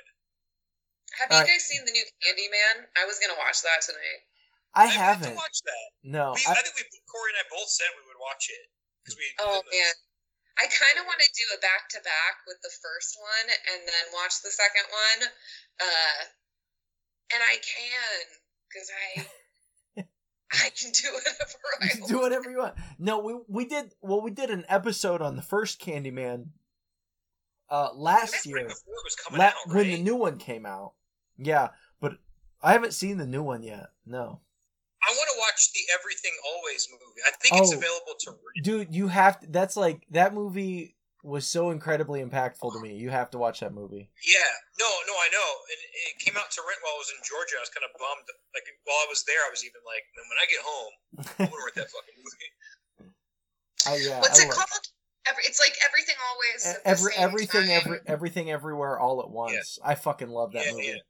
Have 1.22 1.32
All 1.32 1.38
you 1.38 1.44
right. 1.46 1.50
guys 1.54 1.64
seen 1.64 1.86
the 1.86 1.94
new 1.94 2.04
Candyman? 2.22 2.90
I 2.98 3.06
was 3.06 3.20
gonna 3.22 3.38
watch 3.40 3.62
that 3.64 3.82
tonight. 3.86 4.22
I 4.76 4.86
have 4.92 5.24
haven't. 5.24 5.32
to 5.32 5.40
watch 5.40 5.58
that. 5.64 5.88
No, 6.04 6.36
We, 6.36 6.44
I, 6.44 6.52
I 6.52 6.62
think 6.66 6.76
we 6.76 6.84
Corey 7.08 7.32
and 7.32 7.40
I 7.40 7.48
both 7.48 7.72
said 7.72 7.88
we 7.96 8.04
would 8.12 8.20
watch 8.20 8.52
it 8.52 8.66
because 9.04 9.16
we. 9.16 9.26
Oh 9.40 9.64
man. 9.72 9.94
I 10.56 10.72
kind 10.72 10.96
of 10.96 11.04
want 11.04 11.20
to 11.20 11.28
do 11.36 11.44
a 11.52 11.60
back 11.60 11.92
to 11.92 12.00
back 12.08 12.40
with 12.48 12.56
the 12.64 12.72
first 12.80 13.20
one 13.20 13.48
and 13.76 13.84
then 13.84 14.04
watch 14.16 14.40
the 14.40 14.52
second 14.56 14.88
one. 14.88 15.28
Uh, 15.84 16.20
and 17.36 17.44
I 17.44 17.60
can 17.60 18.24
because 18.76 18.92
I 18.92 20.02
I 20.52 20.70
can 20.70 20.92
do 20.92 21.08
whatever 21.14 21.58
I 21.82 22.00
want. 22.00 22.10
do 22.10 22.20
whatever 22.20 22.52
you 22.52 22.58
want. 22.60 22.76
No, 23.00 23.20
we 23.20 23.36
we 23.48 23.66
did. 23.66 23.94
Well, 24.02 24.22
we 24.22 24.32
did 24.32 24.50
an 24.50 24.66
episode 24.70 25.22
on 25.22 25.36
the 25.36 25.42
first 25.42 25.80
Candyman 25.82 26.48
uh, 27.70 27.90
last 27.96 28.46
year 28.46 28.58
right 28.58 28.68
before 28.68 28.94
it 28.94 29.06
was 29.06 29.16
coming 29.16 29.40
la- 29.40 29.46
out, 29.48 29.54
when 29.68 29.88
the 29.88 30.02
new 30.02 30.16
one 30.16 30.38
came 30.38 30.66
out. 30.66 30.94
Yeah, 31.38 31.70
but 32.00 32.14
I 32.62 32.74
haven't 32.74 32.94
seen 32.94 33.18
the 33.18 33.26
new 33.26 33.44
one 33.44 33.64
yet. 33.64 33.88
No, 34.06 34.42
I 35.04 35.12
want 35.12 35.30
to 35.34 35.40
watch 35.40 35.72
the 35.74 35.80
Everything 36.00 36.32
Always 36.54 36.88
movie. 36.92 37.22
I 37.28 37.32
think 37.42 37.62
it's 37.62 37.74
Oh. 37.74 37.78
available 37.78 38.16
to 38.20 38.32
rent. 38.32 38.64
dude, 38.64 38.96
you 38.96 39.08
have 39.08 39.40
to. 39.42 39.48
That's 39.48 39.76
like 39.76 40.06
that 40.12 40.34
movie 40.34 40.96
was 41.26 41.48
so 41.48 41.72
incredibly 41.72 42.22
impactful 42.24 42.72
to 42.72 42.80
me. 42.80 42.94
You 42.96 43.10
have 43.10 43.30
to 43.32 43.38
watch 43.42 43.60
that 43.60 43.74
movie. 43.74 44.10
Yeah, 44.22 44.52
no, 44.80 44.86
no, 45.10 45.14
I 45.18 45.30
know. 45.34 45.50
And 45.74 45.80
it 46.14 46.22
came 46.24 46.38
out 46.38 46.52
to 46.54 46.62
rent 46.62 46.80
while 46.86 46.94
I 46.96 47.02
was 47.02 47.10
in 47.10 47.20
Georgia. 47.26 47.58
I 47.58 47.66
was 47.66 47.74
kind 47.74 47.84
of 47.84 47.92
bummed. 47.98 48.30
Like 48.54 48.64
while 48.86 49.02
I 49.02 49.08
was 49.10 49.26
there, 49.26 49.42
I 49.42 49.50
was 49.50 49.66
even 49.66 49.82
like, 49.84 50.06
"Man, 50.14 50.26
when 50.30 50.38
I 50.38 50.46
get 50.48 50.62
home, 50.64 50.94
I'm 51.18 51.50
gonna 51.50 51.66
rent 51.66 51.76
that 51.82 51.90
fucking 51.90 52.18
movie. 52.22 52.50
I, 53.90 53.92
yeah, 54.02 54.22
What's 54.22 54.40
I 54.40 54.44
it 54.44 54.48
love- 54.50 54.58
called? 54.58 54.86
Every, 55.28 55.44
it's 55.46 55.60
like 55.60 55.74
everything 55.84 56.16
always. 56.22 56.62
At 56.70 56.84
the 56.84 56.90
Every 56.90 57.12
same 57.14 57.24
everything 57.24 57.62
time. 57.68 57.82
every 57.82 58.00
everything 58.06 58.52
everywhere 58.52 59.00
all 59.00 59.22
at 59.22 59.30
once. 59.30 59.80
I 59.84 59.96
fucking 59.96 60.30
love 60.30 60.54
that 60.54 60.66
Yeah, 60.68 60.72
movie. 60.72 60.86
yeah. 60.86 61.02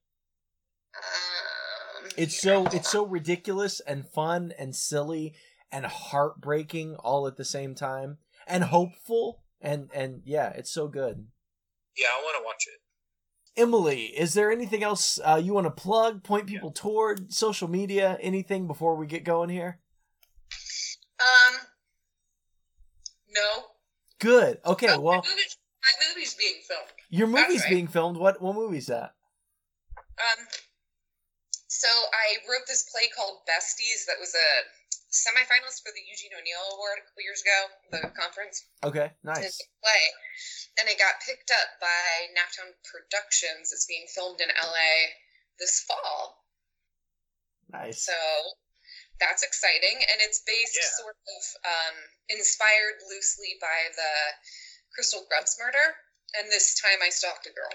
Um, 0.96 2.10
It's 2.18 2.40
so 2.40 2.66
it's 2.68 2.90
so 2.90 3.06
ridiculous 3.06 3.82
and 3.82 4.08
fun 4.08 4.54
and 4.58 4.76
silly 4.76 5.34
and 5.72 5.86
heartbreaking 5.86 6.96
all 6.96 7.28
at 7.28 7.36
the 7.36 7.44
same 7.46 7.76
time 7.76 8.18
and 8.48 8.64
hopeful 8.64 9.42
and 9.66 9.90
and 9.94 10.22
yeah, 10.26 10.50
it's 10.50 10.72
so 10.72 10.88
good. 10.88 11.28
Yeah, 11.98 12.08
I 12.08 12.22
want 12.24 12.38
to 12.42 12.46
watch 12.46 12.66
it. 12.68 12.82
Emily, 13.62 14.06
is 14.08 14.34
there 14.34 14.52
anything 14.52 14.84
else 14.84 15.18
uh, 15.24 15.40
you 15.42 15.54
want 15.54 15.66
to 15.66 15.72
plug, 15.72 16.24
point 16.24 16.46
people 16.46 16.72
toward, 16.72 17.32
social 17.32 17.70
media, 17.70 18.18
anything 18.20 18.68
before 18.68 18.96
we 18.96 19.08
get 19.08 19.24
going 19.24 19.50
here? 19.50 19.80
Um. 21.20 21.60
No. 23.34 23.64
Good. 24.20 24.60
Okay, 24.66 24.88
Oh, 24.90 25.00
well, 25.00 25.22
my, 25.22 25.30
movie's, 25.30 25.58
my 25.84 26.08
movie's 26.08 26.34
being 26.36 26.60
filmed. 26.68 26.90
your 27.10 27.28
movie's 27.28 27.62
right. 27.64 27.70
being 27.70 27.88
filmed. 27.88 28.18
What 28.18 28.42
what 28.42 28.56
movie's 28.56 28.88
that? 28.88 29.14
Um, 29.98 30.46
so 31.68 31.88
I 31.88 32.40
wrote 32.50 32.64
this 32.68 32.84
play 32.92 33.10
called 33.16 33.40
Besties 33.50 34.06
that 34.08 34.16
was 34.20 34.34
a 34.34 34.48
semifinalist 35.16 35.80
for 35.80 35.96
the 35.96 36.04
Eugene 36.04 36.36
O'Neill 36.36 36.76
Award 36.76 37.00
a 37.00 37.06
couple 37.08 37.24
years 37.24 37.40
ago, 37.40 37.60
the 37.96 38.00
conference. 38.12 38.68
Okay, 38.84 39.12
nice. 39.24 39.56
play, 39.80 40.04
and 40.80 40.92
it 40.92 41.00
got 41.00 41.24
picked 41.24 41.52
up 41.56 41.80
by 41.80 42.28
Naptown 42.36 42.76
Productions. 42.84 43.72
It's 43.72 43.88
being 43.88 44.06
filmed 44.12 44.42
in 44.44 44.52
LA 44.52 45.16
this 45.60 45.80
fall, 45.88 46.44
Nice. 47.72 48.04
so 48.04 48.14
that's 49.20 49.44
exciting, 49.44 49.96
and 50.12 50.20
it's 50.20 50.44
based 50.44 50.76
Yeah. 50.76 50.92
sort 51.00 51.16
of 51.16 51.44
um, 51.64 51.96
inspired 52.30 53.00
loosely 53.08 53.56
by 53.64 53.88
the 53.96 54.14
Crystal 54.94 55.24
Grubbs 55.32 55.56
murder. 55.60 55.96
And 56.38 56.52
this 56.52 56.76
time 56.76 57.00
I 57.02 57.10
stalked 57.10 57.48
a 57.48 57.54
girl. 57.56 57.72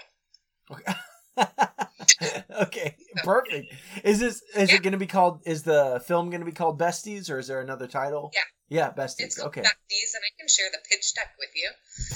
okay, 0.77 0.93
perfect. 3.23 3.73
Is 4.03 4.19
this 4.19 4.41
is 4.55 4.69
Yeah. 4.69 4.75
it 4.75 4.83
going 4.83 4.91
to 4.93 4.97
be 4.97 5.07
called? 5.07 5.41
Is 5.45 5.63
the 5.63 6.01
film 6.05 6.29
going 6.29 6.41
to 6.41 6.45
be 6.45 6.51
called 6.51 6.79
Besties, 6.79 7.29
or 7.29 7.39
is 7.39 7.47
there 7.47 7.61
another 7.61 7.87
title? 7.87 8.31
Yeah. 8.33 8.41
Yeah, 8.69 8.91
Besties. 8.93 9.19
It's 9.25 9.39
Okay. 9.39 9.61
Besties, 9.61 10.13
and 10.15 10.23
I 10.23 10.31
can 10.39 10.47
share 10.47 10.67
the 10.71 10.79
pitch 10.89 11.13
deck 11.13 11.33
with 11.39 11.49
you. 11.55 11.69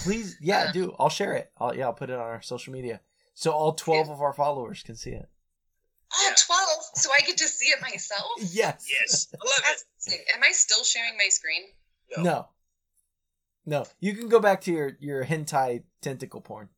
Please, 0.04 0.38
yeah, 0.40 0.68
Uh, 0.70 0.72
do. 0.72 0.96
I'll 1.00 1.10
share 1.10 1.34
it. 1.34 1.52
I'll 1.58 1.76
yeah, 1.76 1.86
I'll 1.86 1.94
put 1.94 2.10
it 2.10 2.14
on 2.16 2.22
our 2.22 2.42
social 2.42 2.72
media 2.74 3.02
so 3.34 3.52
all 3.52 3.74
twelve 3.74 4.10
of 4.10 4.22
our 4.22 4.34
followers 4.34 4.82
can 4.84 4.96
see 4.96 5.12
it. 5.12 5.28
Oh, 6.14 6.28
Yeah. 6.30 6.36
12, 6.38 6.68
so 6.96 7.10
I 7.12 7.20
get 7.26 7.38
to 7.38 7.48
see 7.48 7.66
it 7.68 7.82
myself? 7.82 8.32
Yes. 8.40 8.88
Yes, 8.90 9.28
I 9.34 9.38
love 9.44 9.74
it. 9.76 9.84
Sick. 9.98 10.26
Am 10.34 10.42
I 10.44 10.52
still 10.52 10.84
sharing 10.84 11.18
my 11.18 11.28
screen? 11.30 11.64
No. 12.16 12.24
No. 12.24 12.48
No. 13.66 13.86
You 14.00 14.14
can 14.16 14.30
go 14.30 14.40
back 14.40 14.62
to 14.62 14.72
your 14.72 14.96
your 15.00 15.26
hentai 15.26 15.84
tentacle 16.02 16.40
porn. 16.42 16.70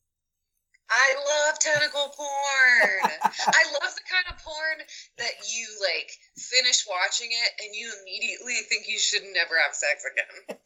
I 0.89 1.15
love 1.17 1.25
tentacle 1.59 2.09
porn. 2.15 3.11
I 3.53 3.63
love 3.81 3.93
the 3.95 4.01
kind 4.09 4.25
of 4.29 4.37
porn 4.43 4.77
that 5.17 5.33
you 5.49 5.65
like 5.81 6.11
finish 6.37 6.85
watching 6.87 7.29
it 7.31 7.51
and 7.63 7.75
you 7.75 7.91
immediately 8.01 8.55
think 8.69 8.87
you 8.87 8.99
should 8.99 9.23
never 9.33 9.55
have 9.57 9.73
sex 9.75 10.03
again. 10.05 10.57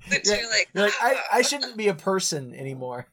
that 0.10 0.26
Yeah, 0.26 0.40
you're 0.40 0.50
like, 0.50 0.68
You're 0.74 0.84
like, 0.84 0.94
I, 1.02 1.14
"Ah, 1.16 1.26
I 1.38 1.42
shouldn't 1.42 1.76
be 1.76 1.88
a 1.88 1.94
person 1.94 2.54
anymore. 2.54 3.06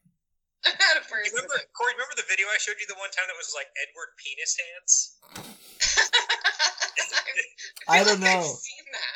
I'm 0.66 0.74
not 0.78 0.98
a 1.02 1.06
person. 1.10 1.34
remember, 1.34 1.56
Corey? 1.74 1.94
Remember 1.94 2.14
the 2.16 2.24
video 2.30 2.46
I 2.54 2.58
showed 2.60 2.76
you 2.80 2.86
the 2.88 2.94
one 3.00 3.10
time 3.10 3.26
that 3.28 3.38
was 3.38 3.54
like 3.56 3.68
Edward 3.82 4.10
penis 4.22 4.58
hands? 4.62 5.18
I 7.88 8.04
feel 8.04 8.14
don't 8.14 8.22
like 8.22 8.30
know. 8.30 8.54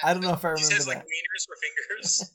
I 0.04 0.14
don't 0.14 0.24
know 0.24 0.34
if 0.34 0.44
I 0.44 0.50
He 0.50 0.54
remember 0.64 0.76
says 0.76 0.88
like 0.88 0.98
that. 0.98 1.06
wieners 1.06 1.46
for 1.48 1.56
fingers. 1.62 2.32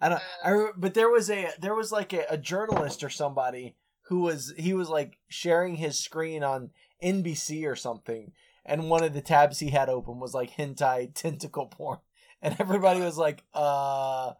I 0.00 0.08
don't. 0.10 0.18
Uh, 0.18 0.22
I 0.44 0.50
re- 0.50 0.72
but 0.76 0.94
there 0.94 1.08
was 1.08 1.30
a 1.30 1.48
there 1.60 1.74
was 1.74 1.90
like 1.92 2.12
a, 2.12 2.24
a 2.30 2.36
journalist 2.38 3.02
or 3.04 3.08
somebody 3.08 3.74
who 4.08 4.20
was 4.20 4.52
he 4.56 4.72
was 4.72 4.88
like 4.88 5.18
sharing 5.28 5.76
his 5.76 5.98
screen 5.98 6.42
on 6.42 6.70
NBC 7.02 7.66
or 7.66 7.76
something, 7.76 8.32
and 8.64 8.88
one 8.90 9.02
of 9.04 9.14
the 9.14 9.20
tabs 9.20 9.58
he 9.58 9.70
had 9.70 9.88
open 9.88 10.20
was 10.20 10.34
like 10.34 10.52
hentai 10.56 11.10
tentacle 11.14 11.66
porn, 11.66 11.98
and 12.42 12.56
everybody 12.60 13.00
was 13.00 13.18
like, 13.18 13.42
"Uh, 13.54 14.32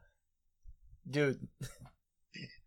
dude, 1.08 1.48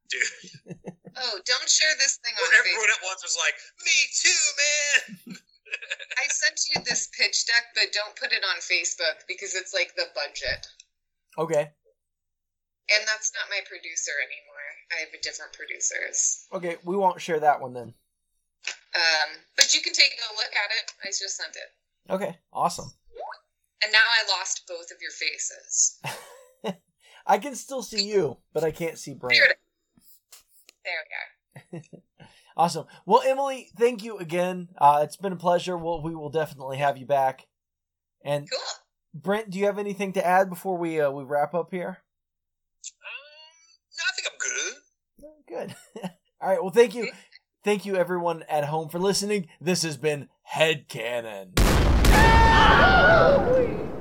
Dude, 0.10 0.74
oh, 1.18 1.38
don't 1.46 1.70
share 1.70 1.94
this 2.02 2.18
thing 2.26 2.34
on 2.34 2.42
where 2.50 2.60
everyone 2.60 2.90
Facebook. 2.90 2.98
at 2.98 3.06
once 3.06 3.22
was 3.24 3.38
like, 3.38 3.54
"Me 3.86 3.98
too, 4.10 4.42
man." 4.58 5.38
I 6.18 6.26
sent 6.28 6.58
you 6.74 6.82
this 6.82 7.10
pitch 7.14 7.46
deck, 7.46 7.70
but 7.76 7.94
don't 7.94 8.16
put 8.18 8.34
it 8.34 8.42
on 8.42 8.58
Facebook 8.58 9.22
because 9.28 9.54
it's 9.54 9.72
like 9.72 9.94
the 9.96 10.10
budget. 10.18 10.66
okay, 11.38 11.70
And 12.90 13.02
that's 13.06 13.30
not 13.38 13.54
my 13.54 13.62
producer 13.70 14.18
anymore. 14.18 14.49
I 14.92 15.02
have 15.02 15.10
a 15.14 15.22
different 15.22 15.54
producers. 15.54 16.48
okay, 16.54 16.78
we 16.84 16.96
won't 16.98 17.22
share 17.22 17.40
that 17.40 17.62
one 17.62 17.74
then." 17.74 17.94
Um, 18.96 19.30
but 19.56 19.74
you 19.74 19.82
can 19.82 19.94
take 19.94 20.12
a 20.32 20.34
look 20.34 20.52
at 20.52 20.72
it. 20.78 20.92
I 21.04 21.08
just 21.08 21.38
sent 21.38 21.56
it. 21.56 22.12
Okay, 22.12 22.38
awesome. 22.52 22.92
And 23.84 23.92
now 23.92 24.00
I 24.00 24.38
lost 24.38 24.64
both 24.68 24.92
of 24.92 24.98
your 25.02 25.12
faces. 25.12 26.02
I 27.26 27.38
can 27.38 27.56
still 27.56 27.84
see 27.84 28.08
you, 28.08 28.38
but 28.54 28.64
I 28.64 28.72
can't 28.72 28.98
see 28.98 29.14
Brent. 29.14 29.40
There. 29.40 29.56
There 30.84 30.94
we 31.74 31.78
are. 31.78 31.84
Awesome. 32.60 32.88
Well, 33.06 33.22
Emily, 33.26 33.70
thank 33.78 34.04
you 34.04 34.18
again. 34.18 34.68
Uh, 34.78 35.00
it's 35.04 35.16
been 35.16 35.32
a 35.32 35.38
pleasure. 35.38 35.78
We'll, 35.78 36.04
we 36.04 36.14
will 36.14 36.30
definitely 36.30 36.76
have 36.80 36.98
you 36.98 37.06
back. 37.06 37.48
And 38.22 38.50
Cool. 38.52 38.60
Brent, 39.14 39.50
do 39.50 39.60
you 39.60 39.66
have 39.68 39.80
anything 39.80 40.12
to 40.14 40.26
add 40.28 40.50
before 40.50 40.78
we 40.78 41.00
uh, 41.00 41.10
we 41.10 41.24
wrap 41.24 41.54
up 41.54 41.70
here? 41.72 41.88
Um, 41.88 43.16
no, 43.98 44.04
I 44.06 44.12
think 44.14 44.28
I'm 44.30 44.38
good. 44.38 44.79
Good. 45.50 45.76
All 46.42 46.50
right. 46.50 46.62
Well, 46.62 46.72
thank 46.72 46.94
you. 46.94 47.10
Thank 47.64 47.86
you, 47.86 47.96
everyone 47.96 48.44
at 48.48 48.66
home, 48.66 48.88
for 48.88 49.00
listening. 49.00 49.48
This 49.60 49.82
has 49.82 49.98
been 49.98 50.30
Head 50.44 50.88
Canon. 50.88 51.54
Ah! 51.58 53.99